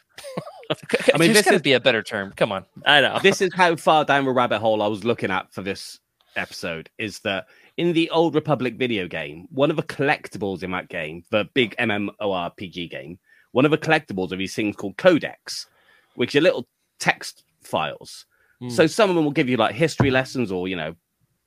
I 0.70 0.76
I 1.14 1.18
mean, 1.18 1.20
mean, 1.20 1.28
this 1.30 1.38
this 1.38 1.46
got 1.46 1.52
to 1.52 1.56
is- 1.58 1.62
be 1.62 1.74
a 1.74 1.80
better 1.80 2.02
term. 2.04 2.34
Come 2.36 2.52
on. 2.52 2.66
I 2.86 3.02
know. 3.02 3.20
This 3.24 3.42
is 3.42 3.54
how 3.54 3.76
far 3.76 4.06
down 4.06 4.26
the 4.26 4.32
rabbit 4.32 4.60
hole 4.60 4.82
I 4.82 4.88
was 4.88 5.04
looking 5.04 5.32
at 5.32 5.52
for 5.54 5.62
this 5.64 6.00
episode. 6.36 6.90
Is 6.98 7.20
that 7.22 7.48
in 7.78 7.94
the 7.94 8.10
Old 8.10 8.36
Republic 8.36 8.76
video 8.76 9.08
game, 9.08 9.48
one 9.52 9.70
of 9.70 9.78
the 9.78 9.84
collectibles 9.84 10.64
in 10.64 10.72
that 10.72 10.90
game, 10.90 11.24
the 11.30 11.48
big 11.54 11.76
MMORPG 11.78 12.90
game, 12.90 13.20
one 13.52 13.66
of 13.66 13.72
the 13.72 13.78
collectibles 13.78 14.32
are 14.32 14.38
these 14.38 14.56
things 14.56 14.76
called 14.76 14.98
codex, 14.98 15.68
which 16.16 16.36
are 16.36 16.42
little 16.42 16.68
text 17.00 17.44
files. 17.64 18.26
Hmm. 18.60 18.70
So 18.70 18.88
some 18.88 19.10
of 19.10 19.16
them 19.16 19.26
will 19.26 19.32
give 19.32 19.50
you 19.50 19.58
like 19.58 19.76
history 19.76 20.12
lessons 20.12 20.52
or, 20.52 20.68
you 20.68 20.76
know, 20.76 20.96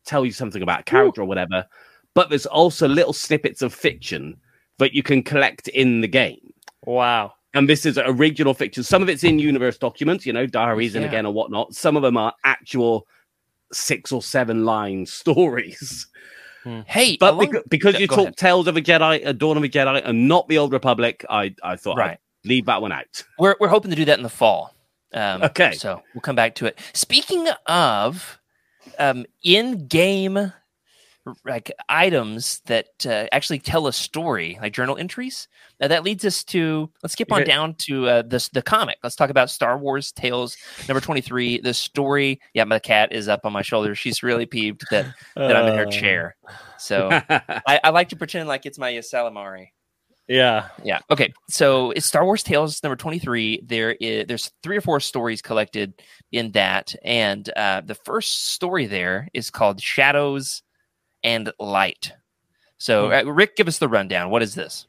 tell 0.04 0.24
you 0.24 0.32
something 0.32 0.62
about 0.62 0.80
a 0.80 0.84
character 0.84 1.22
or 1.22 1.26
whatever. 1.26 1.66
But 2.14 2.28
there's 2.28 2.46
also 2.46 2.87
little 2.88 3.12
snippets 3.12 3.62
of 3.62 3.74
fiction 3.74 4.36
that 4.78 4.94
you 4.94 5.03
can 5.03 5.22
collect 5.22 5.68
in 5.68 6.01
the 6.01 6.09
game. 6.09 6.53
wow. 6.84 7.34
And 7.57 7.68
this 7.68 7.86
is 7.86 7.99
original 7.99 8.53
fiction. 8.53 8.82
Some 8.82 9.01
of 9.01 9.09
it's 9.09 9.22
in 9.22 9.38
universe 9.38 9.78
documents, 9.78 10.26
you 10.26 10.32
know, 10.32 10.44
diaries 10.44 10.96
and 10.96 11.05
again 11.05 11.24
or 11.24 11.32
whatnot. 11.32 11.72
Some 11.72 11.96
of 11.96 12.03
them 12.03 12.16
are 12.16 12.34
actual 12.42 13.07
six 13.75 14.12
or 14.12 14.22
seven 14.22 14.64
line 14.64 15.07
stories. 15.20 16.07
Hey, 16.87 17.18
But 17.20 17.35
along- 17.35 17.49
beca- 17.53 17.68
because 17.68 18.01
you 18.01 18.07
go 18.07 18.16
talk 18.16 18.22
ahead. 18.25 18.37
Tales 18.39 18.66
of 18.68 18.77
a 18.79 18.81
Jedi, 18.81 19.20
a 19.27 19.35
Dawn 19.35 19.59
of 19.59 19.62
a 19.64 19.68
Jedi, 19.68 20.01
and 20.03 20.29
not 20.29 20.49
the 20.49 20.57
Old 20.57 20.72
Republic, 20.72 21.22
I, 21.29 21.55
I 21.62 21.77
thought 21.77 21.99
Right. 21.99 22.12
I'd 22.12 22.18
leave 22.49 22.64
that 22.66 22.81
one 22.81 22.91
out. 22.93 23.22
we're 23.39 23.55
we're 23.61 23.68
hoping 23.68 23.91
to 23.91 23.97
do 23.97 24.07
that 24.07 24.16
in 24.18 24.22
the 24.22 24.31
fall. 24.31 24.75
Um, 25.12 25.43
Okay. 25.43 25.72
so 25.72 26.03
we'll 26.14 26.22
come 26.22 26.37
back 26.37 26.55
to 26.57 26.66
it. 26.66 26.79
Speaking 26.95 27.47
of 27.66 28.41
um, 28.99 29.27
in-game 29.43 30.53
like 31.45 31.72
items 31.89 32.61
that 32.66 32.89
uh, 33.07 33.27
actually 33.33 33.59
tell 33.59 33.87
a 33.87 33.93
story, 33.93 34.59
like 34.61 34.72
journal 34.72 34.97
entries, 34.97 35.49
now 35.81 35.89
that 35.89 36.05
leads 36.05 36.25
us 36.25 36.45
to 36.45 36.91
let's 37.03 37.14
skip 37.14 37.33
on 37.33 37.45
down 37.45 37.75
to 37.77 38.09
uh, 38.09 38.22
this 38.22 38.49
the 38.51 38.62
comic. 38.62 38.99
Let's 39.03 39.16
talk 39.16 39.31
about 39.31 39.51
Star 39.51 39.79
Wars 39.79 40.12
Tales 40.12 40.57
number 40.89 41.01
twenty-three. 41.01 41.61
The 41.61 41.75
story. 41.75 42.41
Yeah, 42.53 42.64
my 42.64 42.79
cat 42.79 43.12
is 43.12 43.29
up 43.29 43.41
on 43.45 43.53
my 43.53 43.62
shoulder. 43.62 43.95
She's 43.95 44.22
really 44.22 44.47
peeved 44.47 44.85
that 44.91 45.07
that 45.37 45.57
I'm 45.57 45.66
in 45.68 45.79
her 45.79 45.87
Uh, 45.87 45.91
chair. 45.91 46.37
So 46.79 47.09
I, 47.29 47.81
I 47.83 47.91
like 47.91 48.11
to 48.11 48.16
pretend 48.16 48.49
like 48.49 48.66
it's 48.66 48.79
my 48.79 48.93
Salamari. 48.95 49.68
Yeah. 50.27 50.68
Yeah. 50.83 51.01
Okay. 51.11 51.33
So 51.49 51.91
it's 51.91 52.07
Star 52.07 52.25
Wars 52.25 52.43
Tales 52.43 52.83
number 52.83 52.97
23. 52.97 53.61
There 53.64 53.93
is 53.93 54.27
there's 54.27 54.51
three 54.62 54.77
or 54.77 54.81
four 54.81 55.01
stories 55.01 55.43
collected 55.43 56.03
in 56.33 56.53
that. 56.53 56.95
And 57.05 57.49
uh, 57.57 57.83
the 57.85 57.95
first 57.95 58.53
story 58.53 58.87
there 58.87 59.29
is 59.35 59.51
called 59.51 59.83
Shadows 59.83 60.62
and 61.25 61.53
Light. 61.59 62.12
So, 62.79 63.11
uh, 63.11 63.25
Rick, 63.25 63.57
give 63.57 63.66
us 63.66 63.79
the 63.79 63.89
rundown. 63.89 64.31
What 64.31 64.43
is 64.43 64.55
this? 64.55 64.87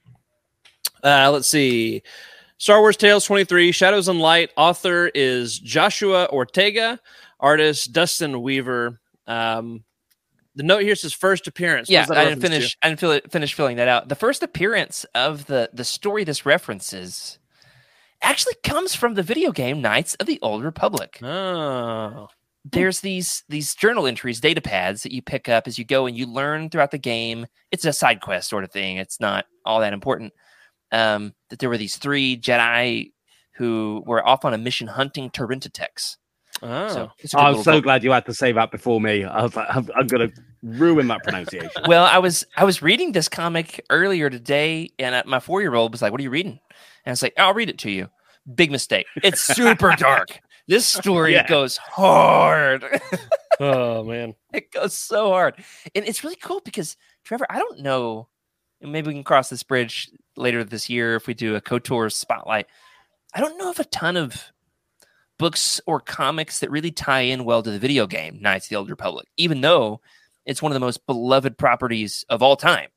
Uh, 1.04 1.32
let's 1.32 1.48
see. 1.48 2.04
Star 2.58 2.80
Wars 2.82 2.98
Tales 2.98 3.26
23, 3.26 3.72
Shadows 3.72 4.08
and 4.08 4.20
Light. 4.20 4.52
Author 4.56 5.08
is 5.08 5.58
Joshua 5.58 6.28
Ortega. 6.32 7.00
Artist 7.40 7.94
Dustin 7.94 8.42
Weaver. 8.42 9.00
Um, 9.28 9.84
the 10.56 10.64
note 10.64 10.84
here 10.84 10.96
says 10.96 11.14
first 11.14 11.48
appearance. 11.48 11.90
Yeah, 11.90 12.06
I 12.10 12.26
didn't 12.26 12.42
finish. 12.42 12.78
I 12.82 12.90
didn't 12.90 13.00
fill 13.00 13.12
it, 13.12 13.32
finish 13.32 13.54
filling 13.54 13.78
that 13.78 13.88
out. 13.88 14.08
The 14.08 14.16
first 14.16 14.42
appearance 14.42 15.06
of 15.14 15.46
the 15.48 15.70
the 15.74 15.84
story 15.84 16.24
this 16.24 16.46
references 16.46 17.40
actually 18.22 18.56
comes 18.64 18.96
from 18.96 19.16
the 19.16 19.24
video 19.24 19.52
game 19.52 19.82
Knights 19.82 20.16
of 20.16 20.28
the 20.28 20.40
Old 20.42 20.64
Republic. 20.64 21.20
Oh. 21.22 22.30
There's 22.72 23.02
these 23.02 23.44
these 23.48 23.76
journal 23.76 24.08
entries 24.08 24.40
data 24.40 24.62
pads 24.62 25.04
that 25.04 25.12
you 25.14 25.22
pick 25.22 25.48
up 25.48 25.68
as 25.68 25.78
you 25.78 25.86
go 25.86 26.06
and 26.08 26.18
you 26.18 26.26
learn 26.26 26.70
throughout 26.70 26.92
the 26.92 26.98
game 26.98 27.46
it's 27.72 27.86
a 27.86 27.94
side 27.94 28.22
quest 28.22 28.50
sort 28.50 28.64
of 28.64 28.72
thing 28.72 28.98
it's 28.98 29.20
not 29.20 29.46
all 29.66 29.80
that 29.82 29.94
important 29.94 30.34
um 30.92 31.34
that 31.50 31.60
there 31.60 31.70
were 31.70 31.78
these 31.78 31.98
three 31.98 32.36
jedi 32.38 33.12
who 33.54 34.04
were 34.06 34.28
off 34.28 34.44
on 34.46 34.54
a 34.54 34.58
mission 34.58 34.88
hunting 34.88 35.30
terentateks. 35.30 36.18
Oh. 36.62 36.88
so 36.88 37.12
it's 37.20 37.36
I'm 37.36 37.62
so 37.62 37.74
book. 37.74 37.84
glad 37.84 38.04
you 38.04 38.12
had 38.12 38.26
to 38.26 38.34
say 38.34 38.52
that 38.54 38.72
before 38.72 39.00
me. 39.02 39.26
I 39.26 39.44
was 39.44 39.56
like, 39.56 39.68
I'm, 39.70 39.90
I'm 39.96 40.08
going 40.08 40.32
to 40.32 40.42
ruin 40.64 41.08
that 41.10 41.22
pronunciation. 41.22 41.84
well 41.88 42.06
i 42.06 42.18
was 42.18 42.44
i 42.58 42.64
was 42.64 42.82
reading 42.82 43.12
this 43.12 43.30
comic 43.30 43.86
earlier 43.92 44.32
today 44.32 44.90
and 44.98 45.14
uh, 45.14 45.22
my 45.28 45.40
four-year-old 45.40 45.92
was 45.92 46.02
like 46.02 46.12
what 46.12 46.20
are 46.20 46.24
you 46.24 46.32
reading 46.32 46.54
and 46.54 46.60
i 47.06 47.10
was 47.12 47.22
like 47.22 47.34
i'll 47.38 47.54
read 47.54 47.70
it 47.70 47.78
to 47.78 47.92
you 47.92 48.10
big 48.56 48.72
mistake 48.72 49.06
it's 49.24 49.42
super 49.42 49.92
dark 49.98 50.40
this 50.68 50.86
story 51.00 51.34
Yeah. 51.34 51.48
goes 51.48 51.78
hard 51.78 52.86
oh 53.60 54.04
man. 54.04 54.34
it 54.54 54.72
goes 54.72 54.94
so 54.98 55.30
hard 55.30 55.56
and 55.94 56.06
it's 56.06 56.24
really 56.24 56.36
cool 56.38 56.62
because 56.66 56.98
trevor 57.24 57.46
i 57.50 57.58
don't 57.58 57.80
know 57.80 58.28
maybe 58.82 59.08
we 59.08 59.14
can 59.14 59.24
cross 59.24 59.50
this 59.50 59.64
bridge 59.64 60.10
later 60.38 60.64
this 60.64 60.90
year 60.90 61.16
if 61.16 61.28
we 61.28 61.34
do 61.34 61.56
a 61.56 61.62
kotor 61.62 62.12
spotlight 62.12 62.68
i 63.34 63.40
don't 63.40 63.58
know 63.58 63.70
if 63.72 63.80
a 63.80 63.86
ton 63.86 64.18
of 64.18 64.52
books 65.38 65.82
or 65.86 66.00
comics 66.00 66.60
that 66.60 66.72
really 66.72 66.92
tie 66.92 67.22
in 67.22 67.44
well 67.46 67.62
to 67.62 67.72
the 67.72 67.80
video 67.80 68.08
game 68.08 68.40
knights 68.42 68.66
of 68.66 68.70
the 68.70 68.76
old 68.76 68.90
republic 68.90 69.28
even 69.38 69.62
though 69.62 70.00
it's 70.46 70.62
one 70.62 70.72
of 70.72 70.76
the 70.76 70.80
most 70.86 71.06
beloved 71.08 71.58
properties 71.58 72.24
of 72.30 72.42
all 72.44 72.56
time 72.56 72.88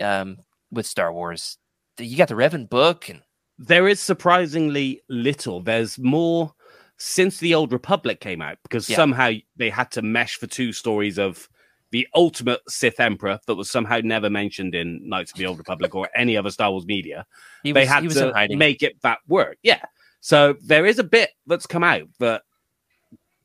um, 0.00 0.36
with 0.70 0.86
star 0.86 1.12
wars 1.12 1.58
you 1.98 2.16
got 2.16 2.28
the 2.28 2.34
revan 2.34 2.68
book 2.68 3.08
and 3.08 3.22
there 3.60 3.88
is 3.88 3.98
surprisingly 3.98 5.02
little. 5.08 5.60
There's 5.60 5.98
more 5.98 6.52
since 6.98 7.38
the 7.38 7.54
Old 7.54 7.72
Republic 7.72 8.20
came 8.20 8.42
out 8.42 8.58
because 8.62 8.88
Yeah. 8.88 8.96
somehow 8.96 9.32
they 9.56 9.70
had 9.70 9.90
to 9.92 10.02
mesh 10.02 10.34
for 10.36 10.46
two 10.46 10.72
stories 10.72 11.18
of 11.18 11.48
the 11.90 12.06
ultimate 12.14 12.60
Sith 12.68 13.00
Emperor 13.00 13.38
that 13.46 13.54
was 13.54 13.70
somehow 13.70 14.00
never 14.02 14.28
mentioned 14.28 14.74
in 14.74 15.08
Knights 15.08 15.32
of 15.32 15.38
the 15.38 15.46
Old 15.46 15.56
Republic 15.58 15.94
or 15.94 16.10
any 16.14 16.36
other 16.36 16.50
Star 16.50 16.70
Wars 16.70 16.84
media. 16.86 17.26
he 17.62 17.72
they 17.72 17.86
had 17.86 18.08
to 18.10 18.56
make 18.56 18.82
it 18.82 19.00
that 19.02 19.20
work. 19.26 19.56
Yeah. 19.62 19.80
So 20.20 20.56
there 20.62 20.84
is 20.84 20.98
a 20.98 21.04
bit 21.04 21.30
that's 21.46 21.66
come 21.66 21.84
out 21.84 22.08
that 22.18 22.42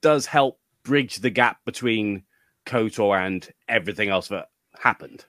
does 0.02 0.26
help 0.26 0.60
bridge 0.84 1.18
the 1.18 1.30
gap 1.30 1.58
between 1.66 2.24
KOTOR 2.66 3.26
and 3.26 3.50
everything 3.70 4.10
else 4.10 4.28
that 4.30 4.50
happened. 4.78 5.26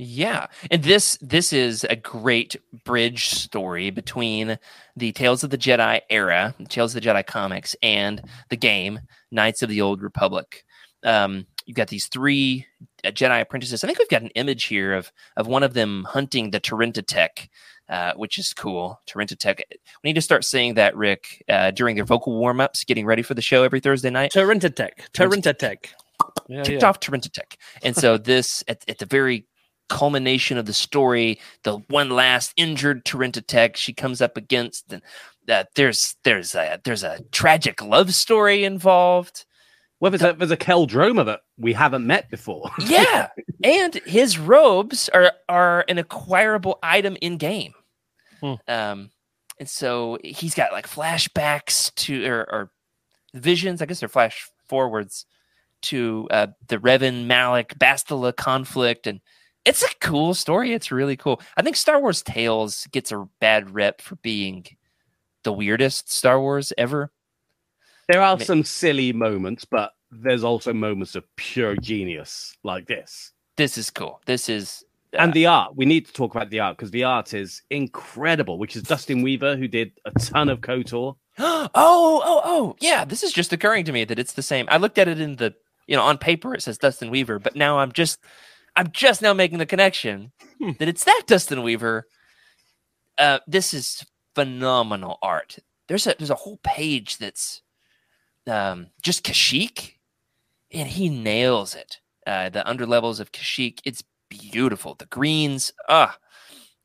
Yeah, 0.00 0.46
and 0.70 0.84
this 0.84 1.18
this 1.20 1.52
is 1.52 1.82
a 1.82 1.96
great 1.96 2.54
bridge 2.84 3.30
story 3.30 3.90
between 3.90 4.56
the 4.96 5.10
Tales 5.10 5.42
of 5.42 5.50
the 5.50 5.58
Jedi 5.58 6.00
era, 6.08 6.54
the 6.56 6.66
Tales 6.66 6.94
of 6.94 7.02
the 7.02 7.08
Jedi 7.08 7.26
comics, 7.26 7.74
and 7.82 8.22
the 8.48 8.56
game 8.56 9.00
Knights 9.32 9.60
of 9.62 9.68
the 9.68 9.80
Old 9.80 10.00
Republic. 10.00 10.64
Um, 11.02 11.46
you've 11.66 11.76
got 11.76 11.88
these 11.88 12.06
three 12.06 12.64
uh, 13.04 13.10
Jedi 13.10 13.40
apprentices. 13.40 13.82
I 13.82 13.88
think 13.88 13.98
we've 13.98 14.08
got 14.08 14.22
an 14.22 14.30
image 14.36 14.66
here 14.66 14.94
of 14.94 15.10
of 15.36 15.48
one 15.48 15.64
of 15.64 15.74
them 15.74 16.04
hunting 16.04 16.52
the 16.52 16.60
terentatek, 16.60 17.48
uh, 17.88 18.12
which 18.14 18.38
is 18.38 18.54
cool. 18.54 19.00
terentatek. 19.08 19.62
We 20.04 20.10
need 20.10 20.14
to 20.14 20.22
start 20.22 20.44
saying 20.44 20.74
that, 20.74 20.96
Rick, 20.96 21.44
uh, 21.48 21.72
during 21.72 21.96
their 21.96 22.04
vocal 22.04 22.38
warm 22.38 22.60
ups, 22.60 22.84
getting 22.84 23.04
ready 23.04 23.22
for 23.22 23.34
the 23.34 23.42
show 23.42 23.64
every 23.64 23.80
Thursday 23.80 24.10
night 24.10 24.30
terentatek. 24.30 25.10
terentatek. 25.12 25.86
Yeah, 26.48 26.62
ticked 26.62 26.82
yeah. 26.82 26.88
off 26.88 27.00
terentatek. 27.00 27.56
And 27.82 27.96
so 27.96 28.16
this 28.16 28.62
at, 28.68 28.84
at 28.88 28.98
the 28.98 29.06
very 29.06 29.46
culmination 29.88 30.58
of 30.58 30.66
the 30.66 30.72
story, 30.72 31.40
the 31.62 31.78
one 31.88 32.10
last 32.10 32.52
injured 32.56 33.04
terentatek 33.04 33.76
she 33.76 33.92
comes 33.92 34.20
up 34.20 34.36
against, 34.36 34.92
and 34.92 35.02
uh, 35.48 35.64
there's 35.74 36.16
there's 36.24 36.54
a 36.54 36.80
there's 36.84 37.02
a 37.02 37.20
tragic 37.32 37.82
love 37.82 38.14
story 38.14 38.64
involved. 38.64 39.44
Well, 40.00 40.12
there's 40.12 40.22
a, 40.22 40.32
there's 40.32 40.52
a 40.52 40.56
Qel-Droma 40.56 41.26
that 41.26 41.40
we 41.56 41.72
haven't 41.72 42.06
met 42.06 42.30
before. 42.30 42.70
Yeah, 42.78 43.28
and 43.64 43.94
his 44.06 44.38
robes 44.38 45.08
are 45.08 45.32
are 45.48 45.84
an 45.88 45.98
acquirable 45.98 46.78
item 46.82 47.16
in 47.20 47.36
game. 47.36 47.74
Hmm. 48.40 48.54
Um, 48.68 49.10
and 49.58 49.68
so 49.68 50.18
he's 50.22 50.54
got 50.54 50.72
like 50.72 50.88
flashbacks 50.88 51.92
to 51.96 52.24
or, 52.26 52.40
or 52.40 52.70
visions. 53.34 53.82
I 53.82 53.86
guess 53.86 54.00
they're 54.00 54.08
flash 54.08 54.48
forwards 54.68 55.26
to 55.80 56.28
uh, 56.30 56.48
the 56.68 56.78
Revan 56.78 57.26
Malak 57.26 57.78
Bastila 57.78 58.36
conflict, 58.36 59.06
and 59.06 59.20
it's 59.68 59.82
a 59.82 59.94
cool 60.00 60.32
story. 60.32 60.72
It's 60.72 60.90
really 60.90 61.16
cool. 61.16 61.42
I 61.56 61.62
think 61.62 61.76
Star 61.76 62.00
Wars 62.00 62.22
Tales 62.22 62.86
gets 62.90 63.12
a 63.12 63.28
bad 63.38 63.74
rep 63.74 64.00
for 64.00 64.16
being 64.16 64.64
the 65.44 65.52
weirdest 65.52 66.10
Star 66.10 66.40
Wars 66.40 66.72
ever. 66.78 67.12
There 68.08 68.22
are 68.22 68.40
some 68.40 68.64
silly 68.64 69.12
moments, 69.12 69.66
but 69.66 69.92
there's 70.10 70.42
also 70.42 70.72
moments 70.72 71.14
of 71.16 71.24
pure 71.36 71.76
genius 71.76 72.56
like 72.64 72.86
this. 72.86 73.32
This 73.58 73.76
is 73.76 73.90
cool. 73.90 74.22
This 74.24 74.48
is 74.48 74.84
uh, 75.12 75.18
And 75.18 75.34
the 75.34 75.44
art, 75.44 75.76
we 75.76 75.84
need 75.84 76.06
to 76.06 76.12
talk 76.14 76.34
about 76.34 76.48
the 76.48 76.60
art 76.60 76.78
because 76.78 76.90
the 76.90 77.04
art 77.04 77.34
is 77.34 77.60
incredible, 77.68 78.56
which 78.56 78.74
is 78.74 78.84
Dustin 78.84 79.20
Weaver, 79.20 79.56
who 79.56 79.68
did 79.68 79.92
a 80.06 80.10
ton 80.18 80.48
of 80.48 80.60
KOTOR. 80.60 81.16
Oh, 81.40 81.70
oh, 81.74 82.22
oh, 82.24 82.40
oh, 82.44 82.76
yeah. 82.80 83.04
This 83.04 83.22
is 83.22 83.32
just 83.32 83.52
occurring 83.52 83.84
to 83.84 83.92
me 83.92 84.04
that 84.04 84.18
it's 84.18 84.32
the 84.32 84.42
same. 84.42 84.66
I 84.70 84.78
looked 84.78 84.98
at 84.98 85.06
it 85.06 85.20
in 85.20 85.36
the, 85.36 85.54
you 85.86 85.94
know, 85.94 86.02
on 86.02 86.18
paper 86.18 86.52
it 86.52 86.62
says 86.62 86.78
Dustin 86.78 87.10
Weaver, 87.10 87.38
but 87.38 87.54
now 87.54 87.78
I'm 87.78 87.92
just, 87.92 88.18
I'm 88.78 88.90
just 88.92 89.20
now 89.22 89.34
making 89.34 89.58
the 89.58 89.66
connection 89.66 90.32
Hmm. 90.58 90.70
that 90.78 90.88
it's 90.88 91.04
that 91.04 91.22
Dustin 91.26 91.62
Weaver. 91.62 92.06
Uh, 93.18 93.40
this 93.46 93.74
is 93.74 94.04
phenomenal 94.34 95.18
art. 95.22 95.58
There's 95.88 96.06
a 96.06 96.14
there's 96.18 96.30
a 96.30 96.34
whole 96.36 96.58
page 96.62 97.18
that's 97.18 97.62
um, 98.46 98.86
just 99.02 99.24
Kashyyyk, 99.24 99.94
and 100.72 100.88
he 100.88 101.08
nails 101.08 101.74
it. 101.74 101.98
Uh, 102.26 102.48
the 102.50 102.62
underlevels 102.66 103.20
of 103.20 103.32
Kashyyyk, 103.32 103.80
it's 103.84 104.02
beautiful. 104.30 104.94
The 104.94 105.06
greens, 105.06 105.72
ah, 105.88 106.16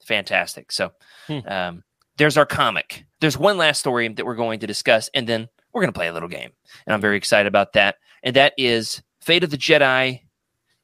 fantastic. 0.05 0.71
So, 0.71 0.91
Hmm. 1.27 1.39
um, 1.47 1.83
there's 2.17 2.37
our 2.37 2.45
comic. 2.45 3.05
There's 3.21 3.37
one 3.37 3.57
last 3.57 3.79
story 3.79 4.07
that 4.07 4.25
we're 4.25 4.35
going 4.35 4.59
to 4.59 4.67
discuss, 4.67 5.09
and 5.13 5.27
then 5.27 5.47
we're 5.73 5.81
going 5.81 5.93
to 5.93 5.97
play 5.97 6.07
a 6.07 6.13
little 6.13 6.29
game. 6.29 6.51
And 6.85 6.93
I'm 6.93 7.01
very 7.01 7.17
excited 7.17 7.47
about 7.47 7.73
that. 7.73 7.95
And 8.23 8.35
that 8.35 8.53
is 8.57 9.01
Fate 9.21 9.43
of 9.43 9.49
the 9.51 9.57
Jedi 9.57 10.21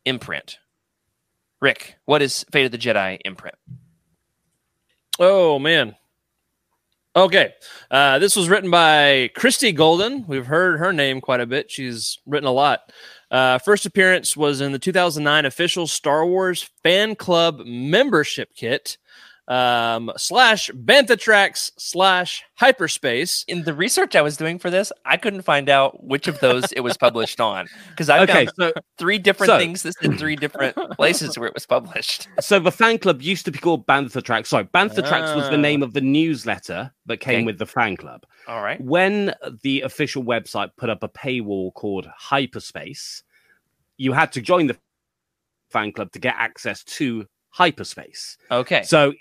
imprint. 0.05 0.57
Rick, 1.61 1.97
what 2.05 2.21
is 2.21 2.45
Fate 2.51 2.65
of 2.65 2.71
the 2.71 2.77
Jedi 2.77 3.19
imprint? 3.25 3.55
Oh 5.19 5.59
man. 5.59 5.95
Okay. 7.15 7.53
Uh, 7.91 8.19
this 8.19 8.35
was 8.35 8.49
written 8.49 8.69
by 8.71 9.29
Christie 9.35 9.71
Golden. 9.71 10.25
We've 10.27 10.45
heard 10.45 10.79
her 10.79 10.93
name 10.93 11.19
quite 11.21 11.41
a 11.41 11.45
bit. 11.45 11.69
She's 11.69 12.19
written 12.25 12.47
a 12.47 12.53
lot. 12.53 12.93
Uh, 13.31 13.57
first 13.57 13.85
appearance 13.85 14.37
was 14.37 14.61
in 14.61 14.71
the 14.71 14.79
2009 14.79 15.45
official 15.45 15.87
Star 15.87 16.25
Wars 16.25 16.69
fan 16.83 17.15
club 17.15 17.61
membership 17.65 18.55
kit 18.55 18.97
um, 19.49 20.11
slash 20.15 20.69
Bantha 20.71 21.19
Tracks 21.19 21.71
slash 21.77 22.43
Hyperspace. 22.59 23.43
In 23.47 23.63
the 23.63 23.73
research 23.73 24.15
I 24.15 24.21
was 24.21 24.37
doing 24.37 24.59
for 24.59 24.69
this, 24.69 24.91
I 25.05 25.17
couldn't 25.17 25.41
find 25.41 25.69
out 25.69 26.03
which 26.03 26.27
of 26.27 26.39
those 26.39 26.71
it 26.71 26.81
was 26.81 26.95
published 26.97 27.41
on 27.41 27.67
because 27.89 28.09
I 28.09 28.19
Okay, 28.21 28.45
found 28.45 28.51
so 28.57 28.73
three 28.99 29.17
different 29.17 29.49
so- 29.49 29.57
things 29.57 29.81
this 29.83 29.95
in 30.03 30.17
three 30.17 30.35
different 30.35 30.75
places 30.91 31.37
where 31.37 31.47
it 31.47 31.53
was 31.55 31.65
published. 31.65 32.27
so 32.39 32.59
the 32.59 32.71
fan 32.71 32.99
club 32.99 33.21
used 33.23 33.43
to 33.45 33.51
be 33.51 33.57
called 33.57 33.87
Bantha 33.87 34.23
Tracks. 34.23 34.49
Sorry, 34.49 34.65
Bantha 34.65 35.05
Tracks 35.07 35.35
was 35.35 35.49
the 35.49 35.55
Ah. 35.55 35.61
name 35.61 35.81
of 35.81 35.93
the 35.93 36.01
newsletter 36.01 36.91
that 37.07 37.17
came 37.17 37.37
Okay. 37.39 37.45
with 37.45 37.57
the 37.57 37.65
fan 37.65 37.97
club. 37.97 38.25
All 38.47 38.61
right. 38.61 38.79
When 38.79 39.33
the 39.63 39.81
official 39.81 40.23
website 40.23 40.69
put 40.77 40.89
up 40.91 41.01
a 41.03 41.09
paywall 41.09 41.73
called 41.73 42.07
Hyperspace, 42.17 43.23
you 43.97 44.13
had 44.13 44.31
to 44.33 44.41
join 44.41 44.67
the 44.67 44.77
fan 45.71 45.91
club 45.91 46.11
to 46.11 46.19
get 46.19 46.35
access 46.37 46.83
to 46.83 47.25
Hyperspace. 47.49 48.37
Okay. 48.51 48.83
So 48.83 49.13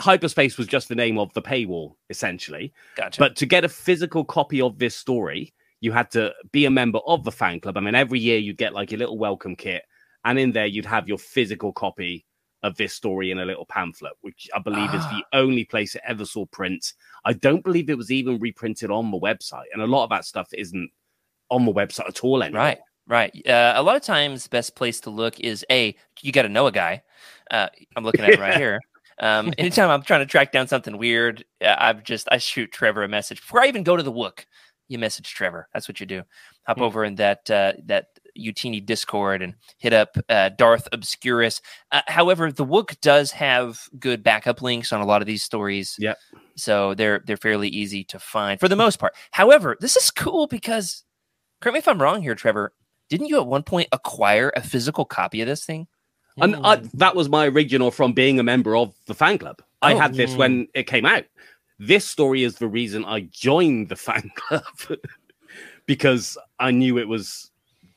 Hyperspace 0.00 0.56
was 0.58 0.66
just 0.66 0.88
the 0.88 0.94
name 0.94 1.18
of 1.18 1.32
the 1.34 1.42
paywall, 1.42 1.94
essentially. 2.08 2.72
Gotcha. 2.96 3.18
But 3.20 3.36
to 3.36 3.46
get 3.46 3.64
a 3.64 3.68
physical 3.68 4.24
copy 4.24 4.60
of 4.60 4.78
this 4.78 4.96
story, 4.96 5.52
you 5.80 5.92
had 5.92 6.10
to 6.12 6.32
be 6.52 6.64
a 6.64 6.70
member 6.70 6.98
of 7.06 7.24
the 7.24 7.32
fan 7.32 7.60
club. 7.60 7.76
I 7.76 7.80
mean, 7.80 7.94
every 7.94 8.18
year 8.18 8.38
you'd 8.38 8.56
get 8.58 8.74
like 8.74 8.92
a 8.92 8.96
little 8.96 9.18
welcome 9.18 9.56
kit, 9.56 9.82
and 10.24 10.38
in 10.38 10.52
there 10.52 10.66
you'd 10.66 10.86
have 10.86 11.06
your 11.08 11.18
physical 11.18 11.72
copy 11.72 12.24
of 12.62 12.76
this 12.76 12.92
story 12.92 13.30
in 13.30 13.38
a 13.38 13.44
little 13.44 13.64
pamphlet, 13.64 14.12
which 14.20 14.48
I 14.54 14.58
believe 14.58 14.92
is 14.94 15.00
Ah. 15.04 15.18
the 15.32 15.38
only 15.38 15.64
place 15.64 15.94
it 15.94 16.02
ever 16.06 16.26
saw 16.26 16.44
print. 16.46 16.92
I 17.24 17.32
don't 17.32 17.64
believe 17.64 17.88
it 17.88 17.96
was 17.96 18.10
even 18.12 18.38
reprinted 18.38 18.90
on 18.90 19.10
the 19.10 19.18
website, 19.18 19.64
and 19.72 19.80
a 19.80 19.86
lot 19.86 20.04
of 20.04 20.10
that 20.10 20.24
stuff 20.26 20.48
isn't 20.52 20.90
on 21.50 21.64
the 21.64 21.72
website 21.72 22.08
at 22.08 22.22
all 22.22 22.42
anymore. 22.42 22.60
Right, 22.62 22.78
right. 23.06 23.46
Uh, 23.48 23.72
a 23.76 23.82
lot 23.82 23.96
of 23.96 24.02
times, 24.02 24.42
the 24.44 24.50
best 24.50 24.76
place 24.76 25.00
to 25.00 25.10
look 25.10 25.40
is 25.40 25.64
a 25.70 25.94
you 26.20 26.32
got 26.32 26.42
to 26.42 26.48
know 26.50 26.66
a 26.66 26.72
guy. 26.72 27.02
Uh, 27.50 27.68
I'm 27.96 28.04
looking 28.04 28.20
at 28.24 28.30
it 28.30 28.38
right 28.38 28.56
here. 28.58 28.78
Um, 29.20 29.52
anytime 29.58 29.90
I'm 29.90 30.02
trying 30.02 30.20
to 30.20 30.26
track 30.26 30.52
down 30.52 30.66
something 30.66 30.98
weird, 30.98 31.44
I've 31.62 32.02
just 32.02 32.28
I 32.30 32.38
shoot 32.38 32.72
Trevor 32.72 33.02
a 33.04 33.08
message 33.08 33.40
before 33.40 33.60
I 33.62 33.66
even 33.66 33.82
go 33.84 33.96
to 33.96 34.02
the 34.02 34.12
Wook. 34.12 34.44
You 34.88 34.98
message 34.98 35.32
Trevor. 35.32 35.68
That's 35.72 35.86
what 35.88 36.00
you 36.00 36.06
do. 36.06 36.22
Hop 36.66 36.78
Hmm. 36.78 36.82
over 36.82 37.04
in 37.04 37.14
that 37.16 37.48
uh, 37.50 37.74
that 37.86 38.06
Youtini 38.38 38.84
Discord 38.84 39.40
and 39.42 39.54
hit 39.78 39.92
up 39.92 40.16
uh, 40.28 40.48
Darth 40.50 40.88
Obscurus. 40.92 41.60
Uh, 41.92 42.02
however, 42.08 42.50
the 42.50 42.64
Wook 42.66 43.00
does 43.00 43.30
have 43.32 43.80
good 43.98 44.22
backup 44.22 44.62
links 44.62 44.92
on 44.92 45.00
a 45.00 45.06
lot 45.06 45.20
of 45.22 45.26
these 45.26 45.42
stories. 45.42 45.94
Yep. 45.98 46.18
So 46.56 46.94
they're 46.94 47.22
they're 47.26 47.36
fairly 47.36 47.68
easy 47.68 48.02
to 48.04 48.18
find 48.18 48.58
for 48.58 48.68
the 48.68 48.76
most 48.76 48.98
part. 48.98 49.14
However, 49.30 49.76
this 49.80 49.96
is 49.96 50.10
cool 50.10 50.46
because 50.48 51.04
correct 51.60 51.74
me 51.74 51.78
if 51.78 51.88
I'm 51.88 52.00
wrong 52.02 52.22
here, 52.22 52.34
Trevor. 52.34 52.72
Didn't 53.08 53.26
you 53.28 53.40
at 53.40 53.46
one 53.46 53.62
point 53.64 53.88
acquire 53.92 54.52
a 54.56 54.60
physical 54.62 55.04
copy 55.04 55.40
of 55.40 55.48
this 55.48 55.64
thing? 55.64 55.86
And 56.40 56.56
I, 56.64 56.76
that 56.94 57.14
was 57.16 57.28
my 57.28 57.46
original 57.46 57.90
from 57.90 58.12
being 58.12 58.38
a 58.38 58.42
member 58.42 58.76
of 58.76 58.94
the 59.06 59.14
fan 59.14 59.38
club. 59.38 59.62
I 59.82 59.94
Oh. 59.94 59.98
had 59.98 60.14
this 60.14 60.34
when 60.36 60.68
it 60.74 60.86
came 60.86 61.06
out. 61.06 61.24
This 61.78 62.04
story 62.06 62.42
is 62.44 62.56
the 62.56 62.68
reason 62.68 63.04
I 63.04 63.20
joined 63.30 63.88
the 63.88 63.96
fan 63.96 64.30
club 64.36 64.64
because 65.86 66.36
I 66.58 66.70
knew 66.70 66.98
it 66.98 67.08
was 67.08 67.50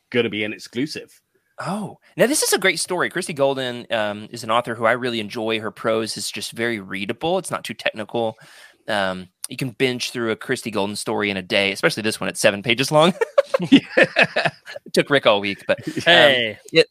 going 0.10 0.24
to 0.24 0.30
be 0.30 0.44
an 0.44 0.54
exclusive. 0.54 1.20
Oh, 1.60 2.00
now 2.18 2.26
this 2.26 2.41
is 2.41 2.52
a 2.54 2.58
great 2.58 2.80
story. 2.80 3.10
Christie 3.10 3.34
Golden 3.34 3.86
um, 3.91 4.28
is 4.32 4.44
an 4.44 4.50
author 4.52 4.74
who 4.76 4.86
I 4.86 4.94
really 4.94 5.20
enjoy. 5.20 5.60
Her 5.60 5.70
prose 5.72 6.18
is 6.18 6.32
just 6.32 6.52
very 6.54 6.80
readable. 6.80 7.38
It's 7.38 7.52
not 7.52 7.64
too 7.64 7.74
technical. 7.76 8.36
Um, 8.88 9.30
you 9.50 9.58
can 9.58 9.70
binge 9.70 10.12
through 10.12 10.32
a 10.32 10.36
Christie 10.36 10.72
Golden 10.72 10.96
story 10.96 11.30
in 11.30 11.38
a 11.38 11.41
day, 11.44 11.72
especially 11.72 12.02
this 12.04 12.20
one. 12.20 12.30
It's 12.30 12.39
seven 12.39 12.64
pages 12.64 12.91
long. 12.91 13.14
it 13.60 14.94
took 14.94 15.10
Rick 15.10 15.28
all 15.28 15.39
week, 15.41 15.64
but 15.68 15.86
um, 15.88 15.94
Hey, 16.06 16.58
it, 16.72 16.88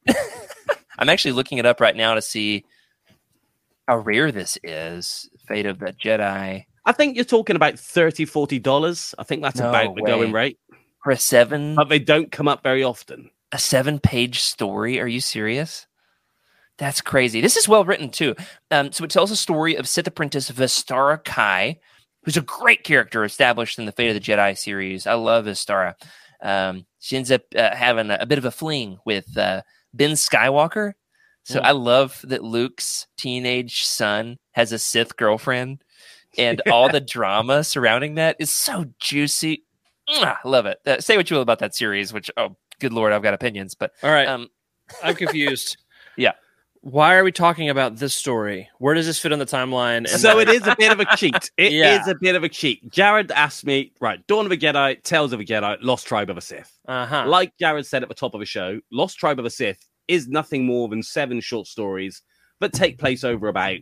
I'm 1.02 1.08
actually 1.08 1.32
looking 1.32 1.58
it 1.58 1.66
up 1.66 1.80
right 1.80 1.96
now 1.96 2.14
to 2.14 2.22
see 2.22 2.64
how 3.86 3.98
rare 3.98 4.32
this 4.32 4.58
is. 4.62 5.28
Fate 5.46 5.66
of 5.66 5.80
the 5.80 5.92
Jedi 5.92 6.64
I 6.84 6.92
think 6.92 7.16
you're 7.16 7.24
talking 7.24 7.56
about 7.56 7.78
30 7.78 8.26
$40. 8.26 9.14
I 9.18 9.22
think 9.22 9.42
that's 9.42 9.60
No 9.60 9.68
about 9.68 9.94
the 9.94 10.02
going 10.02 10.32
rate, 10.32 10.58
for 11.02 11.12
a 11.12 11.16
seven 11.16 11.74
but 11.74 11.88
they 11.88 11.98
don't 11.98 12.32
come 12.32 12.48
up 12.48 12.62
very 12.62 12.82
often. 12.82 13.30
a 13.52 13.58
seven 13.58 13.98
page 13.98 14.40
story. 14.40 15.00
Are 15.00 15.06
you 15.06 15.20
serious? 15.20 15.86
That's 16.78 17.00
crazy. 17.00 17.40
This 17.40 17.56
is 17.56 17.68
well 17.68 17.84
written 17.84 18.10
too. 18.10 18.34
Um, 18.70 18.90
so 18.92 19.04
it 19.04 19.10
tells 19.10 19.30
a 19.30 19.36
story 19.36 19.76
of 19.76 19.88
Sith 19.88 20.06
apprentice 20.06 20.50
Vestara 20.50 21.22
Khai, 21.22 21.78
who's 22.24 22.36
a 22.36 22.42
great 22.42 22.82
character 22.82 23.24
established 23.24 23.78
in 23.78 23.86
the 23.86 23.92
Fate 23.92 24.08
of 24.08 24.14
the 24.14 24.20
Jedi 24.20 24.56
series. 24.56 25.06
I 25.06 25.14
love 25.14 25.44
Vestara. 25.44 25.94
Um, 26.42 26.86
she 26.98 27.16
ends 27.16 27.30
up 27.30 27.42
uh, 27.54 27.76
having 27.76 28.10
a, 28.10 28.18
a 28.20 28.26
bit 28.26 28.38
of 28.38 28.44
a 28.44 28.50
fling 28.50 28.98
with 29.04 29.36
uh, 29.36 29.62
Ben 29.94 30.12
Skywalker. 30.12 30.92
So 31.44 31.58
Hmm. 31.60 31.66
I 31.66 31.70
love 31.72 32.20
that 32.24 32.44
Luke's 32.44 33.06
teenage 33.16 33.82
son 33.84 34.38
has 34.52 34.72
a 34.72 34.78
Sith 34.78 35.16
girlfriend, 35.16 35.82
and 36.38 36.62
all 36.70 36.88
the 36.88 37.00
drama 37.16 37.64
surrounding 37.64 38.14
that 38.14 38.36
is 38.38 38.52
so 38.52 38.86
juicy. 39.00 39.64
I 40.08 40.36
love 40.44 40.66
it. 40.66 40.78
Uh, 40.86 41.00
say 41.00 41.16
what 41.16 41.30
you 41.30 41.36
will 41.36 41.42
about 41.42 41.58
that 41.60 41.74
series, 41.74 42.12
which 42.12 42.30
oh, 42.36 42.56
good 42.80 42.92
lord, 42.92 43.12
I've 43.12 43.22
got 43.22 43.34
opinions, 43.34 43.74
but 43.74 43.92
all 44.02 44.10
right. 44.10 44.28
um, 44.28 44.48
I'm 45.02 45.14
confused. 45.14 45.76
Yeah. 46.16 46.32
Why 46.84 47.14
are 47.14 47.22
we 47.22 47.30
talking 47.30 47.70
about 47.70 47.96
this 47.96 48.12
story? 48.12 48.68
Where 48.78 48.92
does 48.94 49.06
this 49.06 49.18
fit 49.20 49.32
on 49.32 49.38
the 49.38 49.46
timeline? 49.46 50.08
So 50.08 50.40
it 50.40 50.48
is 50.48 50.66
a 50.66 50.74
bit 50.76 50.90
of 50.90 50.98
a 50.98 51.16
cheat. 51.16 51.50
It 51.56 51.66
is 51.66 51.72
Yeah. 51.74 52.10
a 52.10 52.14
bit 52.16 52.34
of 52.34 52.42
a 52.42 52.48
cheat. 52.48 52.90
Jared 52.90 53.30
asked 53.30 53.64
me, 53.64 53.92
right, 54.00 54.24
Dawn 54.26 54.46
of 54.46 54.52
a 54.52 54.56
Jedi, 54.56 55.00
Tales 55.04 55.32
of 55.32 55.38
a 55.38 55.44
Jedi, 55.44 55.78
Lost 55.80 56.08
Tribe 56.08 56.28
of 56.28 56.36
a 56.36 56.40
Sith. 56.40 56.76
uh-huh. 56.88 57.26
Like 57.28 57.52
Jared 57.58 57.86
said 57.86 58.02
at 58.02 58.08
the 58.08 58.16
top 58.16 58.34
of 58.34 58.40
the 58.40 58.46
show, 58.46 58.80
Lost 58.90 59.16
Tribe 59.16 59.38
of 59.38 59.44
a 59.44 59.50
Sith 59.50 59.78
is 60.08 60.26
nothing 60.26 60.66
more 60.66 60.88
than 60.88 61.04
seven 61.04 61.40
short 61.40 61.68
stories 61.68 62.20
that 62.58 62.72
take 62.72 62.98
place 62.98 63.22
over 63.22 63.46
about 63.46 63.78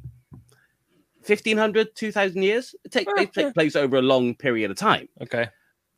1500, 1.27 1.95
2000 1.97 2.43
years. 2.43 2.75
It 2.85 2.93
take, 2.93 3.09
they 3.17 3.25
take 3.27 3.55
place 3.55 3.77
over 3.77 3.97
a 3.97 4.03
long 4.03 4.35
period 4.35 4.71
of 4.71 4.77
time. 4.77 5.09
Okay. 5.23 5.49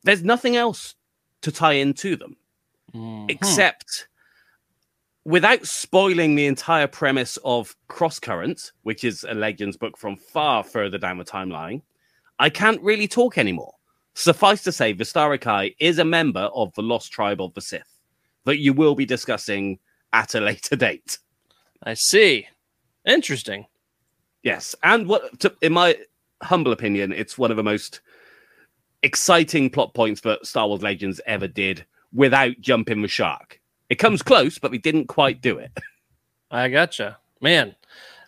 There's 0.03 0.23
nothing 0.23 0.55
else 0.55 0.95
to 1.41 1.51
tie 1.51 1.73
into 1.73 2.15
them 2.15 2.37
Mhm. 2.93 3.29
except 3.29 4.07
without 5.25 5.65
spoiling 5.65 6.35
the 6.35 6.47
entire 6.47 6.87
premise 6.87 7.37
of 7.43 7.75
Crosscurrent, 7.89 8.71
which 8.83 9.03
is 9.03 9.25
a 9.27 9.33
Legends 9.33 9.77
book 9.77 9.97
from 9.97 10.15
far 10.15 10.63
further 10.63 10.97
down 10.97 11.17
the 11.17 11.23
timeline, 11.23 11.81
I 12.39 12.49
can't 12.49 12.81
really 12.81 13.07
talk 13.07 13.37
anymore. 13.37 13.73
Suffice 14.15 14.63
to 14.63 14.71
say, 14.71 14.93
Vestara 14.93 15.39
Khai 15.39 15.75
is 15.79 15.97
a 15.97 16.05
member 16.05 16.49
of 16.53 16.73
the 16.75 16.83
Lost 16.83 17.11
Tribe 17.11 17.41
of 17.41 17.53
the 17.53 17.61
Sith 17.61 17.99
that 18.45 18.59
you 18.59 18.73
will 18.73 18.95
be 18.95 19.05
discussing 19.05 19.79
at 20.11 20.35
a 20.35 20.39
later 20.41 20.75
date. 20.75 21.17
I 21.81 21.93
see. 21.93 22.47
Interesting. 23.05 23.65
Yes, 24.43 24.75
and 24.83 25.07
what, 25.07 25.39
to, 25.39 25.53
in 25.61 25.73
my 25.73 25.97
humble 26.41 26.73
opinion, 26.73 27.13
it's 27.13 27.37
one 27.37 27.49
of 27.49 27.57
the 27.57 27.63
most 27.63 28.01
exciting 29.01 29.69
plot 29.69 29.93
points 29.93 30.21
that 30.21 30.45
Star 30.45 30.67
Wars 30.67 30.81
Legends 30.81 31.21
ever 31.25 31.47
did 31.47 31.85
without 32.11 32.59
jumping 32.59 33.01
the 33.01 33.07
shark. 33.07 33.61
It 33.89 33.95
comes 33.95 34.21
close, 34.21 34.57
but 34.59 34.71
we 34.71 34.77
didn't 34.77 35.07
quite 35.07 35.41
do 35.41 35.57
it. 35.59 35.71
I 36.51 36.69
gotcha. 36.69 37.17
Man, 37.41 37.75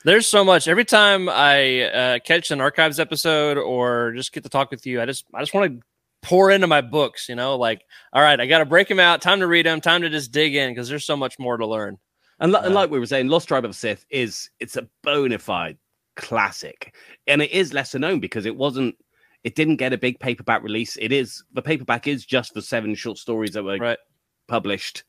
there's 0.03 0.28
so 0.28 0.43
much. 0.43 0.68
Every 0.68 0.86
time 0.86 1.30
I 1.30 1.82
uh, 1.84 2.20
catch 2.20 2.51
an 2.51 2.62
archives 2.62 2.99
episode 2.99 3.58
or 3.58 4.12
just 4.14 4.32
get 4.34 4.43
to 4.43 4.49
talk 4.49 4.72
with 4.72 4.86
you, 4.86 5.01
I 5.01 5.06
just 5.06 5.26
I 5.34 5.39
just 5.41 5.53
want 5.53 5.72
to 5.80 5.86
pour 6.22 6.51
into 6.51 6.68
my 6.68 6.82
books. 6.82 7.30
You 7.30 7.36
know, 7.36 7.56
like 7.56 7.82
all 8.14 8.22
right, 8.22 8.39
I 8.39 8.45
got 8.45 8.60
to 8.60 8.66
break 8.66 8.88
them 8.88 8.99
out. 8.99 9.22
Time 9.22 9.39
to 9.39 9.47
read 9.47 9.66
them. 9.66 9.82
Time 9.82 10.01
to 10.01 10.10
just 10.10 10.32
dig 10.32 10.56
in 10.56 10.72
because 10.72 10.89
there's 10.89 11.06
so 11.06 11.16
much 11.18 11.39
more 11.39 11.58
to 11.58 11.66
learn. 11.66 11.97
And, 12.39 12.51
li- 12.51 12.60
and 12.64 12.74
Uh, 12.74 12.76
like 12.76 12.89
we 12.89 12.99
were 12.99 13.06
saying, 13.06 13.30
Lost 13.30 13.47
Tribe 13.47 13.64
of 13.66 13.76
Sith 13.76 14.06
is 14.10 14.49
it's 14.60 14.76
a 14.76 14.88
bona 15.03 15.39
fide 15.39 15.78
classic, 16.18 16.95
and 17.28 17.41
it 17.41 17.51
is 17.51 17.74
lesser 17.74 17.99
known 17.99 18.20
because 18.20 18.45
it 18.45 18.56
wasn't. 18.56 18.95
It 19.43 19.56
didn't 19.56 19.76
get 19.78 19.93
a 19.93 19.97
big 19.97 20.20
paperback 20.20 20.64
release. 20.64 20.97
It 20.99 21.12
is 21.12 21.43
the 21.53 21.62
paperback 21.62 22.08
is 22.08 22.26
just 22.26 22.53
the 22.56 22.62
seven 22.62 22.95
short 22.95 23.18
stories 23.20 23.51
that 23.53 23.64
were 23.64 23.78
Right. 23.78 23.99
published. 24.47 25.03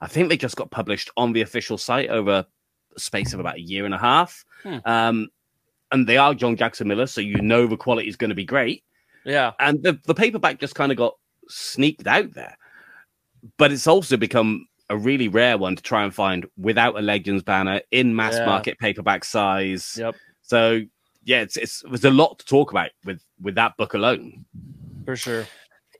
I 0.00 0.06
think 0.06 0.28
they 0.28 0.36
just 0.36 0.56
got 0.56 0.70
published 0.70 1.10
on 1.16 1.32
the 1.32 1.42
official 1.42 1.78
site 1.78 2.08
over 2.10 2.44
a 2.96 3.00
space 3.00 3.32
of 3.32 3.40
about 3.40 3.56
a 3.56 3.60
year 3.60 3.84
and 3.84 3.94
a 3.94 3.98
half. 3.98 4.44
Hmm. 4.62 4.78
Um, 4.84 5.28
and 5.92 6.06
they 6.06 6.16
are 6.16 6.34
John 6.34 6.56
Jackson 6.56 6.88
Miller, 6.88 7.06
so 7.06 7.20
you 7.20 7.40
know 7.40 7.66
the 7.66 7.76
quality 7.76 8.08
is 8.08 8.16
going 8.16 8.30
to 8.30 8.34
be 8.34 8.44
great. 8.44 8.82
Yeah. 9.24 9.52
And 9.60 9.82
the, 9.82 9.98
the 10.04 10.14
paperback 10.14 10.60
just 10.60 10.74
kind 10.74 10.90
of 10.92 10.98
got 10.98 11.14
sneaked 11.48 12.06
out 12.06 12.32
there. 12.34 12.56
But 13.56 13.72
it's 13.72 13.86
also 13.86 14.16
become 14.16 14.66
a 14.90 14.96
really 14.96 15.28
rare 15.28 15.58
one 15.58 15.76
to 15.76 15.82
try 15.82 16.04
and 16.04 16.14
find 16.14 16.46
without 16.56 16.98
a 16.98 17.02
Legends 17.02 17.42
banner 17.42 17.80
in 17.90 18.14
mass 18.14 18.34
Yeah. 18.34 18.46
market 18.46 18.78
paperback 18.78 19.24
size. 19.24 19.96
Yep. 19.98 20.14
So 20.42 20.82
yeah, 21.24 21.40
it's, 21.42 21.56
it's 21.56 21.82
there's 21.88 22.04
a 22.04 22.10
lot 22.10 22.38
to 22.38 22.44
talk 22.46 22.70
about 22.70 22.90
with 23.04 23.20
with 23.40 23.54
that 23.56 23.76
book 23.76 23.94
alone. 23.94 24.44
For 25.04 25.16
sure. 25.16 25.46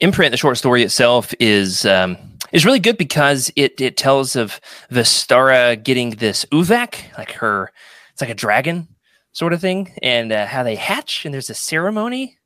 imprint 0.00 0.30
the 0.32 0.36
short 0.36 0.56
story 0.58 0.82
itself 0.82 1.32
is 1.40 1.86
um, 1.86 2.16
is 2.52 2.64
really 2.64 2.80
good 2.80 2.96
because 2.98 3.50
it 3.56 3.80
it 3.80 3.96
tells 3.96 4.36
of 4.36 4.60
Vestara 4.90 5.82
getting 5.82 6.10
this 6.10 6.44
uvak, 6.46 7.16
like 7.18 7.32
her, 7.32 7.72
it's 8.12 8.20
like 8.20 8.30
a 8.30 8.34
dragon 8.34 8.88
sort 9.32 9.52
of 9.52 9.60
thing, 9.60 9.92
and 10.02 10.32
uh, 10.32 10.46
how 10.46 10.62
they 10.62 10.76
hatch, 10.76 11.24
and 11.24 11.34
there's 11.34 11.50
a 11.50 11.54
ceremony 11.54 12.36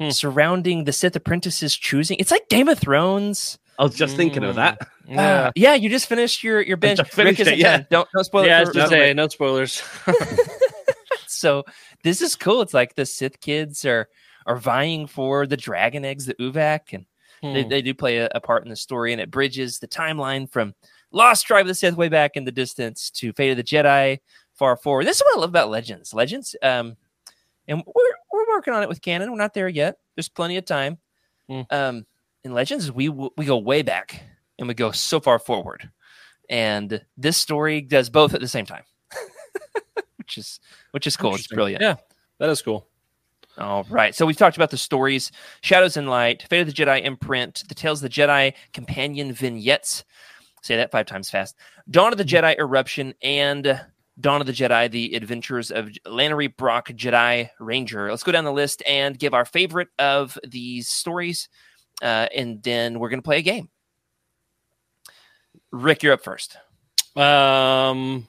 Hmm. 0.00 0.10
surrounding 0.10 0.84
the 0.84 0.92
Sith 0.92 1.14
apprentices 1.14 1.76
choosing. 1.76 2.16
It's 2.18 2.32
like 2.32 2.48
Game 2.48 2.66
of 2.68 2.80
Thrones. 2.80 3.58
I 3.78 3.84
was 3.84 3.94
just 3.94 4.16
thinking 4.16 4.42
of 4.42 4.56
that. 4.56 4.78
Yeah. 5.06 5.20
Uh, 5.22 5.50
yeah, 5.54 5.74
you 5.74 5.88
just 5.88 6.06
finished 6.08 6.42
your 6.42 6.60
your 6.62 6.76
binge. 6.76 6.98
just 6.98 7.12
finished 7.12 7.38
Rick 7.38 7.48
it, 7.48 7.58
yeah. 7.58 7.76
done. 7.76 7.86
Don't 7.90 8.08
don't 8.12 8.24
spoil 8.24 8.44
yeah, 8.46 8.58
I 8.58 8.62
it. 8.62 8.66
was 8.66 8.68
For, 8.70 8.74
just 8.74 8.90
say 8.90 9.14
no 9.14 9.28
spoilers. 9.28 9.82
so 11.26 11.64
this 12.02 12.22
is 12.22 12.34
cool. 12.36 12.62
It's 12.62 12.74
like 12.74 12.94
the 12.94 13.06
Sith 13.06 13.40
kids 13.40 13.84
are 13.84 14.08
are 14.46 14.56
vying 14.56 15.06
for 15.06 15.46
the 15.46 15.56
dragon 15.56 16.04
eggs, 16.04 16.26
the 16.26 16.34
uvak, 16.34 16.92
and 16.92 17.06
they, 17.42 17.62
Hmm. 17.62 17.68
they 17.68 17.82
do 17.82 17.94
play 17.94 18.18
a, 18.18 18.28
a 18.34 18.40
part 18.40 18.64
in 18.64 18.70
the 18.70 18.76
story, 18.76 19.12
and 19.12 19.20
it 19.20 19.30
bridges 19.30 19.78
the 19.78 19.88
timeline 19.88 20.50
from 20.50 20.74
Lost 21.12 21.46
Tribe 21.46 21.62
of 21.62 21.68
the 21.68 21.74
Sith 21.74 21.96
way 21.96 22.08
back 22.08 22.32
in 22.36 22.44
the 22.44 22.52
distance 22.52 23.10
to 23.10 23.32
Fate 23.32 23.50
of 23.50 23.56
the 23.56 23.62
Jedi 23.62 24.18
far 24.54 24.76
forward. 24.76 25.06
This 25.06 25.16
is 25.18 25.22
what 25.24 25.36
I 25.38 25.40
love 25.40 25.50
about 25.50 25.70
Legends. 25.70 26.12
Legends, 26.14 26.56
um, 26.62 26.96
and 27.68 27.82
we're 27.86 28.14
we're 28.32 28.48
working 28.48 28.74
on 28.74 28.82
it 28.82 28.88
with 28.88 29.00
canon. 29.02 29.30
We're 29.30 29.38
not 29.38 29.54
there 29.54 29.68
yet. 29.68 29.96
There's 30.16 30.28
plenty 30.28 30.56
of 30.56 30.64
time. 30.64 30.98
Hmm. 31.48 31.60
Um, 31.70 32.06
in 32.44 32.52
Legends, 32.52 32.90
we 32.90 33.08
we 33.08 33.44
go 33.44 33.58
way 33.58 33.82
back 33.82 34.22
and 34.58 34.68
we 34.68 34.74
go 34.74 34.90
so 34.90 35.20
far 35.20 35.38
forward, 35.38 35.90
and 36.48 37.04
this 37.16 37.36
story 37.36 37.80
does 37.80 38.10
both 38.10 38.34
at 38.34 38.40
the 38.40 38.48
same 38.48 38.66
time, 38.66 38.84
which 40.16 40.38
is 40.38 40.60
which 40.92 41.06
is 41.06 41.16
cool. 41.16 41.34
It's 41.34 41.46
brilliant. 41.46 41.82
Yeah. 41.82 41.96
That 42.38 42.50
is 42.50 42.62
cool. 42.62 42.88
All 43.56 43.84
right. 43.88 44.14
So 44.14 44.26
we've 44.26 44.36
talked 44.36 44.56
about 44.56 44.70
the 44.70 44.76
stories 44.76 45.30
Shadows 45.60 45.96
and 45.96 46.08
Light, 46.08 46.42
Fate 46.42 46.62
of 46.62 46.66
the 46.66 46.72
Jedi 46.72 47.04
imprint, 47.04 47.62
the 47.68 47.74
Tales 47.74 48.02
of 48.02 48.10
the 48.10 48.20
Jedi 48.20 48.52
companion 48.72 49.32
vignettes. 49.32 50.04
Say 50.62 50.76
that 50.76 50.90
five 50.90 51.06
times 51.06 51.30
fast. 51.30 51.56
Dawn 51.90 52.10
of 52.12 52.18
the 52.18 52.24
Jedi 52.24 52.58
eruption, 52.58 53.14
and 53.22 53.80
Dawn 54.18 54.40
of 54.40 54.46
the 54.46 54.52
Jedi: 54.52 54.90
The 54.90 55.14
Adventures 55.14 55.70
of 55.70 55.90
Lanoree 56.06 56.56
Brock, 56.56 56.88
Jedi 56.88 57.50
Ranger. 57.60 58.10
Let's 58.10 58.22
go 58.22 58.32
down 58.32 58.44
the 58.44 58.52
list 58.52 58.82
and 58.86 59.18
give 59.18 59.34
our 59.34 59.44
favorite 59.44 59.88
of 59.98 60.38
these 60.42 60.88
stories, 60.88 61.48
uh, 62.02 62.28
and 62.34 62.62
then 62.62 62.98
we're 62.98 63.10
going 63.10 63.20
to 63.20 63.24
play 63.24 63.38
a 63.38 63.42
game. 63.42 63.68
Rick, 65.70 66.02
you're 66.02 66.14
up 66.14 66.24
first. 66.24 66.56
Um, 67.14 68.26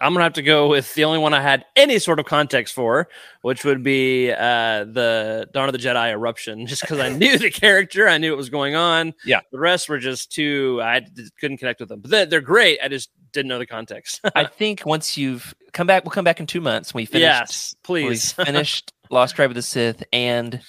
I'm 0.00 0.12
gonna 0.12 0.24
have 0.24 0.32
to 0.34 0.42
go 0.42 0.68
with 0.68 0.92
the 0.94 1.04
only 1.04 1.18
one 1.18 1.32
I 1.34 1.40
had 1.40 1.64
any 1.76 1.98
sort 1.98 2.18
of 2.18 2.26
context 2.26 2.74
for, 2.74 3.08
which 3.42 3.64
would 3.64 3.82
be 3.82 4.30
uh, 4.32 4.84
the 4.84 5.48
Dawn 5.52 5.68
of 5.68 5.72
the 5.72 5.78
Jedi 5.78 6.10
eruption. 6.10 6.66
Just 6.66 6.82
because 6.82 6.98
I 6.98 7.08
knew 7.10 7.38
the 7.38 7.50
character, 7.50 8.08
I 8.08 8.18
knew 8.18 8.30
what 8.32 8.36
was 8.38 8.50
going 8.50 8.74
on. 8.74 9.14
Yeah. 9.24 9.40
the 9.52 9.58
rest 9.58 9.88
were 9.88 9.98
just 9.98 10.32
too 10.32 10.80
I 10.82 11.02
couldn't 11.40 11.58
connect 11.58 11.80
with 11.80 11.88
them, 11.88 12.00
but 12.00 12.10
they're, 12.10 12.26
they're 12.26 12.40
great. 12.40 12.78
I 12.82 12.88
just 12.88 13.10
didn't 13.32 13.48
know 13.48 13.58
the 13.58 13.66
context. 13.66 14.20
I 14.34 14.44
think 14.58 14.84
once 14.84 15.16
you've 15.16 15.54
come 15.72 15.86
back, 15.86 16.04
we'll 16.04 16.10
come 16.12 16.24
back 16.24 16.40
in 16.40 16.46
two 16.46 16.60
months. 16.60 16.92
when 16.92 17.02
We 17.02 17.06
finished. 17.06 17.22
yes, 17.22 17.74
please. 17.82 18.32
finished 18.44 18.92
Lost 19.10 19.36
Tribe 19.36 19.50
of 19.50 19.54
the 19.54 19.62
Sith 19.62 20.02
and 20.12 20.60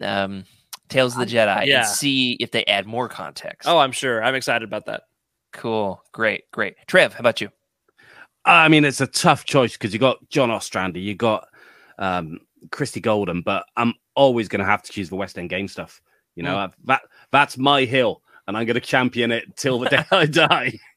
um, 0.00 0.44
Tales 0.88 1.14
of 1.14 1.20
the 1.20 1.26
Jedi, 1.34 1.66
Yeah. 1.66 1.78
and 1.80 1.86
see 1.86 2.32
if 2.40 2.50
they 2.50 2.64
add 2.64 2.86
more 2.86 3.08
context. 3.08 3.68
oh, 3.68 3.78
I'm 3.78 3.92
sure. 3.92 4.22
I'm 4.22 4.34
excited 4.34 4.66
about 4.66 4.86
that. 4.86 5.02
cool, 5.52 6.02
great, 6.12 6.50
great. 6.50 6.76
Trev, 6.86 7.12
how 7.12 7.20
about 7.20 7.40
you? 7.40 7.50
I 8.44 8.68
mean, 8.68 8.84
it's 8.84 9.00
a 9.00 9.06
tough 9.06 9.44
choice 9.44 9.72
because 9.72 9.92
you 9.92 9.98
got 9.98 10.26
John 10.30 10.50
Ostrander, 10.50 10.98
you 10.98 11.14
got 11.14 11.48
um, 11.98 12.40
Christie 12.70 13.00
Golden, 13.00 13.42
but 13.42 13.66
I'm 13.76 13.94
always 14.14 14.48
going 14.48 14.60
to 14.60 14.64
have 14.64 14.82
to 14.82 14.92
choose 14.92 15.08
the 15.08 15.16
West 15.16 15.38
End 15.38 15.50
game 15.50 15.68
stuff. 15.68 16.00
You 16.34 16.44
know, 16.44 16.56
I've- 16.56 16.74
that 16.84 17.02
that's 17.32 17.58
my 17.58 17.84
hill, 17.84 18.22
and 18.46 18.56
I'm 18.56 18.64
going 18.64 18.74
to 18.74 18.80
champion 18.80 19.32
it 19.32 19.56
till 19.56 19.78
the 19.80 19.88
day 19.88 20.04
I 20.10 20.26
die. 20.26 20.78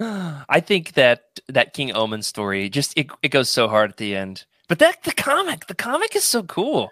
I 0.48 0.60
think 0.60 0.94
that 0.94 1.24
that 1.48 1.74
King 1.74 1.90
Ommin 1.92 2.24
story 2.24 2.68
just 2.70 2.92
it, 2.96 3.08
it 3.22 3.28
goes 3.28 3.50
so 3.50 3.68
hard 3.68 3.90
at 3.90 3.96
the 3.98 4.16
end. 4.16 4.46
But 4.68 4.78
that 4.78 5.02
the 5.02 5.12
comic, 5.12 5.66
the 5.66 5.74
comic 5.74 6.16
is 6.16 6.24
so 6.24 6.42
cool. 6.44 6.90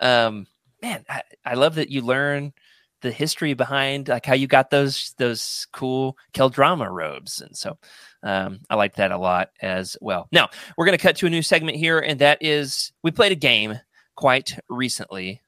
Um, 0.00 0.46
man, 0.82 1.04
I, 1.08 1.22
I 1.44 1.54
love 1.54 1.74
that 1.74 1.90
you 1.90 2.00
learn 2.00 2.52
the 3.02 3.12
history 3.12 3.52
behind 3.52 4.08
like 4.08 4.24
how 4.24 4.34
you 4.34 4.46
got 4.46 4.70
those 4.70 5.14
those 5.18 5.66
cool 5.72 6.16
Qel-Droma 6.32 6.90
robes, 6.90 7.40
and 7.40 7.54
so 7.56 7.78
um, 8.22 8.60
I 8.70 8.74
like 8.74 8.96
that 8.96 9.12
a 9.12 9.18
lot 9.18 9.50
as 9.60 9.96
well. 10.00 10.28
Now 10.32 10.48
we're 10.76 10.86
going 10.86 10.98
to 10.98 11.02
cut 11.02 11.16
to 11.16 11.26
a 11.26 11.30
new 11.30 11.42
segment 11.42 11.76
here, 11.76 11.98
and 11.98 12.18
that 12.20 12.38
is 12.40 12.92
we 13.02 13.10
played 13.10 13.32
a 13.32 13.36
game 13.36 13.78
quite 14.16 14.58
recently 14.68 15.40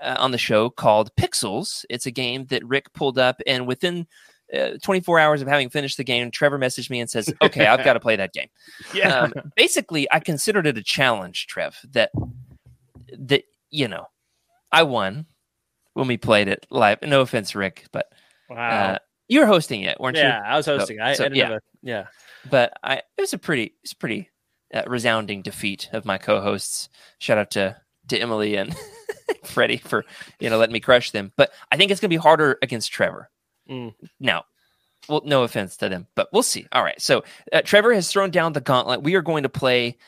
uh, 0.00 0.16
on 0.18 0.30
the 0.32 0.38
show 0.38 0.70
called 0.70 1.14
Pixels. 1.16 1.84
It's 1.88 2.06
a 2.06 2.10
game 2.10 2.46
that 2.46 2.66
Rick 2.66 2.92
pulled 2.92 3.18
up, 3.18 3.40
and 3.46 3.66
within 3.66 4.06
uh, 4.52 4.72
24 4.82 5.18
hours 5.18 5.40
of 5.40 5.48
having 5.48 5.70
finished 5.70 5.96
the 5.96 6.04
game, 6.04 6.30
Trevor 6.30 6.58
messaged 6.58 6.90
me 6.90 7.00
and 7.00 7.08
says, 7.08 7.32
"Okay, 7.42 7.66
I've 7.66 7.84
got 7.84 7.94
to 7.94 8.00
play 8.00 8.16
that 8.16 8.32
game." 8.32 8.48
Um, 9.04 9.32
basically, 9.56 10.10
I 10.12 10.20
considered 10.20 10.66
it 10.66 10.76
a 10.78 10.82
challenge, 10.82 11.46
Trev. 11.46 11.78
That 11.92 12.10
that 13.18 13.44
you 13.70 13.88
know, 13.88 14.06
I 14.70 14.82
won 14.82 15.26
when 15.94 16.08
we 16.08 16.16
played 16.16 16.48
it 16.48 16.66
live. 16.70 16.98
No 17.02 17.20
offense, 17.22 17.54
Rick, 17.54 17.86
but 17.92 18.06
Wow. 18.50 18.92
uh, 18.92 18.98
you 19.28 19.40
were 19.40 19.46
hosting 19.46 19.82
it, 19.82 19.98
weren't 19.98 20.16
you? 20.16 20.22
yeah, 20.22 20.42
I 20.44 20.56
was 20.56 20.66
hosting. 20.66 21.00
I, 21.00 21.14
so, 21.14 21.24
I 21.24 21.28
didn't 21.28 21.38
yeah. 21.38 21.44
have 21.44 21.52
a, 21.54 21.60
yeah. 21.82 22.06
but 22.50 22.72
I 22.82 22.96
it 22.96 23.20
was 23.20 23.32
a 23.32 23.38
pretty 23.38 23.74
it's 23.82 23.92
a 23.92 23.96
pretty 23.96 24.30
uh, 24.72 24.82
resounding 24.86 25.42
defeat 25.42 25.88
of 25.92 26.04
my 26.04 26.18
co-hosts. 26.18 26.88
Shout 27.18 27.38
out 27.38 27.50
to 27.52 27.76
to 28.08 28.18
Emily 28.18 28.56
and 28.56 28.74
Freddie 29.44 29.78
for 29.78 30.04
you 30.40 30.50
know 30.50 30.58
letting 30.58 30.72
me 30.72 30.80
crush 30.80 31.10
them. 31.10 31.32
But 31.36 31.52
I 31.70 31.76
think 31.76 31.90
it's 31.90 32.00
gonna 32.00 32.08
be 32.08 32.16
harder 32.16 32.58
against 32.62 32.92
Trevor. 32.92 33.30
Mm. 33.70 33.94
Now, 34.18 34.44
well, 35.08 35.22
no 35.24 35.42
offense 35.42 35.76
to 35.78 35.88
them, 35.88 36.06
but 36.14 36.28
we'll 36.32 36.42
see. 36.42 36.66
All 36.72 36.82
right, 36.82 37.00
so 37.00 37.24
uh, 37.52 37.62
Trevor 37.62 37.94
has 37.94 38.10
thrown 38.10 38.30
down 38.30 38.52
the 38.52 38.60
gauntlet. 38.60 39.02
We 39.02 39.14
are 39.14 39.22
going 39.22 39.42
to 39.42 39.48
play 39.48 39.98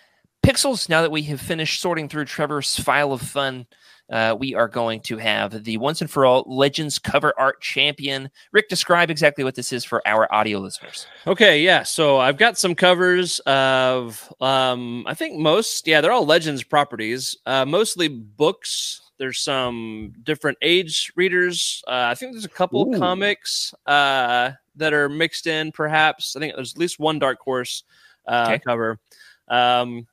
Pixels 0.45 0.89
now 0.89 1.03
that 1.03 1.11
we 1.11 1.23
have 1.23 1.41
finished 1.41 1.81
sorting 1.81 2.09
through 2.09 2.27
Trevor's 2.27 2.79
file 2.79 3.13
of 3.13 3.23
fun. 3.23 3.67
Uh, 4.11 4.37
we 4.39 4.55
are 4.55 4.69
going 4.69 5.01
to 5.01 5.17
have 5.17 5.65
the 5.65 5.79
once 5.79 6.01
and 6.03 6.11
for 6.11 6.27
all 6.27 6.45
Legends 6.47 6.99
cover 6.99 7.33
art 7.39 7.61
champion. 7.63 8.31
Rick, 8.53 8.69
describe 8.69 9.11
exactly 9.11 9.45
what 9.45 9.55
this 9.55 9.73
is 9.73 9.85
for 9.85 10.07
our 10.07 10.33
audio 10.33 10.59
listeners. 10.59 11.07
Okay, 11.27 11.63
yeah. 11.63 11.83
So 11.83 12.19
I've 12.19 12.37
got 12.37 12.59
some 12.59 12.75
covers 12.75 13.39
of 13.41 14.31
um 14.41 15.05
I 15.07 15.15
think 15.15 15.39
most 15.39 15.87
yeah, 15.87 16.01
they're 16.03 16.13
all 16.13 16.27
Legends 16.27 16.63
properties. 16.63 17.37
Uh 17.47 17.65
mostly 17.65 18.09
books. 18.09 19.01
There's 19.17 19.39
some 19.41 20.13
different 20.25 20.59
age 20.61 21.13
readers. 21.17 21.83
Uh, 21.87 22.09
I 22.11 22.15
think 22.15 22.33
there's 22.33 22.45
a 22.45 22.49
couple 22.49 22.87
Ooh. 22.87 22.93
of 22.93 23.01
comics 23.01 23.73
uh 23.87 24.51
that 24.77 24.93
are 24.93 25.09
mixed 25.09 25.47
in 25.47 25.73
perhaps. 25.73 26.37
I 26.37 26.41
think 26.41 26.55
there's 26.57 26.75
at 26.75 26.79
least 26.79 26.99
one 27.01 27.19
Dark 27.19 27.39
Horse 27.41 27.85
uh 28.29 28.49
Okay. 28.51 28.59
cover. 28.67 28.99
Um 29.49 30.07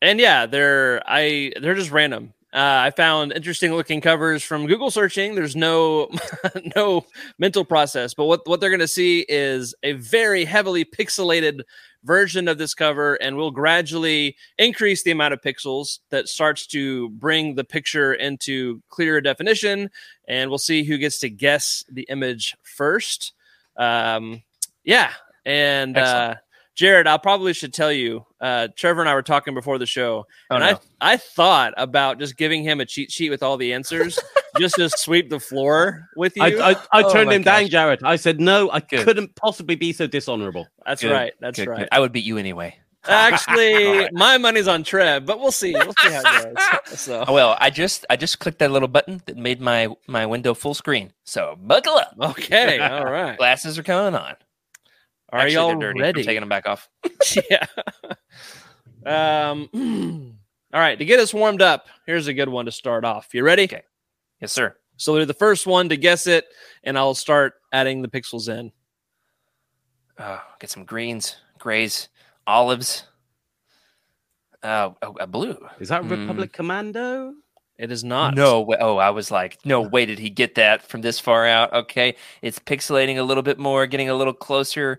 and 0.00 0.18
yeah, 0.18 0.46
they're 0.46 1.02
I 1.06 1.52
they're 1.60 1.74
just 1.74 1.90
random. 1.90 2.32
Uh, 2.50 2.86
I 2.86 2.90
found 2.92 3.32
interesting 3.32 3.72
looking 3.74 4.00
covers 4.00 4.42
from 4.42 4.66
Google 4.66 4.90
searching. 4.90 5.34
There's 5.34 5.54
no 5.54 6.08
no 6.76 7.04
mental 7.38 7.62
process, 7.62 8.14
but 8.14 8.24
what 8.24 8.46
what 8.48 8.60
they're 8.60 8.70
going 8.70 8.80
to 8.80 8.88
see 8.88 9.26
is 9.28 9.74
a 9.82 9.92
very 9.92 10.46
heavily 10.46 10.86
pixelated 10.86 11.60
version 12.04 12.48
of 12.48 12.56
this 12.56 12.72
cover, 12.72 13.16
and 13.16 13.36
we'll 13.36 13.50
gradually 13.50 14.34
increase 14.56 15.02
the 15.02 15.10
amount 15.10 15.34
of 15.34 15.42
pixels 15.42 15.98
that 16.08 16.26
starts 16.26 16.66
to 16.68 17.10
bring 17.10 17.54
the 17.54 17.64
picture 17.64 18.14
into 18.14 18.82
clearer 18.88 19.20
definition, 19.20 19.90
and 20.26 20.48
we'll 20.48 20.58
see 20.58 20.84
who 20.84 20.96
gets 20.96 21.18
to 21.18 21.28
guess 21.28 21.84
the 21.90 22.06
image 22.08 22.56
first. 22.62 23.34
Um, 23.76 24.42
yeah, 24.84 25.12
and 25.44 25.98
uh. 25.98 26.36
Jared, 26.78 27.08
I 27.08 27.16
probably 27.16 27.52
should 27.54 27.74
tell 27.74 27.90
you. 27.90 28.24
Uh, 28.40 28.68
Trevor 28.76 29.00
and 29.00 29.10
I 29.10 29.14
were 29.14 29.22
talking 29.22 29.52
before 29.52 29.78
the 29.78 29.84
show, 29.86 30.26
Oh, 30.48 30.54
and 30.54 30.64
no. 30.64 30.78
I 31.00 31.14
I 31.14 31.16
thought 31.16 31.74
about 31.76 32.20
just 32.20 32.36
giving 32.36 32.62
him 32.62 32.80
a 32.80 32.86
cheat 32.86 33.10
sheet 33.10 33.30
with 33.30 33.42
all 33.42 33.56
the 33.56 33.72
answers, 33.72 34.16
just 34.60 34.76
to 34.76 34.88
sweep 34.88 35.28
the 35.28 35.40
floor 35.40 36.08
with 36.16 36.36
you. 36.36 36.42
I, 36.44 36.70
I, 36.70 36.76
I 36.92 37.02
Oh 37.02 37.12
turned 37.12 37.30
my 37.30 37.34
him 37.34 37.42
down. 37.42 37.66
Jared. 37.66 38.04
I 38.04 38.14
said 38.14 38.38
no, 38.40 38.70
I 38.70 38.78
Good. 38.78 39.04
couldn't 39.04 39.34
possibly 39.34 39.74
be 39.74 39.92
so 39.92 40.06
dishonorable. 40.06 40.68
That's 40.86 41.02
Good, 41.02 41.10
right. 41.10 41.32
That's 41.40 41.58
Good, 41.58 41.66
right. 41.66 41.88
I 41.90 41.98
would 41.98 42.12
beat 42.12 42.24
you 42.24 42.38
anyway. 42.38 42.78
Actually, 43.08 44.08
my 44.12 44.38
money's 44.38 44.68
on 44.68 44.84
Trev, 44.84 45.26
but 45.26 45.40
we'll 45.40 45.50
see. 45.50 45.72
We'll 45.72 45.94
see 46.00 46.10
how 46.12 46.20
it 46.42 46.54
goes. 46.86 47.00
So, 47.00 47.24
Oh, 47.26 47.32
well, 47.32 47.56
I 47.60 47.70
just 47.70 48.06
I 48.08 48.14
just 48.14 48.38
clicked 48.38 48.60
that 48.60 48.70
little 48.70 48.86
button 48.86 49.20
that 49.26 49.36
made 49.36 49.60
my 49.60 49.88
my 50.06 50.26
window 50.26 50.54
full 50.54 50.74
screen. 50.74 51.12
So 51.24 51.56
buckle 51.60 51.94
up. 51.96 52.14
okay, 52.20 52.78
all 52.78 53.04
right. 53.04 53.36
Glasses 53.36 53.78
are 53.80 53.82
coming 53.82 54.14
on. 54.14 54.36
Are 55.30 55.40
Actually, 55.40 55.54
y'all 55.54 55.78
dirty. 55.78 56.00
ready? 56.00 56.20
I'm 56.22 56.26
taking 56.26 56.40
them 56.40 56.48
back 56.48 56.66
off. 56.66 56.88
yeah. 57.50 57.66
Um. 59.04 59.68
all 60.72 60.80
right. 60.80 60.98
To 60.98 61.04
get 61.04 61.20
us 61.20 61.32
warmed 61.34 61.62
up, 61.62 61.86
here's 62.06 62.26
a 62.28 62.34
good 62.34 62.48
one 62.48 62.64
to 62.66 62.72
start 62.72 63.04
off. 63.04 63.28
You 63.34 63.42
ready? 63.44 63.64
Okay. 63.64 63.82
Yes, 64.40 64.52
sir. 64.52 64.76
So 64.96 65.14
they're 65.14 65.26
the 65.26 65.34
first 65.34 65.66
one 65.66 65.88
to 65.90 65.96
guess 65.96 66.26
it, 66.26 66.46
and 66.82 66.98
I'll 66.98 67.14
start 67.14 67.54
adding 67.72 68.02
the 68.02 68.08
pixels 68.08 68.48
in. 68.48 68.72
Oh, 70.18 70.40
get 70.58 70.70
some 70.70 70.84
greens, 70.84 71.36
grays, 71.58 72.08
olives. 72.46 73.04
Uh, 74.62 74.90
a, 75.02 75.10
a 75.20 75.26
blue. 75.28 75.56
Is 75.78 75.88
that 75.90 76.02
Mm. 76.02 76.10
Republic 76.10 76.52
Commando? 76.52 77.32
It 77.78 77.92
is 77.92 78.02
not. 78.02 78.34
No 78.34 78.62
way. 78.62 78.76
Oh, 78.80 78.96
I 78.96 79.10
was 79.10 79.30
like, 79.30 79.58
no 79.64 79.82
way 79.82 80.04
did 80.04 80.18
he 80.18 80.30
get 80.30 80.56
that 80.56 80.82
from 80.82 81.00
this 81.00 81.20
far 81.20 81.46
out. 81.46 81.72
Okay. 81.72 82.16
It's 82.42 82.58
pixelating 82.58 83.18
a 83.18 83.22
little 83.22 83.44
bit 83.44 83.58
more, 83.58 83.86
getting 83.86 84.08
a 84.10 84.14
little 84.14 84.32
closer. 84.32 84.98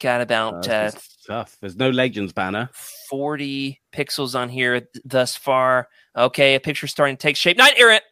Got 0.00 0.20
Oh, 0.20 0.22
about 0.22 0.68
uh, 0.68 0.84
this 0.84 0.94
is 0.94 1.16
tough. 1.26 1.56
There's 1.60 1.76
no 1.76 1.90
Legends 1.90 2.32
banner. 2.32 2.70
40 3.10 3.80
pixels 3.92 4.38
on 4.38 4.48
here 4.48 4.80
th- 4.80 5.04
thus 5.04 5.36
far. 5.36 5.88
Okay, 6.16 6.54
a 6.54 6.60
picture 6.60 6.86
starting 6.86 7.16
to 7.16 7.20
take 7.20 7.36
shape. 7.36 7.58
Knight 7.58 7.74
Errant. 7.76 8.04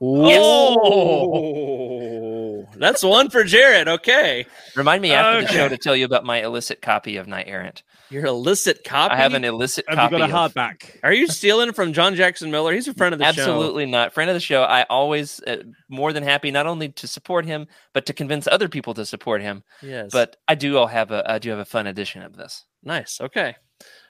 Yes. 0.00 0.40
Oh, 0.42 2.66
that's 2.76 3.02
one 3.02 3.30
for 3.30 3.44
Jared. 3.44 3.88
Okay, 3.88 4.46
Remind 4.74 5.02
me 5.02 5.12
after 5.12 5.42
the 5.46 5.52
show 5.52 5.68
to 5.68 5.78
tell 5.78 5.96
you 5.96 6.04
about 6.04 6.24
my 6.24 6.42
illicit 6.42 6.82
copy 6.82 7.16
of 7.16 7.26
Knight 7.26 7.46
Errant. 7.48 7.82
Your 8.10 8.26
illicit 8.26 8.84
copy. 8.84 9.14
I 9.14 9.16
have 9.16 9.34
an 9.34 9.44
illicit 9.44 9.84
Have 9.88 9.96
you 10.12 10.18
copy. 10.18 10.18
got 10.18 10.30
a 10.30 10.36
of- 10.36 10.54
hardback? 10.54 10.98
Are 11.02 11.12
you 11.12 11.26
stealing 11.26 11.72
from 11.72 11.92
John 11.92 12.14
Jackson 12.14 12.50
Miller? 12.50 12.72
He's 12.72 12.88
a 12.88 12.94
friend 12.94 13.12
of 13.12 13.18
the 13.18 13.24
show. 13.32 13.42
Absolutely 13.42 13.86
not. 13.86 14.12
Friend 14.14 14.30
of 14.30 14.34
the 14.34 14.40
show. 14.40 14.62
I 14.62 14.84
always 14.84 15.40
uh, 15.46 15.58
more 15.88 16.12
than 16.12 16.22
happy 16.22 16.50
not 16.50 16.66
only 16.66 16.88
to 16.90 17.06
support 17.06 17.44
him, 17.44 17.66
but 17.92 18.06
to 18.06 18.12
convince 18.12 18.46
other 18.46 18.68
people 18.68 18.94
to 18.94 19.04
support 19.06 19.42
him. 19.42 19.62
Yes. 19.82 20.10
But 20.12 20.36
I 20.48 20.54
do 20.54 20.76
all 20.78 20.86
have 20.86 21.10
a 21.10 21.24
I 21.30 21.38
do 21.38 21.50
have 21.50 21.58
a 21.58 21.64
fun 21.64 21.86
edition 21.86 22.22
of 22.22 22.36
this. 22.36 22.64
nice. 22.82 23.20
Okay. 23.20 23.54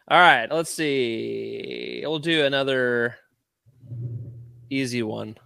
All 0.09 0.19
right. 0.21 0.47
Let's 0.51 0.73
see. 0.73 2.03
We'll 2.05 2.19
do 2.21 2.45
another 2.45 3.17
easy 4.71 5.03
one. 5.03 5.37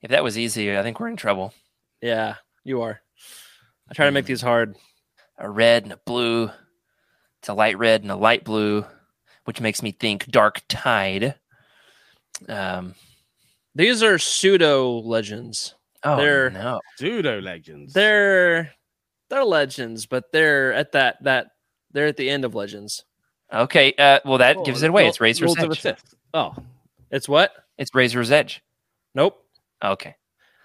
If 0.00 0.10
that 0.10 0.24
was 0.24 0.36
easy, 0.36 0.76
I 0.76 0.82
think 0.82 0.98
we're 0.98 1.08
in 1.08 1.16
trouble. 1.16 1.54
Yeah, 2.00 2.36
you 2.64 2.82
are. 2.82 3.00
I 3.88 3.94
try 3.94 4.06
to 4.06 4.10
Hmm. 4.10 4.14
make 4.14 4.26
these 4.26 4.40
hard. 4.42 4.76
A 5.38 5.48
red 5.48 5.84
and 5.84 5.92
a 5.92 5.96
blue. 5.96 6.50
It's 7.42 7.48
a 7.48 7.54
light 7.54 7.76
red 7.76 8.02
and 8.02 8.10
a 8.12 8.16
light 8.16 8.44
blue, 8.44 8.86
which 9.46 9.60
makes 9.60 9.82
me 9.82 9.90
think 9.90 10.26
Dark 10.28 10.62
Tide. 10.68 11.34
Um. 12.48 12.94
These 13.74 14.02
are 14.02 14.18
pseudo 14.18 14.98
legends. 14.98 15.74
Oh 16.04 16.16
They're- 16.16 16.50
no. 16.50 16.80
Pseudo 16.98 17.40
Legends. 17.40 17.92
They're 17.94 18.70
they're 19.30 19.44
legends, 19.44 20.04
but 20.06 20.30
they're 20.30 20.72
at 20.74 20.92
that 20.92 21.22
that 21.24 21.48
they're 21.90 22.06
at 22.06 22.16
the 22.16 22.28
end 22.28 22.44
of 22.44 22.54
legends. 22.54 23.04
Okay, 23.52 23.92
uh, 23.98 24.20
well 24.24 24.38
that 24.38 24.58
Oh, 24.58 24.62
gives 24.64 24.82
it 24.82 24.90
away. 24.90 25.02
Lord- 25.02 25.10
It's 25.10 25.20
Razor's 25.20 25.48
Lords 25.56 25.62
of 25.78 25.82
the 25.82 25.88
Edge. 25.90 25.98
Oh, 26.34 26.54
It's 27.10 27.28
what? 27.28 27.52
It's 27.78 27.94
Razor's 27.94 28.30
Edge. 28.30 28.62
Nope. 29.14 29.42
Okay. 29.82 30.14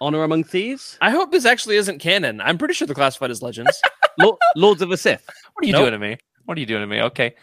Honor 0.00 0.22
Among 0.22 0.44
Thieves. 0.44 0.96
I 1.00 1.10
hope 1.10 1.32
this 1.32 1.44
actually 1.44 1.76
isn't 1.76 1.98
canon. 1.98 2.40
I'm 2.40 2.56
pretty 2.58 2.74
sure 2.74 2.86
they're 2.86 2.94
classified 2.94 3.30
as 3.30 3.42
legends. 3.42 3.80
Lord, 4.18 4.36
Lords 4.54 4.80
of 4.82 4.90
the 4.90 4.96
Sith. 4.96 5.26
What 5.54 5.64
are 5.64 5.66
you 5.66 5.72
Nope. 5.72 5.82
doing 5.82 5.92
to 5.92 5.98
me? 5.98 6.16
What 6.48 6.56
are 6.56 6.60
you 6.60 6.66
doing 6.66 6.80
to 6.80 6.86
me? 6.86 7.02
Okay. 7.02 7.34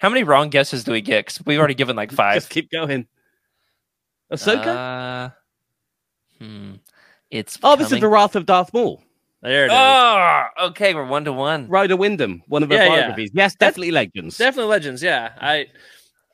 How 0.00 0.10
many 0.10 0.22
wrong 0.22 0.50
guesses 0.50 0.84
do 0.84 0.92
we 0.92 1.00
get? 1.00 1.24
Because 1.24 1.42
we've 1.46 1.58
already 1.58 1.72
given 1.72 1.96
like 1.96 2.12
five. 2.22 2.34
Just 2.34 2.50
keep 2.50 2.70
going. 2.70 3.06
Ahsoka. 4.30 4.66
Uh, 4.66 6.44
hmm. 6.44 6.72
It's 7.30 7.58
oh, 7.62 7.74
this 7.74 7.90
is 7.90 8.00
the 8.00 8.08
Wrath 8.08 8.36
of 8.36 8.44
Darth 8.44 8.74
Maul. 8.74 9.02
there 9.40 9.62
it 9.64 9.68
is. 9.68 9.72
Oh, 9.74 10.42
okay. 10.66 10.94
We're 10.94 11.06
one 11.06 11.24
to 11.24 11.32
one. 11.32 11.68
Ryder 11.68 11.96
Windham, 11.96 12.42
one 12.46 12.62
of 12.62 12.68
her 12.68 12.74
Yeah, 12.76 12.84
yeah. 12.84 12.88
biographies. 12.90 13.30
Yes, 13.32 13.54
definitely 13.54 13.92
legends. 13.92 14.36
Definitely 14.36 14.68
legends. 14.70 15.02
Yeah. 15.02 15.32
I. 15.40 15.68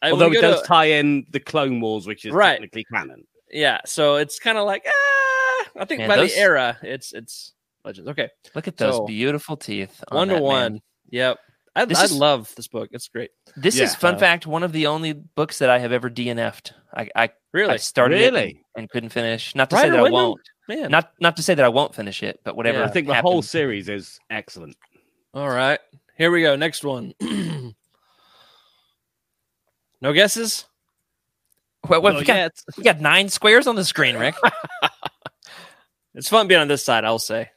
I 0.03 0.11
Although 0.11 0.33
it 0.33 0.41
does 0.41 0.63
to- 0.63 0.67
tie 0.67 0.87
in 0.87 1.27
the 1.31 1.39
Clone 1.39 1.81
Wars, 1.81 2.09
which 2.09 2.25
is 2.25 2.33
Right. 2.33 2.55
technically 2.55 2.87
canon. 2.93 3.25
yeah. 3.53 3.79
So 3.87 4.17
it's 4.17 4.41
kind 4.41 4.59
of 4.59 4.67
like 4.67 4.83
ah. 4.85 5.69
I 5.79 5.85
think 5.85 6.01
Man, 6.01 6.09
by 6.09 6.17
those- 6.17 6.35
the 6.35 6.41
era, 6.41 6.77
it's 6.83 7.13
it's 7.13 7.53
legends. 7.85 8.09
Okay. 8.11 8.31
Look 8.57 8.67
at 8.67 8.77
those 8.79 8.97
So, 8.97 9.07
beautiful 9.07 9.57
teeth. 9.57 10.03
on 10.09 10.17
one 10.17 10.29
to 10.29 10.35
that 10.35 10.41
man. 10.41 10.47
one. 10.49 10.81
Yep. 11.11 11.39
I, 11.81 11.85
This 11.87 11.99
I 11.99 12.05
is- 12.05 12.13
love 12.13 12.53
this 12.57 12.69
book. 12.69 12.89
It's 12.93 13.09
great. 13.09 13.31
This 13.57 13.79
is 13.81 13.95
fun 13.95 14.15
Uh, 14.17 14.19
fact. 14.19 14.47
One 14.47 14.63
of 14.63 14.73
the 14.73 14.87
only 14.87 15.13
books 15.13 15.59
that 15.59 15.71
I 15.71 15.79
have 15.79 15.93
ever 15.93 16.09
DNF'd. 16.11 16.75
I, 16.95 17.09
I, 17.15 17.31
Really, 17.53 17.73
I 17.75 17.77
started 17.79 18.21
it 18.21 18.35
and, 18.35 18.55
and 18.77 18.89
couldn't 18.91 19.09
finish. 19.11 19.55
Not 19.57 19.71
to 19.71 19.77
say 19.77 19.83
Ryder 19.91 19.97
that 20.03 20.07
I 20.07 20.11
won't. 20.11 20.41
man. 20.69 20.91
Not 20.91 21.13
not 21.21 21.37
to 21.37 21.43
say 21.43 21.55
that 21.55 21.65
I 21.65 21.69
won't 21.69 21.95
finish 21.97 22.23
it, 22.23 22.41
but 22.45 22.57
whatever. 22.57 22.79
Yeah. 22.79 22.85
I 22.85 22.89
think 22.89 23.09
the 23.09 23.15
happens. 23.15 23.31
whole 23.33 23.43
series 23.43 23.89
is 23.89 24.19
excellent. 24.31 24.77
All 25.35 25.49
right. 25.49 25.81
Here 26.17 26.31
we 26.31 26.43
go. 26.43 26.55
Next 26.57 26.85
one. 26.85 27.13
no 30.01 30.13
guesses. 30.13 30.65
Wait, 31.89 32.03
wait, 32.03 32.13
Not 32.13 32.19
we, 32.21 32.25
got, 32.27 32.53
we 32.77 32.83
got 32.85 33.01
nine 33.01 33.29
squares 33.31 33.67
on 33.67 33.75
the 33.75 33.85
screen, 33.85 34.17
Rick. 34.17 34.35
It's 36.13 36.29
fun 36.29 36.49
being 36.49 36.61
on 36.61 36.67
this 36.67 36.85
side. 36.85 37.05
I'll 37.05 37.21
say. 37.21 37.51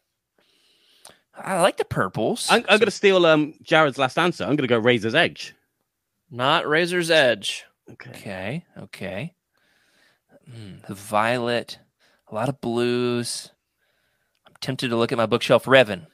I 1.36 1.61
like 1.61 1.77
the 1.77 1.86
purples. 1.86 2.47
I'm, 2.49 2.61
I'm 2.69 2.77
going 2.79 2.86
to 2.86 2.91
steal 2.91 3.25
um, 3.25 3.53
Jared's 3.63 3.97
last 3.97 4.17
answer. 4.19 4.43
I'm 4.43 4.51
going 4.55 4.57
to 4.57 4.67
go 4.67 4.77
Razor's 4.77 5.15
Edge. 5.15 5.55
Not 6.29 6.67
Razor's 6.67 7.09
Edge. 7.11 7.65
Okay. 7.91 8.09
Okay, 8.11 8.65
okay. 8.84 9.34
Mm, 10.49 10.86
the 10.88 10.93
violet, 10.95 11.79
a 12.31 12.36
lot 12.36 12.49
of 12.49 12.61
blues. 12.61 13.51
I'm 14.47 14.53
tempted 14.61 14.89
to 14.89 14.95
look 14.95 15.11
at 15.11 15.17
my 15.17 15.25
bookshelf. 15.25 15.65
Revan. 15.65 16.07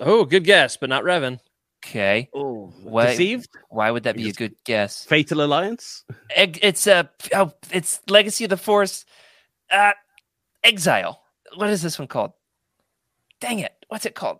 Oh, 0.00 0.24
good 0.24 0.44
guess, 0.44 0.76
but 0.76 0.88
not 0.88 1.04
Revan. 1.04 1.38
Okay, 1.84 2.28
Oh, 2.32 2.72
Wait. 2.84 3.08
Deceived? 3.10 3.48
why 3.68 3.90
would 3.90 4.04
that 4.04 4.14
be 4.16 4.28
a 4.28 4.32
good 4.32 4.54
guess? 4.64 5.04
Fatal 5.04 5.42
Alliance? 5.42 6.04
It's 6.30 6.86
a 6.86 7.10
oh, 7.34 7.52
it's 7.72 8.00
Legacy 8.08 8.44
of 8.44 8.50
the 8.50 8.56
Force. 8.56 9.04
Uh, 9.68 9.90
Exile. 10.62 11.20
What 11.56 11.70
is 11.70 11.82
this 11.82 11.98
one 11.98 12.06
called? 12.06 12.32
Dang 13.42 13.58
it! 13.58 13.72
What's 13.88 14.06
it 14.06 14.14
called? 14.14 14.38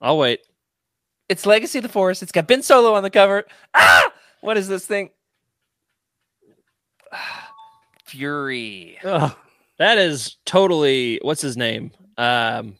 I'll 0.00 0.18
wait. 0.18 0.40
It's 1.28 1.46
Legacy 1.46 1.78
of 1.78 1.82
the 1.84 1.88
Force. 1.88 2.20
It's 2.22 2.32
got 2.32 2.46
Ben 2.48 2.62
Solo 2.62 2.94
on 2.94 3.02
the 3.04 3.10
cover. 3.10 3.44
Ah! 3.72 4.12
What 4.40 4.56
is 4.56 4.66
this 4.68 4.84
thing? 4.84 5.10
Fury. 8.04 8.98
Oh, 9.04 9.36
That 9.78 9.98
is 9.98 10.36
totally 10.44 11.20
what's 11.22 11.40
his 11.42 11.56
name? 11.56 11.92
Um, 12.18 12.76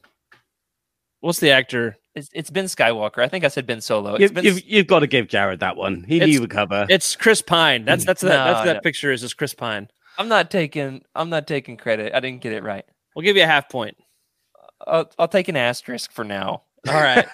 what's 1.21 1.41
the 1.41 1.51
actor? 1.51 1.97
It's, 2.15 2.29
it's 2.33 2.51
Ben 2.51 2.65
Skywalker. 2.65 3.19
I 3.19 3.29
think 3.29 3.45
I 3.45 3.49
said 3.49 3.67
Ben 3.67 3.81
Solo. 3.81 4.15
It's 4.15 4.23
you've, 4.23 4.35
Ben 4.35 4.45
you've, 4.45 4.65
you've 4.65 4.87
got 4.87 5.01
to 5.01 5.07
give 5.07 5.29
Jared 5.29 5.61
that 5.61 5.77
one. 5.77 6.05
He 6.09 6.17
It's- 6.17 6.29
knew 6.29 6.41
the 6.41 6.49
cover. 6.49 6.87
It's 6.89 7.15
Chris 7.15 7.41
Pine. 7.43 7.85
That's 7.85 8.05
that's 8.05 8.23
that, 8.23 8.29
No, 8.29 8.53
that's 8.53 8.65
that 8.67 8.83
picture 8.83 9.13
is 9.13 9.21
just 9.21 9.37
Chris 9.37 9.55
Pine. 9.55 9.89
I'm 10.19 10.29
not 10.29 10.51
taking. 10.51 11.03
I'm 11.15 11.29
not 11.31 11.47
taking 11.47 11.77
credit. 11.77 12.15
I 12.15 12.21
didn't 12.21 12.41
get 12.41 12.53
it 12.53 12.63
right. 12.63 12.85
We'll 13.15 13.23
give 13.25 13.37
you 13.37 13.43
a 13.45 13.47
half 13.47 13.69
point. 13.69 13.97
I'll, 14.87 15.11
I'll 15.19 15.29
take 15.29 15.49
an 15.49 15.57
asterisk 15.57 16.13
for 16.13 16.25
now. 16.25 16.63
All 16.89 16.95
right. 16.95 17.27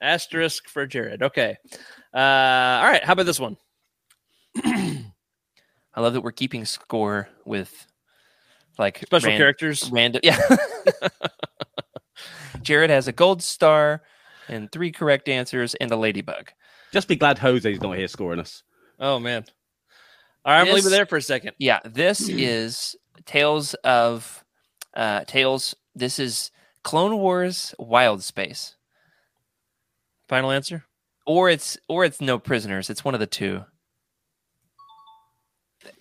Asterisk 0.00 0.68
for 0.68 0.86
Jared. 0.86 1.22
Okay. 1.22 1.56
Uh, 2.14 2.18
all 2.18 2.84
right. 2.84 3.04
How 3.04 3.14
about 3.14 3.26
this 3.26 3.40
one? 3.40 3.56
I 4.64 5.04
love 5.96 6.12
that 6.12 6.20
we're 6.20 6.32
keeping 6.32 6.64
score 6.64 7.28
with 7.44 7.86
like 8.78 8.98
Special 8.98 9.30
ran- 9.30 9.38
characters. 9.38 9.90
Random. 9.90 10.20
Yeah. 10.22 10.38
Jared 12.62 12.90
has 12.90 13.08
a 13.08 13.12
gold 13.12 13.42
star 13.42 14.02
and 14.48 14.70
three 14.70 14.92
correct 14.92 15.28
answers 15.28 15.74
and 15.74 15.90
a 15.90 15.96
ladybug. 15.96 16.50
Just 16.92 17.08
be 17.08 17.16
glad 17.16 17.38
Jose's 17.38 17.80
not 17.80 17.96
here 17.96 18.08
scoring 18.08 18.40
us. 18.40 18.62
Oh 19.00 19.18
man. 19.18 19.44
All 20.44 20.52
right. 20.52 20.60
I'm 20.60 20.66
gonna 20.66 20.76
leave 20.76 20.86
it 20.86 20.90
there 20.90 21.06
for 21.06 21.16
a 21.16 21.22
second. 21.22 21.52
Yeah, 21.58 21.80
this 21.84 22.20
is 22.28 22.94
Tales 23.26 23.74
of 23.84 24.44
uh 24.98 25.24
Tales. 25.24 25.74
This 25.94 26.18
is 26.18 26.50
Clone 26.82 27.16
Wars 27.16 27.74
Wild 27.78 28.22
Space. 28.22 28.76
Final 30.28 30.50
answer. 30.50 30.84
Or 31.26 31.48
it's 31.48 31.78
or 31.88 32.04
it's 32.04 32.20
No 32.20 32.38
Prisoners. 32.38 32.90
It's 32.90 33.04
one 33.04 33.14
of 33.14 33.20
the 33.20 33.26
two. 33.26 33.64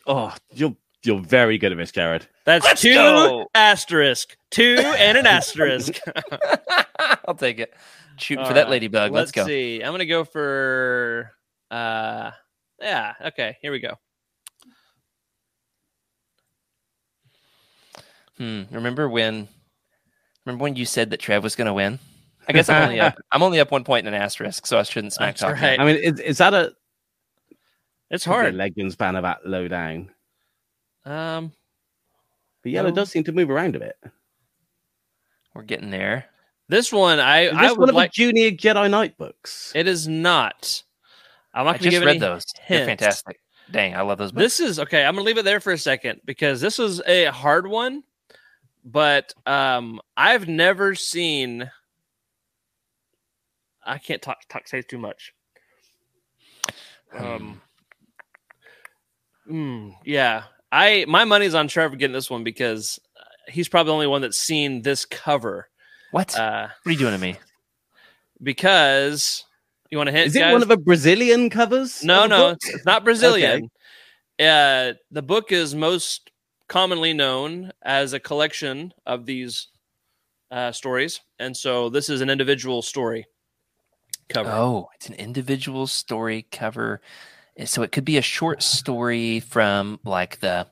Oh, 0.05 0.33
you're 0.53 0.75
you're 1.03 1.21
very 1.21 1.57
good 1.57 1.71
at 1.71 1.77
this, 1.77 1.91
Jared. 1.91 2.27
That's 2.45 2.65
Let's 2.65 2.81
two 2.81 2.93
go. 2.93 3.47
asterisk. 3.53 4.35
Two 4.51 4.77
and 4.79 5.17
an 5.17 5.25
asterisk. 5.25 5.99
I'll 7.27 7.35
take 7.35 7.59
it. 7.59 7.73
Shooting 8.17 8.43
All 8.43 8.47
for 8.47 8.55
that 8.55 8.69
ladybug. 8.69 9.11
Let's, 9.11 9.31
go. 9.31 9.45
see. 9.45 9.81
I'm 9.81 9.93
gonna 9.93 10.05
go 10.05 10.23
for 10.23 11.31
uh 11.69 12.31
yeah, 12.81 13.13
okay, 13.27 13.57
here 13.61 13.71
we 13.71 13.79
go. 13.79 13.95
Hmm. 18.37 18.63
Remember 18.71 19.09
when? 19.09 19.47
Remember 20.45 20.63
when 20.63 20.75
you 20.75 20.85
said 20.85 21.09
that 21.11 21.19
Trev 21.19 21.43
was 21.43 21.55
going 21.55 21.65
to 21.67 21.73
win? 21.73 21.99
I 22.47 22.53
guess 22.53 22.69
I'm 22.69 22.83
only 22.83 22.99
up. 22.99 23.15
I'm 23.31 23.43
only 23.43 23.59
up 23.59 23.71
one 23.71 23.83
point 23.83 24.07
in 24.07 24.13
an 24.13 24.21
asterisk, 24.21 24.65
so 24.65 24.79
I 24.79 24.83
shouldn't 24.83 25.13
smack 25.13 25.37
That's 25.37 25.41
talk. 25.41 25.61
yet. 25.61 25.69
right. 25.71 25.79
I 25.79 25.85
mean, 25.85 25.95
is, 25.97 26.19
is 26.19 26.37
that 26.37 26.53
a 26.53 26.73
It's 28.09 28.23
could 28.23 28.29
be 28.29 28.33
a 28.35 28.39
hard. 28.43 28.55
Legends 28.55 28.95
banner 28.95 29.21
that 29.21 29.45
low 29.45 29.67
down? 29.67 30.11
Um 31.05 31.51
But 32.63 32.71
yeah, 32.71 32.81
it 32.81 32.83
No. 32.89 32.91
does 32.91 33.09
seem 33.11 33.23
to 33.25 33.31
move 33.33 33.49
around 33.49 33.75
a 33.75 33.79
bit. 33.79 33.97
We're 35.53 35.63
getting 35.63 35.89
there. 35.89 36.25
this 36.69 36.93
one 36.93 37.19
I 37.19 37.47
Is 37.47 37.53
I 37.53 37.61
this 37.63 37.71
one 37.71 37.79
would 37.81 37.89
of 37.89 37.95
like 37.95 38.11
the 38.13 38.23
Junior 38.31 38.51
Jedi 38.51 38.89
Knight 38.89 39.17
books? 39.17 39.71
it 39.75 39.87
is 39.87 40.07
not. 40.07 40.83
I'm 41.53 41.65
not 41.65 41.73
gonna 41.73 41.83
just 41.83 41.91
give 41.91 42.03
read 42.03 42.09
any 42.11 42.19
those. 42.19 42.45
They're 42.69 42.85
fantastic. 42.85 43.39
Dang, 43.71 43.95
I 43.95 44.01
love 44.01 44.19
those 44.19 44.31
books. 44.31 44.43
This 44.43 44.59
is 44.61 44.79
okay. 44.79 45.03
I'm 45.03 45.15
gonna 45.15 45.25
leave 45.25 45.37
it 45.37 45.43
there 45.43 45.59
for 45.59 45.73
a 45.73 45.77
second 45.77 46.21
because 46.23 46.61
this 46.61 46.77
was 46.77 47.01
a 47.05 47.25
hard 47.25 47.67
one, 47.67 48.03
but 48.91 49.33
um, 49.45 49.99
I've 50.15 50.47
never 50.47 50.95
seen. 50.95 51.69
I 53.85 53.97
can't 53.97 54.21
talk 54.21 54.39
talk 54.49 54.67
say 54.67 54.81
too 54.81 54.97
much. 54.97 55.33
Um, 57.17 57.61
mm, 59.49 59.93
yeah, 60.05 60.43
I 60.71 61.05
my 61.07 61.25
money's 61.25 61.55
on 61.55 61.67
Trevor 61.67 61.95
getting 61.95 62.13
this 62.13 62.29
one 62.29 62.43
because 62.43 62.99
uh, 63.19 63.51
he's 63.51 63.69
probably 63.69 63.89
the 63.89 63.93
only 63.93 64.07
one 64.07 64.21
that's 64.21 64.39
seen 64.39 64.81
this 64.81 65.05
cover. 65.05 65.69
what? 66.11 66.37
Uh, 66.37 66.67
what 66.83 66.89
are 66.89 66.93
you 66.93 66.99
doing 66.99 67.13
to 67.13 67.19
me? 67.19 67.37
because 68.41 69.45
you 69.89 69.97
want 69.97 70.07
to 70.07 70.11
hint? 70.11 70.27
Is 70.27 70.35
it 70.35 70.39
guys? 70.39 70.53
one 70.53 70.61
of 70.61 70.67
the 70.67 70.77
Brazilian 70.77 71.49
covers? 71.49 72.03
No, 72.03 72.25
no, 72.25 72.49
it's, 72.49 72.69
it's 72.69 72.85
not 72.85 73.03
Brazilian. 73.03 73.69
Uh, 74.39 74.93
the 75.11 75.21
book 75.21 75.51
is 75.51 75.73
most 75.73 76.29
commonly 76.67 77.13
known 77.13 77.71
as 77.81 78.13
a 78.13 78.19
collection 78.19 78.93
of 79.05 79.25
these 79.25 79.67
uh, 80.51 80.71
stories, 80.71 81.19
and 81.39 81.55
so 81.55 81.89
this 81.89 82.09
is 82.09 82.21
an 82.21 82.29
individual 82.29 82.81
story 82.81 83.25
cover. 84.29 84.49
Oh, 84.51 84.87
it's 84.95 85.07
an 85.07 85.15
individual 85.15 85.87
story 85.87 86.47
cover. 86.51 87.01
Uh, 87.59 87.65
So 87.65 87.81
it 87.83 87.91
could 87.91 88.05
be 88.05 88.17
a 88.17 88.21
short 88.21 88.61
story 88.63 89.39
from 89.39 89.99
like 90.05 90.39
the 90.39 90.67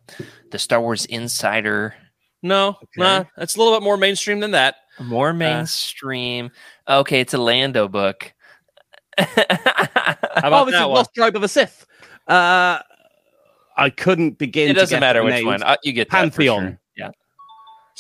the 0.51 0.59
Star 0.59 0.79
Wars 0.81 1.05
Insider, 1.05 1.95
No, 2.43 2.77
nah, 2.95 3.23
it's 3.37 3.55
a 3.55 3.59
little 3.59 3.73
bit 3.73 3.83
more 3.83 3.97
mainstream 3.97 4.39
than 4.39 4.51
that. 4.51 4.75
more 4.99 5.33
mainstream. 5.33 6.51
okay, 6.87 7.19
it's 7.21 7.33
a 7.33 7.37
Lando 7.37 7.87
book. 7.87 8.31
How 9.17 9.25
Oh, 9.27 10.47
about 10.47 10.65
this 10.65 10.73
that 10.73 10.81
is 10.83 10.87
one? 10.87 10.95
Lost 10.97 11.09
Tribe 11.15 11.35
of 11.35 11.43
a 11.43 11.47
Sith. 11.47 11.85
Uh, 12.27 12.79
I 13.77 13.89
couldn't 13.89 14.37
begin. 14.37 14.69
it 14.69 14.73
doesn't 14.73 14.95
guess 14.95 14.99
matter 15.01 15.23
which 15.23 15.33
names. 15.33 15.45
one. 15.45 15.63
Uh, 15.63 15.75
you 15.83 15.91
get 15.93 16.09
that 16.09 16.17
Pantheon. 16.17 16.61
sure. 16.63 16.79
Yeah, 16.97 17.09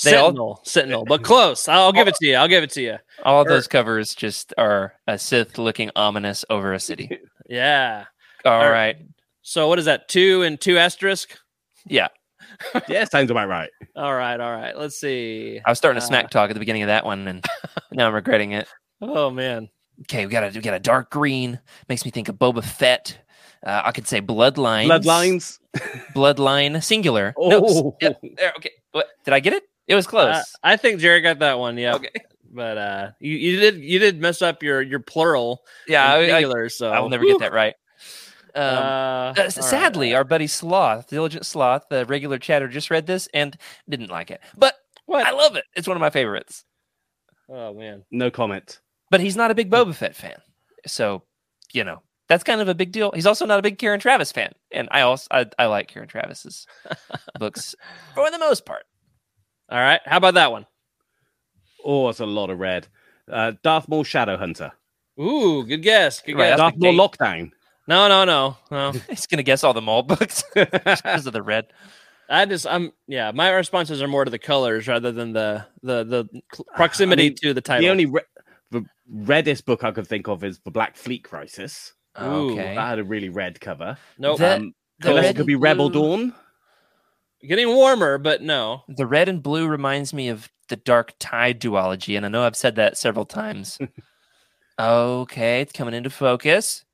They 0.03 0.15
all- 0.15 0.27
Sentinel, 0.27 0.61
Sentinel, 0.63 1.05
but 1.05 1.23
close. 1.23 1.67
I'll 1.67 1.91
give 1.91 2.07
it 2.07 2.15
to 2.15 2.25
you. 2.27 2.35
I'll 2.35 2.47
give 2.47 2.63
it 2.63 2.69
to 2.71 2.81
you. 2.81 2.97
all 3.23 3.41
of 3.41 3.47
Or- 3.47 3.49
those 3.51 3.67
covers 3.67 4.15
just 4.15 4.53
are 4.57 4.93
a 5.07 5.17
Sith 5.17 5.57
looking 5.57 5.91
ominous 5.95 6.45
over 6.49 6.73
a 6.73 6.79
city. 6.79 7.19
Yeah. 7.47 8.05
All 8.43 8.63
Or- 8.63 8.71
right. 8.71 8.95
So 9.43 9.67
what 9.67 9.77
is 9.77 9.85
that? 9.85 10.07
Two 10.09 10.41
and 10.41 10.59
two 10.59 10.77
asterisk. 10.79 11.37
Yeah. 11.85 12.07
yeah, 12.87 13.03
sounds 13.05 13.29
about 13.29 13.47
right. 13.49 13.69
All 13.95 14.15
right, 14.15 14.39
all 14.39 14.51
right. 14.51 14.75
Let's 14.75 14.99
see. 14.99 15.59
I 15.63 15.69
was 15.69 15.77
starting 15.77 15.99
to 15.99 16.03
Uh, 16.03 16.07
smack 16.07 16.29
talk 16.31 16.49
at 16.49 16.53
the 16.53 16.59
beginning 16.59 16.81
of 16.83 16.87
that 16.87 17.05
one, 17.05 17.27
and 17.27 17.45
now 17.91 18.07
I'm 18.07 18.13
regretting 18.15 18.53
it. 18.53 18.67
Oh 19.01 19.29
man. 19.29 19.69
Okay, 20.01 20.25
we 20.25 20.31
got 20.31 20.43
a 20.43 20.49
we 20.57 20.61
got 20.61 20.73
a 20.73 20.79
dark 20.79 21.11
green. 21.11 21.59
Makes 21.87 22.03
me 22.05 22.09
think 22.11 22.29
of 22.29 22.35
Boba 22.37 22.63
Fett. 22.63 23.19
Uh, 23.63 23.81
I 23.85 23.91
could 23.91 24.07
say 24.07 24.21
bloodlines. 24.21 24.87
Bloodlines. 24.87 25.59
Bloodline 26.15 26.81
singular. 26.83 27.33
No, 27.37 27.65
s- 27.65 27.71
Oh. 27.75 27.97
there, 28.01 28.53
okay. 28.57 28.71
What 28.91 29.07
did 29.23 29.33
I 29.33 29.39
get 29.39 29.53
it? 29.53 29.63
It 29.87 29.95
was 29.95 30.07
close. 30.07 30.35
Uh, 30.35 30.43
I 30.63 30.77
think 30.77 30.99
Jerry 30.99 31.21
got 31.21 31.39
that 31.39 31.59
one. 31.59 31.77
Yeah. 31.77 31.95
Okay. 31.95 32.09
But 32.51 32.77
uh, 32.77 33.11
you, 33.19 33.35
you 33.35 33.59
did 33.59 33.75
you 33.81 33.99
did 33.99 34.21
mess 34.21 34.41
up 34.41 34.63
your 34.63 34.81
your 34.81 34.99
plural. 34.99 35.61
yeah, 35.87 36.13
and 36.15 36.31
I, 36.31 36.37
I, 36.37 36.41
singular. 36.41 36.69
so 36.69 36.89
I 36.89 36.99
will 37.01 37.09
never 37.09 37.25
get 37.25 37.39
that 37.39 37.51
right. 37.53 37.75
Um, 38.55 38.63
Uh, 38.63 38.65
uh, 38.65 39.33
all 39.37 39.43
right. 39.43 39.51
sadly, 39.53 40.15
our 40.15 40.23
buddy 40.23 40.47
Sloth, 40.47 41.09
Diligent 41.09 41.45
Sloth, 41.45 41.83
the 41.89 42.05
regular 42.05 42.37
chatter, 42.39 42.69
just 42.69 42.89
read 42.89 43.05
this 43.05 43.27
and 43.33 43.57
didn't 43.89 44.09
like 44.09 44.31
it. 44.31 44.39
But 44.57 44.75
what? 45.05 45.25
I 45.27 45.31
love 45.31 45.57
it. 45.57 45.65
It's 45.75 45.87
one 45.87 45.97
of 45.97 46.01
my 46.01 46.09
favorites. 46.09 46.63
oh 47.49 47.73
man. 47.73 48.05
No 48.11 48.31
comment. 48.31 48.79
But 49.11 49.19
he's 49.19 49.35
not 49.35 49.51
a 49.51 49.55
big 49.55 49.69
Boba 49.69 49.93
Fett 49.93 50.15
fan, 50.15 50.37
so 50.87 51.23
you 51.73 51.83
know 51.83 52.01
that's 52.27 52.43
kind 52.43 52.61
of 52.61 52.67
a 52.67 52.75
big 52.75 52.91
deal. 52.91 53.11
He's 53.11 53.25
also 53.25 53.45
not 53.45 53.59
a 53.59 53.61
big 53.61 53.77
Karen 53.77 53.99
Traviss 53.99 54.33
fan, 54.33 54.53
and 54.71 54.87
I 54.91 55.01
also 55.01 55.27
I, 55.31 55.45
I 55.57 55.65
like 55.67 55.87
Karen 55.87 56.07
Traviss's 56.07 56.67
books 57.39 57.75
for 58.13 58.29
the 58.31 58.39
most 58.39 58.65
part. 58.65 58.83
All 59.69 59.79
right. 59.79 60.01
How 60.05 60.17
about 60.17 60.35
that 60.35 60.51
one? 60.51 60.65
Oh, 61.83 62.09
it's 62.09 62.19
a 62.19 62.25
lot 62.25 62.49
of 62.49 62.59
red. 62.59 62.87
Uh, 63.31 63.53
Darth 63.63 63.87
Maul 63.87 64.03
Shadow 64.03 64.37
Hunter. 64.37 64.71
Ooh, 65.19 65.65
good 65.65 65.81
guess. 65.81 66.21
Good 66.21 66.35
Right, 66.35 66.49
guess. 66.49 66.57
Darth 66.57 66.75
Maul. 66.77 66.93
Lockdown. 66.93 67.51
No, 67.87 68.07
no, 68.07 68.25
no, 68.25 68.57
no. 68.71 68.91
He's 69.09 69.27
gonna 69.27 69.43
guess 69.43 69.63
all 69.63 69.73
the 69.73 69.81
Maul 69.81 70.03
books 70.03 70.43
because 70.55 71.27
of 71.27 71.33
the 71.33 71.43
red. 71.43 71.67
I 72.27 72.45
just 72.45 72.65
I'm 72.65 72.91
yeah. 73.07 73.31
My 73.31 73.51
responses 73.51 74.01
are 74.01 74.07
more 74.07 74.25
to 74.25 74.31
the 74.31 74.39
colors 74.39 74.87
rather 74.87 75.11
than 75.11 75.33
the 75.33 75.65
the 75.83 76.03
the 76.03 76.41
cl- 76.51 76.65
proximity 76.75 77.29
mean, 77.29 77.35
to 77.43 77.53
the 77.53 77.61
title. 77.61 77.83
The 77.83 77.89
only 77.89 78.07
re- 78.07 78.21
the 78.71 78.83
reddest 79.07 79.65
book 79.65 79.83
I 79.83 79.91
could 79.91 80.07
think 80.07 80.27
of 80.27 80.43
is 80.43 80.59
the 80.59 80.71
Black 80.71 80.95
Fleet 80.95 81.23
Crisis. 81.23 81.93
Ooh, 82.21 82.51
Okay. 82.53 82.75
That 82.75 82.87
had 82.89 82.99
a 82.99 83.03
really 83.03 83.29
red 83.29 83.59
cover. 83.59 83.97
nope. 84.17 84.39
that- 84.39 84.59
Um, 84.61 84.73
the 84.99 85.09
unless 85.09 85.23
red 85.25 85.35
it 85.35 85.37
could 85.37 85.45
be 85.47 85.53
and 85.53 85.61
Rebel 85.63 85.89
Dawn. 85.89 86.33
Getting 87.41 87.67
warmer, 87.67 88.17
but 88.17 88.41
no. 88.41 88.83
The 88.87 89.05
red 89.05 89.27
and 89.29 89.43
blue 89.43 89.67
reminds 89.67 90.13
me 90.13 90.29
of 90.29 90.49
the 90.69 90.77
dark 90.77 91.13
tide 91.19 91.59
duology, 91.59 92.15
and 92.17 92.25
I 92.25 92.29
know 92.29 92.43
I've 92.43 92.55
said 92.55 92.75
that 92.77 92.97
several 92.97 93.25
times. 93.25 93.77
okay, 94.79 95.61
it's 95.61 95.73
coming 95.73 95.93
into 95.93 96.09
focus. 96.09 96.85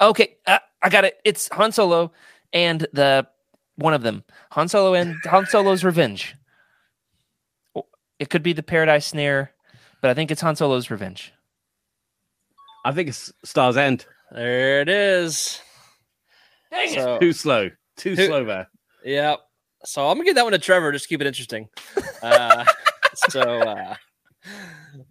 Okay, 0.00 0.36
uh, 0.46 0.58
I 0.82 0.88
got 0.88 1.04
it. 1.04 1.18
It's 1.24 1.48
Han 1.52 1.72
Solo 1.72 2.12
and 2.52 2.86
the 2.92 3.26
one 3.76 3.94
of 3.94 4.02
them, 4.02 4.24
Han 4.52 4.68
Solo 4.68 4.94
and 4.94 5.16
Han 5.24 5.46
Solo's 5.46 5.84
Revenge. 5.84 6.36
It 8.18 8.28
could 8.28 8.42
be 8.42 8.52
the 8.52 8.62
Paradise 8.62 9.06
Snare, 9.06 9.52
but 10.02 10.10
I 10.10 10.14
think 10.14 10.30
it's 10.30 10.42
Han 10.42 10.54
Solo's 10.56 10.90
Revenge. 10.90 11.32
I 12.84 12.92
think 12.92 13.08
it's 13.10 13.32
Star's 13.44 13.76
End. 13.76 14.06
There 14.32 14.80
it 14.80 14.88
is. 14.88 15.60
Dang 16.70 16.88
So, 16.94 17.18
Too 17.18 17.32
slow. 17.32 17.70
Too 17.96 18.14
Who- 18.14 18.26
slow 18.26 18.44
there. 18.44 18.68
yeah. 19.04 19.36
So 19.84 20.06
I'm 20.08 20.16
gonna 20.16 20.24
give 20.26 20.34
that 20.36 20.44
one 20.44 20.52
to 20.52 20.58
Trevor. 20.58 20.92
Just 20.92 21.08
keep 21.08 21.20
it 21.20 21.26
interesting. 21.26 21.68
Uh, 22.22 22.66
so. 23.30 23.40
Uh, 23.40 23.94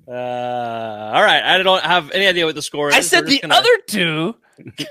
uh, 0.07 1.11
all 1.15 1.24
right. 1.24 1.41
I 1.43 1.57
don't 1.63 1.84
have 1.84 2.11
any 2.11 2.28
idea 2.28 2.45
what 2.45 2.53
the 2.53 2.61
score 2.61 2.89
is. 2.89 2.95
I 2.95 2.99
said 3.01 3.26
the 3.26 3.39
gonna- 3.39 3.55
other 3.55 3.78
two. 3.88 4.36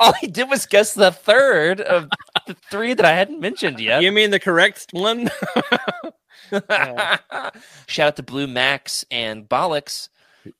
All 0.00 0.12
he 0.20 0.26
did 0.26 0.50
was 0.50 0.66
guess 0.66 0.92
the 0.94 1.10
third 1.10 1.80
of 1.80 2.08
the 2.46 2.54
three 2.70 2.92
that 2.92 3.06
I 3.06 3.12
hadn't 3.14 3.40
mentioned 3.40 3.80
yet. 3.80 4.02
You 4.02 4.12
mean 4.12 4.30
the 4.30 4.38
correct 4.40 4.88
one? 4.92 5.30
Shout 7.86 8.06
out 8.08 8.16
to 8.16 8.22
Blue 8.22 8.46
Max 8.46 9.04
and 9.10 9.48
Bollux. 9.48 10.08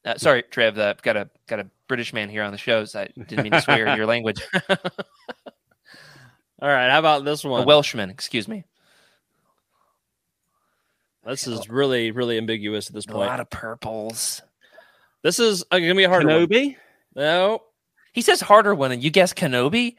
Uh, 0.04 0.16
sorry, 0.16 0.42
Trev. 0.42 0.78
Uh, 0.78 0.94
got 1.02 1.16
a 1.16 1.30
got 1.46 1.60
a 1.60 1.66
British 1.88 2.12
man 2.12 2.28
here 2.28 2.42
on 2.42 2.52
the 2.52 2.58
show. 2.58 2.84
So 2.84 3.00
I 3.00 3.08
didn't 3.16 3.42
mean 3.42 3.52
to 3.52 3.62
swear 3.62 3.86
in 3.86 3.96
your 3.96 4.06
language. 4.06 4.40
All 4.68 6.68
right. 6.68 6.90
How 6.90 6.98
about 6.98 7.24
this 7.24 7.44
A 7.44 7.48
one? 7.48 7.66
Welshman, 7.66 8.10
excuse 8.10 8.46
me. 8.46 8.64
this 11.24 11.46
is 11.46 11.68
really, 11.68 12.10
really 12.10 12.38
ambiguous 12.38 12.88
at 12.88 12.94
this 12.94 13.06
point. 13.06 13.28
A 13.28 13.30
lot 13.30 13.40
of 13.40 13.50
purples. 13.50 14.42
This 15.22 15.38
is 15.38 15.64
uh, 15.70 15.78
gonna 15.78 15.94
be 15.94 16.04
a 16.04 16.08
hard 16.08 16.24
one. 16.24 16.46
Kenobi. 16.46 16.76
No. 17.14 17.62
He 18.12 18.22
says 18.22 18.40
harder 18.40 18.74
one, 18.74 18.92
and 18.92 19.02
you 19.02 19.10
guess 19.10 19.32
Kenobi. 19.32 19.96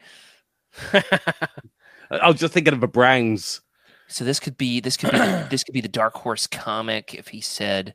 I 0.92 2.28
was 2.28 2.38
just 2.38 2.52
thinking 2.52 2.74
of 2.74 2.80
the 2.80 2.88
Browns. 2.88 3.60
So 4.08 4.24
this 4.24 4.40
could 4.40 4.58
be 4.58 4.80
this 4.80 4.96
could 4.96 5.12
be 5.12 5.18
this 5.50 5.64
could 5.64 5.72
be 5.72 5.80
the 5.80 5.88
Dark 5.88 6.14
Horse 6.14 6.46
comic 6.46 7.14
if 7.14 7.28
he 7.28 7.40
said 7.40 7.88
a 7.88 7.92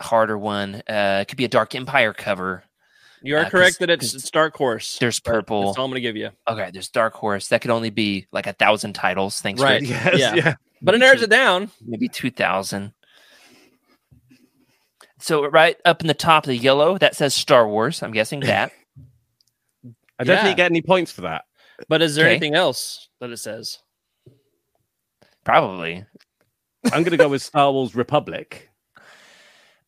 harder 0.00 0.36
one. 0.38 0.76
Uh, 0.88 1.18
it 1.22 1.28
could 1.28 1.38
be 1.38 1.44
a 1.44 1.48
Dark 1.48 1.74
Empire 1.74 2.12
cover. 2.12 2.64
You 3.22 3.36
are 3.36 3.40
Uh, 3.40 3.42
'cause- 3.44 3.50
correct 3.50 3.78
that 3.80 3.90
it's, 3.90 4.12
'cause 4.12 4.14
it's 4.14 4.30
Dark 4.30 4.56
Horse. 4.56 4.98
There's 4.98 5.20
purple. 5.20 5.66
That's 5.66 5.78
all 5.78 5.84
I'm 5.84 5.90
gonna 5.90 6.00
give 6.00 6.16
you. 6.16 6.30
Okay, 6.48 6.70
there's 6.72 6.88
Dark 6.88 7.14
Horse. 7.14 7.48
That 7.48 7.60
could 7.60 7.70
only 7.70 7.90
be 7.90 8.26
like 8.32 8.46
a 8.46 8.52
thousand 8.54 8.94
titles. 8.94 9.40
Thanks, 9.40 9.60
Right. 9.60 9.80
Rick. 9.82 9.90
Yes, 9.90 10.14
Yeah. 10.18 10.34
yeah. 10.34 10.54
But 10.82 10.94
it 10.94 10.98
narrows 10.98 11.20
it 11.22 11.28
down. 11.30 11.70
Maybe 11.86 12.08
two 12.08 12.30
thousand. 12.30 12.94
So 15.18 15.46
right 15.46 15.76
up 15.84 16.00
in 16.00 16.06
the 16.06 16.14
top 16.14 16.44
of 16.44 16.48
the 16.48 16.56
yellow, 16.56 16.96
that 16.96 17.14
says 17.14 17.34
Star 17.34 17.68
Wars. 17.68 18.02
I'm 18.02 18.12
guessing 18.12 18.40
that. 18.40 18.72
I 20.18 20.24
don't 20.24 20.36
Yeah. 20.36 20.42
think 20.42 20.52
you 20.52 20.56
get 20.56 20.70
any 20.70 20.80
points 20.82 21.12
for 21.12 21.20
that. 21.22 21.44
But 21.88 22.00
is 22.00 22.14
there 22.14 22.24
Okay. 22.26 22.32
anything 22.36 22.54
else 22.54 23.08
that 23.20 23.30
it 23.30 23.36
says? 23.38 23.78
Probably. 25.44 26.04
I'm 26.86 27.02
going 27.02 27.10
to 27.12 27.16
go 27.18 27.28
with 27.28 27.42
Star 27.42 27.70
Wars 27.72 27.94
Republic. 27.94 28.69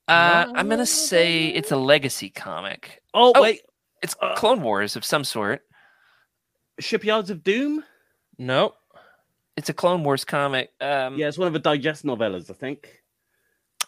Uh, 0.08 0.46
I'm 0.54 0.68
gonna 0.68 0.84
say 0.86 1.46
it's 1.48 1.70
a 1.70 1.76
legacy 1.76 2.28
comic. 2.30 3.02
Oh, 3.14 3.32
Oh. 3.34 3.42
wait. 3.42 3.62
It's 4.02 4.16
Uh. 4.20 4.34
Clone 4.34 4.62
Wars 4.62 4.96
of 4.96 5.04
some 5.04 5.24
sort. 5.24 5.62
Shipyards 6.80 7.30
of 7.30 7.44
Doom? 7.44 7.84
Nope. 8.38 8.76
It's 9.56 9.68
a 9.68 9.74
Clone 9.74 10.02
Wars 10.02 10.24
comic. 10.24 10.72
Um, 10.80 11.16
Yeah, 11.18 11.28
it's 11.28 11.38
one 11.38 11.46
of 11.46 11.52
the 11.52 11.58
digest 11.60 12.04
novellas, 12.04 12.50
I 12.50 12.54
think. 12.54 13.02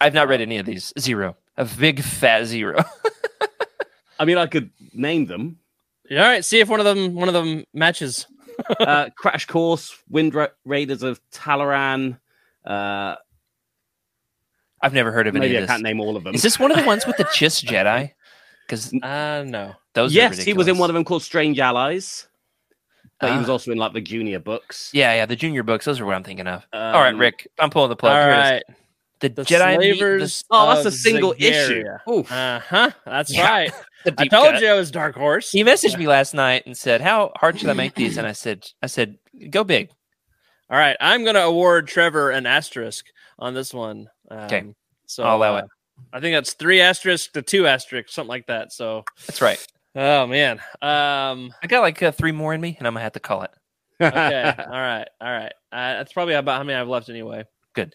I've 0.00 0.14
not 0.14 0.28
read 0.28 0.40
any 0.40 0.58
of 0.58 0.66
these. 0.66 0.92
Zero. 0.98 1.36
A 1.56 1.64
big 1.64 2.02
fat 2.02 2.44
zero. 2.44 2.84
I 4.18 4.24
mean, 4.24 4.38
I 4.38 4.46
could 4.46 4.70
name 4.92 5.26
them. 5.26 5.58
All 6.10 6.16
right. 6.18 6.44
See 6.44 6.60
if 6.60 6.68
one 6.68 6.80
of 6.80 6.84
them 6.86 7.14
one 7.14 7.28
of 7.28 7.34
them 7.34 7.64
matches. 7.72 8.26
uh, 8.78 9.08
Crash 9.16 9.46
Course, 9.46 9.96
Wind 10.08 10.34
Ra- 10.34 10.48
Raiders 10.64 11.02
of 11.02 11.20
Taloraan. 11.32 12.18
Uh, 12.64 13.16
I've 14.84 14.92
never 14.92 15.10
heard 15.12 15.26
of 15.26 15.34
any 15.34 15.46
maybe 15.46 15.56
I 15.56 15.60
of 15.60 15.62
this. 15.64 15.70
I 15.70 15.74
can't 15.74 15.82
name 15.82 16.00
all 16.00 16.16
of 16.16 16.24
them. 16.24 16.34
Is 16.34 16.42
this 16.42 16.58
one 16.58 16.70
of 16.70 16.76
the 16.76 16.84
ones 16.84 17.06
with 17.06 17.16
the 17.16 17.24
Chiss 17.36 17.64
Jedi? 17.64 18.12
Because 18.66 18.92
Uh 19.02 19.44
no. 19.46 19.74
those. 19.94 20.12
are 20.12 20.14
yes, 20.14 20.38
he 20.42 20.52
was 20.52 20.66
in 20.68 20.72
ridiculous. 20.72 20.78
one 20.80 20.90
of 20.90 20.94
them 20.94 21.04
called 21.04 21.22
Strange 21.22 21.58
Allies. 21.58 22.26
But 23.20 23.32
he 23.32 23.38
was 23.38 23.48
Ah. 23.48 23.52
also 23.52 23.70
in 23.72 23.78
like 23.78 23.92
the 23.92 24.00
junior 24.00 24.38
books. 24.40 24.90
Yeah, 24.92 25.14
yeah, 25.14 25.26
the 25.26 25.36
junior 25.36 25.62
books. 25.62 25.84
Those 25.84 26.00
are 26.00 26.04
what 26.06 26.14
I'm 26.14 26.24
thinking 26.24 26.46
of. 26.46 26.66
All 26.72 26.92
right, 27.00 27.14
Um, 27.14 27.18
Rick, 27.20 27.48
I'm 27.58 27.70
pulling 27.70 27.88
the 27.90 27.96
plug. 27.96 28.12
All 28.12 28.22
Here 28.22 28.30
it 28.32 28.36
is. 28.38 28.50
right. 28.50 28.62
The, 29.20 29.28
The 29.30 29.42
Jedi 29.44 29.78
meet 29.78 29.96
slavers. 29.98 30.44
Oh, 30.50 30.74
that's 30.74 30.84
a 30.86 30.90
single 30.90 31.34
issue. 31.38 31.84
Zygerria. 31.84 31.98
Oof. 32.12 32.30
Uh 32.30 32.58
huh. 32.60 32.90
That's 33.06 33.32
Yeah. 33.32 33.48
right. 33.50 33.72
the 34.04 34.12
I 34.18 34.24
deep 34.24 34.30
told 34.32 34.50
cut. 34.52 34.60
you 34.60 34.68
it 34.68 34.76
was 34.76 34.90
Dark 34.90 35.14
Horse. 35.14 35.50
He 35.50 35.62
messaged 35.64 35.96
me 35.98 36.06
last 36.06 36.34
night 36.34 36.64
and 36.66 36.76
said, 36.76 37.00
"How 37.00 37.32
hard 37.36 37.58
should 37.58 37.70
I 37.70 37.74
make 37.74 37.94
these?" 37.94 38.18
And 38.18 38.26
I 38.26 38.32
said, 38.32 38.66
"I 38.82 38.86
said, 38.88 39.16
go 39.50 39.64
big." 39.64 39.90
All 40.68 40.76
right. 40.76 40.96
I'm 41.00 41.24
gonna 41.24 41.40
award 41.40 41.86
Trevor 41.86 42.30
an 42.30 42.44
asterisk 42.46 43.06
on 43.38 43.54
this 43.54 43.72
one. 43.74 44.08
Okay. 44.30 44.60
Um, 44.60 44.74
So 45.06 45.24
I'll 45.24 45.36
allow 45.36 45.56
uh, 45.56 45.58
it. 45.60 45.64
I 46.12 46.20
think 46.20 46.34
that's 46.34 46.54
three 46.54 46.80
asterisks 46.80 47.32
to 47.32 47.42
two 47.42 47.66
asterisks, 47.66 48.14
something 48.14 48.28
like 48.28 48.46
that. 48.46 48.72
So, 48.72 49.04
That's 49.26 49.40
right. 49.40 49.64
oh 49.94 50.26
man. 50.26 50.58
Um. 50.82 51.52
I 51.62 51.66
got 51.68 51.80
like 51.80 52.02
uh, 52.02 52.12
three 52.12 52.32
more 52.32 52.52
in 52.54 52.60
me, 52.60 52.76
and 52.78 52.86
I'm 52.86 52.94
gonna 52.94 53.04
have 53.04 53.12
to 53.12 53.20
call 53.20 53.42
it. 53.42 53.50
Okay. 54.00 54.54
all 54.58 54.70
right. 54.70 55.08
All 55.20 55.30
right. 55.30 55.52
Uh, 55.72 55.94
that's 55.98 56.12
probably 56.12 56.34
about 56.34 56.58
how 56.58 56.64
many 56.64 56.78
I've 56.78 56.88
left 56.88 57.08
anyway. 57.08 57.44
Good. 57.74 57.94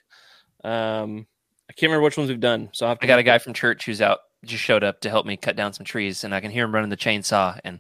Um. 0.64 1.28
I 1.70 1.74
can't 1.74 1.92
remember 1.92 2.04
which 2.04 2.18
ones 2.18 2.30
we've 2.30 2.40
done. 2.40 2.70
So 2.74 2.88
I, 2.88 2.90
have 2.90 3.00
to 3.00 3.06
I 3.06 3.08
got 3.08 3.20
a 3.20 3.24
guy 3.24 3.38
from 3.38 3.54
church 3.54 3.86
who's 3.86 4.02
out, 4.02 4.20
just 4.44 4.64
showed 4.64 4.84
up 4.84 5.02
to 5.02 5.10
help 5.10 5.26
me 5.26 5.38
cut 5.38 5.56
down 5.56 5.72
some 5.72 5.86
trees, 5.86 6.24
and 6.24 6.34
I 6.34 6.40
can 6.40 6.50
hear 6.50 6.66
him 6.66 6.74
running 6.74 6.90
the 6.90 6.98
chainsaw, 6.98 7.60
and 7.64 7.80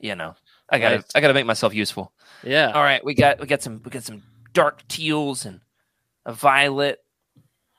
you 0.00 0.14
know, 0.14 0.34
I 0.70 0.78
gotta, 0.78 0.96
Right. 0.96 1.04
I 1.14 1.20
gotta 1.20 1.34
make 1.34 1.44
myself 1.46 1.74
useful. 1.74 2.12
Yeah. 2.42 2.72
All 2.72 2.82
right, 2.82 3.04
we 3.04 3.14
got, 3.14 3.40
we 3.40 3.46
got 3.46 3.62
some, 3.62 3.82
we 3.84 3.90
got 3.90 4.02
some 4.04 4.22
dark 4.54 4.86
teals 4.88 5.44
and 5.44 5.60
a 6.28 6.32
violet. 6.32 7.00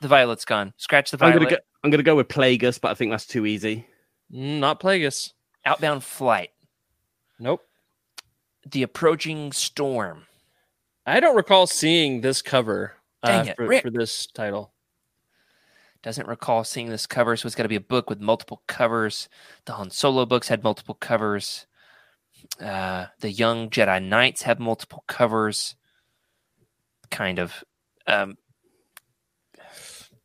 The 0.01 0.09
violet's 0.09 0.43
gone. 0.43 0.73
Scratch 0.77 1.11
the 1.11 1.15
I'm 1.17 1.31
violet. 1.31 1.49
gonna 1.49 1.49
go. 1.51 1.57
I'm 1.83 1.91
gonna 1.91 2.03
go 2.03 2.15
with 2.15 2.27
Plagueis, 2.27 2.81
but 2.81 2.91
I 2.91 2.93
think 2.95 3.11
that's 3.11 3.27
too 3.27 3.45
easy. 3.45 3.85
Mm, 4.33 4.59
not 4.59 4.81
Plagueis. 4.81 5.33
Outbound 5.65 6.03
flight. 6.03 6.49
Nope. 7.39 7.61
The 8.69 8.83
approaching 8.83 9.51
storm. 9.51 10.25
I 11.05 11.19
don't 11.19 11.35
recall 11.35 11.67
seeing 11.67 12.21
this 12.21 12.41
cover 12.41 12.93
uh, 13.23 13.27
Dang 13.27 13.47
it, 13.47 13.55
for, 13.55 13.81
for 13.81 13.89
this 13.89 14.27
title. 14.27 14.73
Doesn't 16.01 16.27
recall 16.27 16.63
seeing 16.63 16.89
this 16.89 17.05
cover, 17.05 17.35
so 17.35 17.45
it's 17.45 17.55
got 17.55 17.63
to 17.63 17.69
be 17.69 17.75
a 17.75 17.81
book 17.81 18.09
with 18.09 18.21
multiple 18.21 18.63
covers. 18.67 19.27
The 19.65 19.73
Han 19.73 19.89
Solo 19.89 20.25
books 20.25 20.47
had 20.47 20.63
multiple 20.63 20.95
covers. 20.95 21.67
Uh, 22.59 23.07
the 23.19 23.31
Young 23.31 23.69
Jedi 23.69 24.01
Knights 24.01 24.43
have 24.43 24.59
multiple 24.59 25.03
covers. 25.07 25.75
Kind 27.11 27.37
of. 27.37 27.63
Um, 28.07 28.37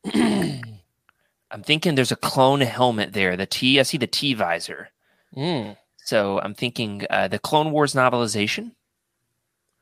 I'm 0.14 1.62
thinking 1.62 1.94
there's 1.94 2.12
a 2.12 2.16
clone 2.16 2.60
helmet 2.60 3.12
there. 3.12 3.36
The 3.36 3.46
T, 3.46 3.78
I 3.78 3.82
see 3.82 3.98
the 3.98 4.06
T 4.06 4.34
visor. 4.34 4.88
Mm. 5.36 5.76
So 5.98 6.40
I'm 6.40 6.54
thinking 6.54 7.06
uh, 7.10 7.28
the 7.28 7.38
Clone 7.38 7.70
Wars 7.70 7.94
novelization. 7.94 8.72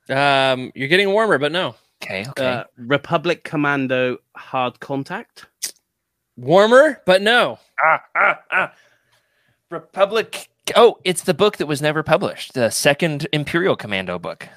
Um, 0.09 0.73
you're 0.75 0.89
getting 0.89 1.11
warmer, 1.13 1.39
but 1.39 1.53
no 1.53 1.77
Okay, 2.03 2.27
okay. 2.29 2.47
Uh, 2.47 2.65
Republic 2.77 3.45
Commando 3.45 4.19
Hard 4.37 4.81
Contact. 4.81 5.47
warmer, 6.37 7.01
but 7.07 7.23
no. 7.23 7.61
ah, 7.83 8.03
ah, 8.17 8.39
ah. 8.51 8.73
Republic. 9.71 10.49
Oh, 10.75 10.99
it's 11.05 11.23
the 11.23 11.35
book 11.35 11.59
that 11.59 11.67
was 11.67 11.81
never 11.81 12.03
published. 12.03 12.55
The 12.55 12.71
second 12.71 13.29
Imperial 13.33 13.77
Commando 13.77 14.19
book. 14.19 14.49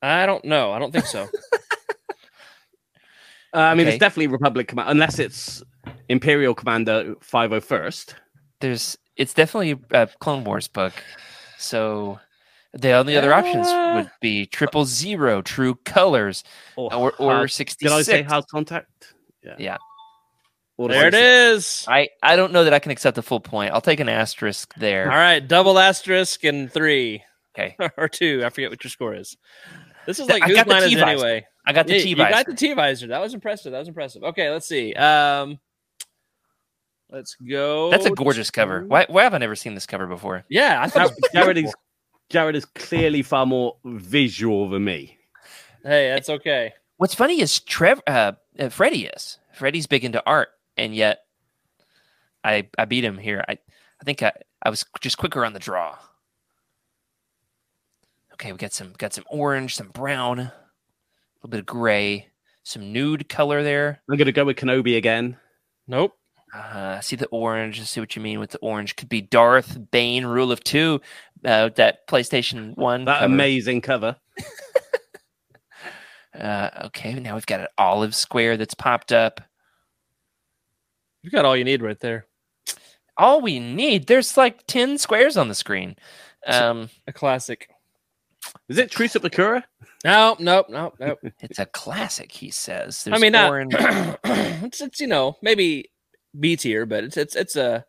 I 0.00 0.26
don't 0.26 0.44
know. 0.44 0.72
I 0.72 0.78
don't 0.78 0.92
think 0.92 1.06
so. 1.06 1.28
Uh, 3.56 3.60
I 3.60 3.74
mean, 3.74 3.86
Okay. 3.86 3.94
it's 3.96 4.00
definitely 4.00 4.26
Republic 4.28 4.68
Commando, 4.68 4.90
unless 4.90 5.18
it's 5.18 5.62
Imperial 6.10 6.54
Commando 6.54 7.14
501st. 7.16 8.14
There's. 8.60 8.98
It's 9.16 9.32
definitely 9.32 9.78
a 9.92 10.06
Clone 10.20 10.44
Wars 10.44 10.68
book. 10.68 10.92
So 11.56 12.20
the 12.74 12.92
only 12.92 13.16
other 13.16 13.32
options 13.32 13.66
Uh. 13.66 13.92
would 13.96 14.10
be 14.20 14.44
Triple 14.46 14.84
Zero, 14.84 15.40
True 15.40 15.74
Colors, 15.86 16.44
Or, 16.76 16.92
or 16.92 17.12
or 17.18 17.32
hard, 17.34 17.50
sixty 17.50 17.86
did 17.86 17.92
I 17.92 18.02
say 18.02 18.18
six. 18.18 18.30
Hard 18.30 18.44
Contact? 18.50 19.14
Yeah. 19.42 19.54
Yeah. 19.58 19.76
Or 20.76 20.88
there 20.90 21.08
it 21.08 21.14
66. 21.14 21.82
is. 21.82 21.86
I 21.88 22.10
I 22.22 22.36
don't 22.36 22.52
know 22.52 22.64
that 22.64 22.74
I 22.74 22.78
can 22.78 22.92
accept 22.92 23.14
the 23.14 23.22
full 23.22 23.40
point. 23.40 23.72
I'll 23.72 23.80
take 23.80 24.00
an 24.00 24.10
asterisk 24.10 24.74
there. 24.74 25.10
All 25.10 25.16
right, 25.16 25.40
double 25.40 25.78
asterisk 25.78 26.44
and 26.44 26.70
three 26.70 27.22
Okay, 27.58 27.74
or 27.96 28.08
two. 28.10 28.42
I 28.44 28.50
forget 28.50 28.68
what 28.68 28.84
your 28.84 28.90
score 28.90 29.14
is. 29.14 29.34
This 30.06 30.20
is 30.20 30.28
like 30.28 30.42
I 30.42 30.52
got 30.52 30.66
the 30.66 30.72
line 30.72 30.88
T-visor. 30.88 31.04
anyway? 31.06 31.46
I 31.66 31.72
got 31.72 31.86
the 31.86 31.94
Yeah, 31.94 32.02
T 32.02 32.08
You 32.10 32.16
visor. 32.16 32.30
got 32.30 32.46
the 32.46 32.54
T 32.54 32.72
visor. 32.74 33.06
That 33.08 33.20
was 33.20 33.34
impressive. 33.34 33.72
That 33.72 33.80
was 33.80 33.88
impressive. 33.88 34.22
Okay, 34.22 34.50
let's 34.50 34.68
see. 34.68 34.94
Um, 34.94 35.58
let's 37.10 37.34
go. 37.34 37.90
That's 37.90 38.06
a 38.06 38.10
gorgeous 38.10 38.50
cover. 38.50 38.84
Why 38.86 39.06
why 39.08 39.24
have 39.24 39.34
I 39.34 39.38
never 39.38 39.56
seen 39.56 39.74
this 39.74 39.86
cover 39.86 40.06
before? 40.06 40.44
Yeah, 40.48 40.80
I 40.80 40.88
thought. 40.88 41.12
Jared 41.32 41.58
is 41.58 41.74
Jared 42.30 42.56
is 42.56 42.64
clearly 42.64 43.22
far 43.22 43.46
more 43.46 43.76
visual 43.84 44.68
than 44.68 44.84
me. 44.84 45.18
Hey, 45.82 46.08
that's 46.08 46.28
okay. 46.28 46.72
What's 46.98 47.14
funny 47.14 47.40
is 47.40 47.60
Trev 47.60 48.00
uh, 48.06 48.32
uh 48.58 48.68
Freddie 48.68 49.06
is. 49.06 49.38
Freddie's 49.52 49.86
big 49.86 50.04
into 50.04 50.22
art, 50.26 50.48
and 50.76 50.94
yet 50.94 51.20
I 52.44 52.68
I 52.78 52.84
beat 52.84 53.04
him 53.04 53.18
here. 53.18 53.44
I 53.48 53.58
I 54.00 54.04
think 54.04 54.22
I, 54.22 54.32
I 54.62 54.70
was 54.70 54.84
just 55.00 55.18
quicker 55.18 55.44
on 55.44 55.52
the 55.52 55.58
draw. 55.58 55.96
Okay, 58.36 58.52
we 58.52 58.58
got 58.58 58.74
some 58.74 58.92
got 58.98 59.14
some 59.14 59.24
orange, 59.30 59.76
some 59.76 59.88
brown, 59.88 60.38
a 60.40 60.52
little 61.38 61.48
bit 61.48 61.60
of 61.60 61.66
gray, 61.66 62.28
some 62.64 62.92
nude 62.92 63.30
color 63.30 63.62
there. 63.62 64.02
I'm 64.10 64.18
going 64.18 64.26
to 64.26 64.32
go 64.32 64.44
with 64.44 64.58
Kenobi 64.58 64.98
again. 64.98 65.38
Nope. 65.88 66.12
Uh, 66.54 67.00
see 67.00 67.16
the 67.16 67.28
orange. 67.28 67.82
See 67.82 67.98
what 67.98 68.14
you 68.14 68.20
mean 68.20 68.38
with 68.38 68.50
the 68.50 68.58
orange. 68.58 68.94
Could 68.96 69.08
be 69.08 69.22
Darth 69.22 69.78
Bane, 69.90 70.26
Rule 70.26 70.52
of 70.52 70.62
Two, 70.62 71.00
uh, 71.46 71.70
that 71.76 72.06
PlayStation 72.08 72.76
One. 72.76 73.06
That 73.06 73.20
cover. 73.20 73.32
amazing 73.32 73.80
cover. 73.80 74.16
Uh, 76.38 76.68
okay, 76.84 77.14
now 77.14 77.34
we've 77.34 77.46
got 77.46 77.60
an 77.60 77.66
olive 77.78 78.14
square 78.14 78.58
that's 78.58 78.74
popped 78.74 79.10
up. 79.10 79.40
You 81.22 81.30
got 81.30 81.46
all 81.46 81.56
you 81.56 81.64
need 81.64 81.80
right 81.80 81.98
there. 81.98 82.26
All 83.16 83.40
we 83.40 83.58
need, 83.58 84.06
there's 84.06 84.36
like 84.36 84.66
10 84.66 84.98
squares 84.98 85.38
on 85.38 85.48
the 85.48 85.54
screen. 85.54 85.96
Um, 86.46 86.90
A 87.06 87.12
classic. 87.14 87.70
Is 88.68 88.78
it 88.78 88.90
Truce 88.90 89.16
at 89.16 89.22
Bakura? 89.22 89.62
No, 90.04 90.36
nope, 90.38 90.66
nope, 90.68 90.94
nope. 91.00 91.18
it's 91.40 91.58
a 91.58 91.66
classic, 91.66 92.32
he 92.32 92.50
says. 92.50 93.08
I 93.10 93.18
mean, 93.18 93.32
not. 93.32 93.50
orange. 93.50 93.74
it's, 94.24 94.80
it's 94.80 95.00
you 95.00 95.06
know 95.06 95.36
maybe 95.42 95.90
B 96.38 96.56
tier, 96.56 96.86
but 96.86 97.04
it's 97.04 97.16
it's 97.16 97.36
it's 97.36 97.56
a 97.56 97.84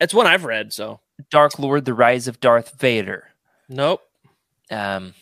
it's 0.00 0.14
one 0.14 0.26
I've 0.26 0.44
read. 0.44 0.72
So 0.72 1.00
Dark 1.30 1.58
Lord, 1.58 1.84
The 1.84 1.94
Rise 1.94 2.28
of 2.28 2.40
Darth 2.40 2.78
Vader. 2.78 3.28
nope. 3.68 4.02
Um, 4.70 5.14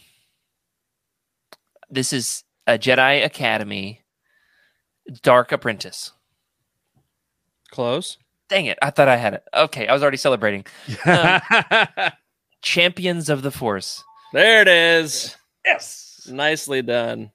this 1.89 2.12
is 2.12 2.43
a 2.66 2.78
Jedi 2.78 3.24
Academy 3.24 4.03
Dark 5.22 5.53
Apprentice. 5.53 6.12
Close. 7.70 8.18
Dang 8.49 8.66
it, 8.66 8.78
I 8.80 8.91
thought 8.91 9.09
I 9.09 9.16
had 9.16 9.34
it. 9.34 9.45
Okay, 9.55 9.87
I 9.89 9.93
was 9.93 10.03
already 10.03 10.16
celebrating. 10.18 10.64
Um, 11.05 11.41
Champions 12.62 13.28
of 13.28 13.43
the 13.43 13.51
Force. 13.53 14.03
There 14.33 14.62
it 14.62 14.68
is. 14.68 15.37
yes. 15.64 16.29
Nicely 16.31 16.83
done. 16.83 17.31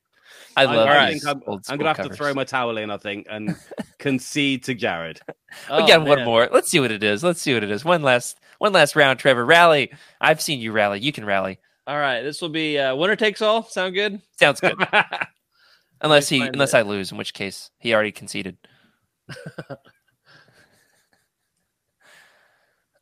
I 0.58 0.64
I, 0.64 0.76
love 0.76 0.88
I 0.90 1.12
these 1.12 1.24
think 1.24 1.44
I'm, 1.48 1.54
I'm 1.70 1.78
going 1.78 1.94
to 1.96 2.02
have 2.02 2.10
to 2.10 2.14
throw 2.16 2.34
my 2.34 2.44
towel 2.44 2.78
in, 2.78 2.92
I 2.92 2.98
think, 2.98 3.28
and 3.30 3.56
concede 4.00 4.66
to 4.66 4.74
Jared. 4.76 5.22
we 5.28 5.34
Oh, 5.70 5.88
got 5.88 6.06
one 6.06 6.26
more. 6.26 6.50
Let's 6.52 6.70
see 6.70 6.82
what 6.82 6.92
it 6.92 7.04
is. 7.04 7.24
Let's 7.24 7.42
see 7.42 7.54
what 7.54 7.64
it 7.64 7.72
is. 7.72 7.86
One 7.86 8.02
last, 8.02 8.38
one 8.60 8.74
last 8.74 8.96
round. 8.98 9.18
Trevor, 9.18 9.46
rally. 9.46 9.94
I've 10.20 10.42
seen 10.42 10.60
you 10.60 10.74
rally. 10.74 11.00
You 11.00 11.14
can 11.14 11.24
rally. 11.26 11.60
All 11.88 11.98
right, 11.98 12.22
this 12.22 12.42
will 12.42 12.50
be 12.50 12.78
uh, 12.78 12.96
winner 12.96 13.16
takes 13.16 13.42
all. 13.42 13.64
Sound 13.64 13.96
good? 13.96 14.22
Sounds 14.40 14.60
good. 14.60 14.76
unless 16.02 16.30
he, 16.30 16.42
unless 16.42 16.74
it. 16.74 16.78
I 16.78 16.82
lose, 16.82 17.12
in 17.12 17.18
which 17.18 17.34
case 17.34 17.72
he 17.80 17.94
already 17.94 18.12
conceded. 18.12 18.58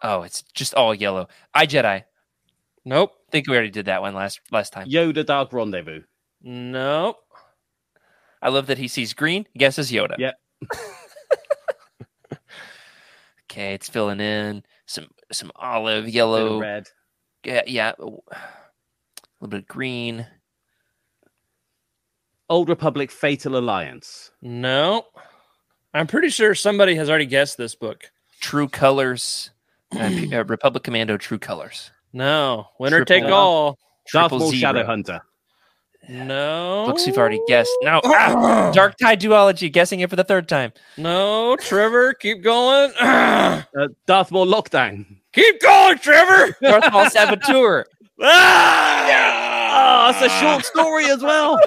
oh, 0.02 0.22
it's 0.22 0.44
just 0.54 0.74
all 0.76 0.94
yellow. 0.94 1.28
I 1.54 1.66
Jedi. 1.66 2.04
Nope. 2.86 3.18
Think 3.32 3.47
we 3.47 3.53
already 3.53 3.71
did 3.71 3.86
that 3.86 4.01
one 4.01 4.13
last 4.13 4.39
last 4.51 4.73
time. 4.73 4.88
Yoda 4.88 5.25
Dark 5.25 5.53
Rendezvous. 5.53 6.01
Nope. 6.41 7.17
I 8.41 8.49
love 8.49 8.67
that 8.67 8.77
he 8.77 8.88
sees 8.88 9.13
green, 9.13 9.45
guesses 9.57 9.91
Yoda. 9.91 10.15
Yeah. 10.17 10.32
okay, 13.45 13.73
it's 13.73 13.89
filling 13.89 14.21
in 14.21 14.63
some 14.86 15.07
some 15.32 15.51
olive, 15.55 16.07
yellow, 16.07 16.59
red. 16.59 16.88
yeah, 17.43 17.61
yeah, 17.67 17.93
a 17.99 18.03
little 18.03 18.23
bit 19.47 19.59
of 19.59 19.67
green. 19.67 20.25
Old 22.49 22.69
Republic 22.69 23.11
Fatal 23.11 23.57
Alliance. 23.57 24.32
No. 24.41 25.05
I'm 25.93 26.07
pretty 26.07 26.30
sure 26.30 26.55
somebody 26.55 26.95
has 26.95 27.09
already 27.09 27.25
guessed 27.25 27.57
this 27.57 27.75
book. 27.75 28.11
True 28.39 28.67
colors, 28.67 29.51
uh, 29.95 30.11
uh, 30.34 30.43
Republic 30.45 30.84
Commando. 30.84 31.17
True 31.17 31.39
colors. 31.39 31.91
No. 32.14 32.68
Winner 32.80 33.03
Triple- 33.05 33.28
take 33.28 33.32
all. 33.34 33.78
Darth 34.12 34.30
Triple 34.30 34.39
Maul 34.39 34.49
zero. 34.51 34.60
Shadow 34.60 34.86
Hunter. 34.86 35.22
No. 36.07 36.86
Looks 36.88 37.05
you've 37.05 37.18
already 37.18 37.39
guessed. 37.47 37.70
No, 37.84 38.01
ah, 38.05 38.72
Dark 38.74 38.97
Tide 38.97 39.22
duology. 39.22 39.72
Guessing 39.72 39.99
it 39.99 40.10
for 40.10 40.16
the 40.16 40.24
third 40.24 40.47
time. 40.49 40.74
No, 40.97 41.55
Trevor, 41.57 42.14
keep 42.16 42.41
going. 42.43 42.91
Uh, 43.78 43.88
Darth 44.07 44.32
Maul 44.32 44.47
Lockdown. 44.47 45.05
keep 45.34 45.62
going, 45.62 45.99
Trevor. 45.99 46.55
Darth 46.62 46.91
Maul 46.91 47.10
Saboteur. 47.10 47.86
Oh, 49.82 50.10
it's 50.10 50.22
a 50.22 50.30
short 50.39 50.66
story 50.66 51.05
as 51.05 51.22
well. 51.22 51.60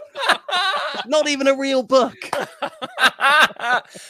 Not 1.06 1.28
even 1.28 1.46
a 1.46 1.56
real 1.56 1.82
book. 1.82 2.14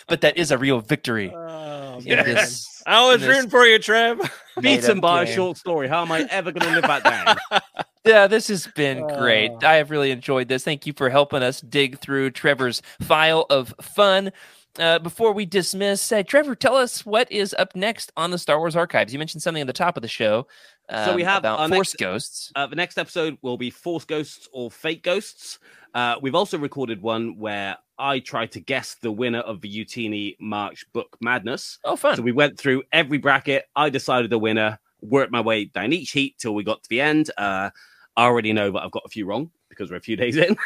but 0.09 0.21
that 0.23 0.37
is 0.37 0.51
a 0.51 0.59
real 0.59 0.81
victory. 0.81 1.31
Oh, 1.35 2.01
in 2.05 2.17
man. 2.17 2.25
this 2.25 2.83
I 2.87 3.07
was 3.07 3.17
in 3.17 3.29
this 3.29 3.37
rooting 3.37 3.51
for 3.51 3.65
you, 3.65 3.79
Trev. 3.79 4.19
Beaten 4.61 5.01
by 5.01 5.23
a 5.23 5.27
short 5.27 5.57
story. 5.57 5.89
How 5.89 6.03
am 6.03 6.13
I 6.13 6.27
ever 6.31 6.53
going 6.53 6.67
to 6.67 6.81
live 6.81 6.83
that 6.83 7.05
down? 7.05 7.63
Yeah, 8.05 8.27
this 8.27 8.49
has 8.49 8.67
been 8.67 9.07
great. 9.17 9.53
Oh. 9.53 9.59
I 9.63 9.75
have 9.75 9.93
really 9.93 10.11
enjoyed 10.11 10.49
this. 10.49 10.65
Thank 10.65 10.87
you 10.87 10.93
for 10.93 11.09
helping 11.09 11.41
us 11.41 11.61
dig 11.61 12.01
through 12.01 12.33
Trevor's 12.33 12.83
file 13.01 13.47
of 13.49 13.73
fun. 13.81 14.33
Uh, 14.77 14.99
before 14.99 15.33
we 15.33 15.47
dismiss, 15.47 16.11
uh, 16.11 16.25
Trevor, 16.25 16.57
tell 16.57 16.75
us 16.75 17.07
what 17.07 17.31
is 17.31 17.55
up 17.59 17.77
next 17.77 18.11
on 18.17 18.33
the 18.33 18.39
Star 18.39 18.59
Wars 18.59 18.75
archives. 18.75 19.13
You 19.13 19.21
mentioned 19.21 19.43
something 19.43 19.61
at 19.61 19.67
the 19.69 19.73
top 19.73 19.97
of 19.97 20.03
the 20.03 20.09
show. 20.09 20.49
So 20.91 21.15
we 21.15 21.23
um, 21.23 21.29
have 21.29 21.39
about 21.39 21.59
Force 21.69 21.93
next- 21.93 21.99
Ghosts. 21.99 22.53
Uh, 22.57 22.67
the 22.67 22.75
next 22.75 22.99
episode 22.99 23.39
will 23.41 23.57
be 23.57 23.71
Force 23.71 24.05
Ghosts 24.05 24.49
or 24.53 24.69
Fake 24.69 25.05
Ghosts. 25.05 25.61
Uh, 25.95 26.17
we've 26.21 26.35
also 26.35 26.59
recorded 26.59 27.03
one 27.03 27.39
where 27.39 27.77
I 28.03 28.19
tried 28.19 28.51
to 28.53 28.61
guess 28.61 28.97
the 29.01 29.13
winner 29.13 29.39
of 29.39 29.61
the 29.61 29.69
Youtini 29.73 30.37
March 30.41 30.85
Book 30.93 31.17
Madness. 31.21 31.79
Oh, 31.85 31.95
fun. 31.95 32.17
So 32.17 32.23
we 32.23 32.33
went 32.33 32.59
through 32.59 32.83
every 32.93 33.19
bracket. 33.19 33.67
I 33.77 33.91
decided 33.91 34.31
the 34.31 34.39
winner, 34.41 34.79
worked 35.01 35.31
my 35.31 35.41
way 35.41 35.67
down 35.67 35.93
each 35.93 36.11
heat 36.11 36.37
till 36.39 36.55
we 36.55 36.65
got 36.65 36.83
to 36.83 36.89
the 36.91 37.01
end. 37.01 37.31
Uh, 37.39 37.71
I 38.17 38.25
already 38.25 38.53
know 38.53 38.73
that 38.73 38.81
I've 38.83 38.91
got 38.91 39.05
a 39.07 39.09
few 39.09 39.25
wrong 39.25 39.53
because 39.69 39.89
we're 39.91 39.99
a 39.99 40.01
few 40.01 40.17
days 40.17 40.37
in. 40.37 40.57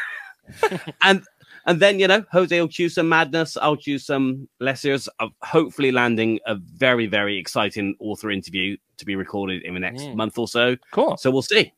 and 1.03 1.23
and 1.67 1.79
then, 1.81 1.99
you 1.99 2.07
know, 2.07 2.23
Jose 2.31 2.57
will 2.59 2.67
choose 2.69 2.95
some 2.95 3.09
madness. 3.09 3.57
I'll 3.57 3.75
choose 3.75 4.05
some 4.05 4.47
lessers 4.61 5.07
of 5.19 5.31
hopefully 5.43 5.91
landing 5.91 6.39
a 6.47 6.55
very, 6.55 7.07
very 7.07 7.37
exciting 7.37 7.95
author 7.99 8.31
interview 8.31 8.77
to 8.97 9.05
be 9.05 9.15
recorded 9.15 9.63
in 9.63 9.73
the 9.73 9.79
next 9.81 10.03
Mm. 10.03 10.15
month 10.15 10.37
or 10.37 10.47
so. 10.47 10.77
cool. 10.91 11.17
So 11.17 11.29
we'll 11.29 11.41
see. 11.41 11.73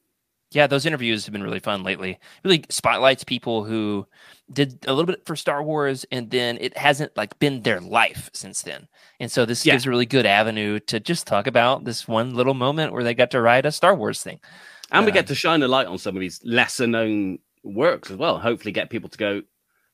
Yeah, 0.51 0.65
those 0.65 0.85
interviews 0.85 1.25
have 1.25 1.33
been 1.33 1.43
really 1.43 1.59
fun 1.59 1.83
lately. 1.83 2.17
Really 2.43 2.63
spotlights 2.69 3.23
people 3.23 3.63
who 3.65 4.07
did 4.51 4.79
a 4.87 4.93
little 4.93 5.05
bit 5.05 5.23
for 5.25 5.35
Star 5.35 5.61
Wars 5.61 6.05
and 6.11 6.31
then 6.31 6.57
it 6.59 6.75
hasn't 6.75 7.15
like 7.15 7.37
been 7.37 7.61
their 7.61 7.79
life 7.79 8.31
since 8.33 8.63
then. 8.63 8.87
And 9.19 9.31
so 9.31 9.45
this 9.45 9.63
Yeah. 9.63 9.73
gives 9.73 9.85
a 9.85 9.89
really 9.91 10.07
good 10.07 10.25
avenue 10.25 10.79
to 10.81 10.99
just 10.99 11.27
talk 11.27 11.45
about 11.45 11.83
this 11.83 12.07
one 12.07 12.33
little 12.33 12.55
moment 12.55 12.93
where 12.93 13.03
they 13.03 13.13
got 13.13 13.29
to 13.31 13.41
write 13.41 13.67
a 13.67 13.71
Star 13.71 13.93
Wars 13.93 14.23
thing. 14.23 14.39
And 14.91 15.05
we 15.05 15.11
Uh, 15.11 15.15
get 15.15 15.27
to 15.27 15.35
shine 15.35 15.61
a 15.61 15.67
light 15.67 15.85
on 15.85 15.99
some 15.99 16.15
of 16.15 16.19
these 16.19 16.39
lesser 16.43 16.87
known 16.87 17.37
works 17.63 18.09
as 18.09 18.17
well. 18.17 18.39
Hopefully, 18.39 18.71
get 18.71 18.89
people 18.89 19.09
to 19.09 19.17
go 19.19 19.41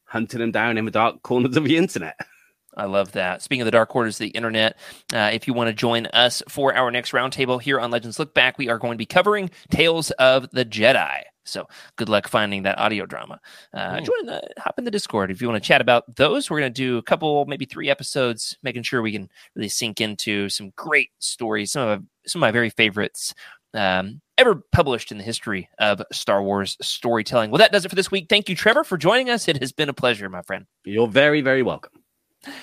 hunting 0.06 0.40
them 0.40 0.52
down 0.52 0.78
in 0.78 0.86
the 0.86 0.92
dark 0.92 1.22
corners 1.22 1.58
of 1.58 1.66
the 1.66 1.76
internet. 1.78 2.16
I 2.76 2.86
love 2.86 3.14
that. 3.14 3.42
Speaking 3.42 3.62
of 3.62 3.66
the 3.66 3.72
dark 3.72 3.90
quarters 3.90 4.16
of 4.16 4.26
the 4.26 4.30
internet, 4.30 4.78
uh, 5.14 5.30
if 5.34 5.48
you 5.48 5.54
want 5.54 5.70
to 5.70 5.74
join 5.74 6.08
us 6.08 6.44
for 6.50 6.76
our 6.76 6.92
next 6.92 7.12
roundtable 7.12 7.62
here 7.62 7.80
on 7.80 7.92
Legends 7.92 8.20
Look 8.20 8.34
Back, 8.34 8.58
we 8.58 8.70
are 8.70 8.78
going 8.78 8.94
to 8.94 8.98
be 8.98 9.06
covering 9.06 9.50
Tales 9.70 10.12
of 10.12 10.50
the 10.52 10.66
Jedi. 10.66 11.22
So 11.46 11.68
good 11.96 12.10
luck 12.10 12.28
finding 12.28 12.64
that 12.64 12.80
audio 12.80 13.06
drama. 13.06 13.40
Uh, 13.74 14.00
Ooh. 14.02 14.06
join 14.06 14.26
the 14.26 14.42
hop 14.58 14.80
in 14.80 14.84
the 14.84 14.92
Discord 14.92 15.30
if 15.32 15.42
you 15.42 15.48
want 15.48 15.62
to 15.62 15.68
chat 15.68 15.80
about 15.80 16.16
those. 16.16 16.50
We're 16.50 16.60
going 16.60 16.74
to 16.74 16.82
do 16.82 16.98
a 16.98 17.04
couple, 17.04 17.46
maybe 17.46 17.66
three 17.66 17.90
episodes, 17.90 18.58
making 18.64 18.84
sure 18.84 19.02
we 19.02 19.12
can 19.12 19.30
really 19.56 19.70
sink 19.70 20.02
into 20.02 20.50
some 20.50 20.72
great 20.76 21.10
stories, 21.20 21.72
some 21.72 21.88
of 21.88 22.04
some 22.26 22.40
of 22.40 22.48
my 22.48 22.52
very 22.52 22.72
favorites 22.72 23.34
um, 23.76 24.22
ever 24.38 24.64
published 24.72 25.12
in 25.12 25.18
the 25.18 25.24
history 25.24 25.70
of 25.78 26.02
Star 26.12 26.42
Wars 26.42 26.78
storytelling. 26.82 27.52
Well, 27.52 27.60
that 27.60 27.72
does 27.72 27.86
it 27.86 27.90
for 27.90 27.96
this 27.96 28.10
week. 28.10 28.28
Thank 28.30 28.50
you, 28.50 28.56
Trevor, 28.56 28.84
for 28.84 28.98
joining 28.98 29.30
us. 29.30 29.48
It 29.48 29.60
has 29.62 29.72
been 29.72 29.90
a 29.90 29.94
pleasure, 29.94 30.28
my 30.30 30.42
friend. 30.42 30.66
You're 30.84 31.08
very, 31.08 31.42
very 31.42 31.62
welcome. 31.62 31.92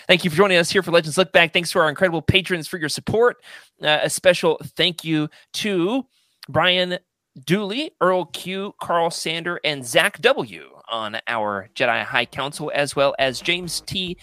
Thank 0.07 0.25
you 0.25 0.31
for 0.31 0.37
joining 0.37 0.59
us 0.59 0.71
here 0.71 0.83
for 0.83 0.91
Legends 0.91 1.19
Look 1.19 1.33
Back. 1.33 1.53
Thanks 1.53 1.71
to 1.73 1.79
our 1.79 1.89
incredible 1.89 2.23
patrons 2.23 2.69
for 2.69 2.79
your 2.79 2.89
support. 2.89 3.37
Uh, 3.83 4.01
a 4.03 4.11
special 4.11 4.61
thank 4.77 5.05
you 5.05 5.29
to 5.55 6.07
Brian 6.49 6.99
Dooley, 7.47 7.93
Earl 8.01 8.27
Q, 8.27 8.75
Carl 8.81 9.11
Sander, 9.11 9.59
and 9.65 9.85
Zach 9.85 10.21
W 10.21 10.69
on 10.91 11.17
our 11.27 11.69
Jedi 11.75 12.05
High 12.05 12.27
Council, 12.27 12.71
as 12.75 12.95
well 12.95 13.15
as 13.19 13.41
James 13.41 13.81
T. 13.81 14.19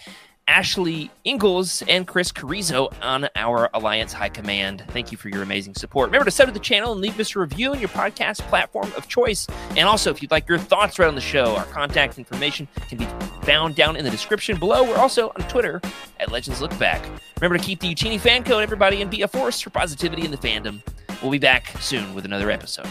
Ashley 0.50 1.12
Ingalls 1.24 1.82
and 1.82 2.08
Chris 2.08 2.32
Carrizo 2.32 2.92
on 3.02 3.28
our 3.36 3.70
Alliance 3.72 4.12
High 4.12 4.30
Command. 4.30 4.82
Thank 4.88 5.12
you 5.12 5.16
for 5.16 5.28
your 5.28 5.44
amazing 5.44 5.76
support. 5.76 6.08
Remember 6.08 6.24
to 6.24 6.30
sub 6.32 6.48
to 6.48 6.52
the 6.52 6.58
channel 6.58 6.90
and 6.90 7.00
leave 7.00 7.20
us 7.20 7.36
a 7.36 7.38
review 7.38 7.70
on 7.70 7.78
your 7.78 7.88
podcast 7.90 8.40
platform 8.48 8.92
of 8.96 9.06
choice. 9.06 9.46
And 9.76 9.86
also, 9.86 10.10
if 10.10 10.20
you'd 10.20 10.32
like 10.32 10.48
your 10.48 10.58
thoughts 10.58 10.98
right 10.98 11.06
on 11.06 11.14
the 11.14 11.20
show, 11.20 11.54
our 11.54 11.66
contact 11.66 12.18
information 12.18 12.66
can 12.88 12.98
be 12.98 13.06
found 13.42 13.76
down 13.76 13.94
in 13.94 14.04
the 14.04 14.10
description 14.10 14.58
below. 14.58 14.82
We're 14.82 14.98
also 14.98 15.28
on 15.28 15.48
Twitter 15.48 15.80
at 16.18 16.32
Legends 16.32 16.60
Look 16.60 16.76
Back. 16.80 17.00
Remember 17.40 17.56
to 17.56 17.64
keep 17.64 17.78
the 17.78 17.94
Youtini 17.94 18.18
fan 18.18 18.42
code, 18.42 18.64
everybody, 18.64 19.02
and 19.02 19.10
be 19.10 19.22
a 19.22 19.28
force 19.28 19.60
for 19.60 19.70
positivity 19.70 20.24
in 20.24 20.32
the 20.32 20.36
fandom. 20.36 20.82
We'll 21.22 21.30
be 21.30 21.38
back 21.38 21.68
soon 21.78 22.12
with 22.12 22.24
another 22.24 22.50
episode. 22.50 22.88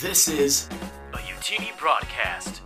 This 0.00 0.28
is 0.28 0.68
a 1.12 1.16
Youtini 1.16 1.76
broadcast. 1.80 2.62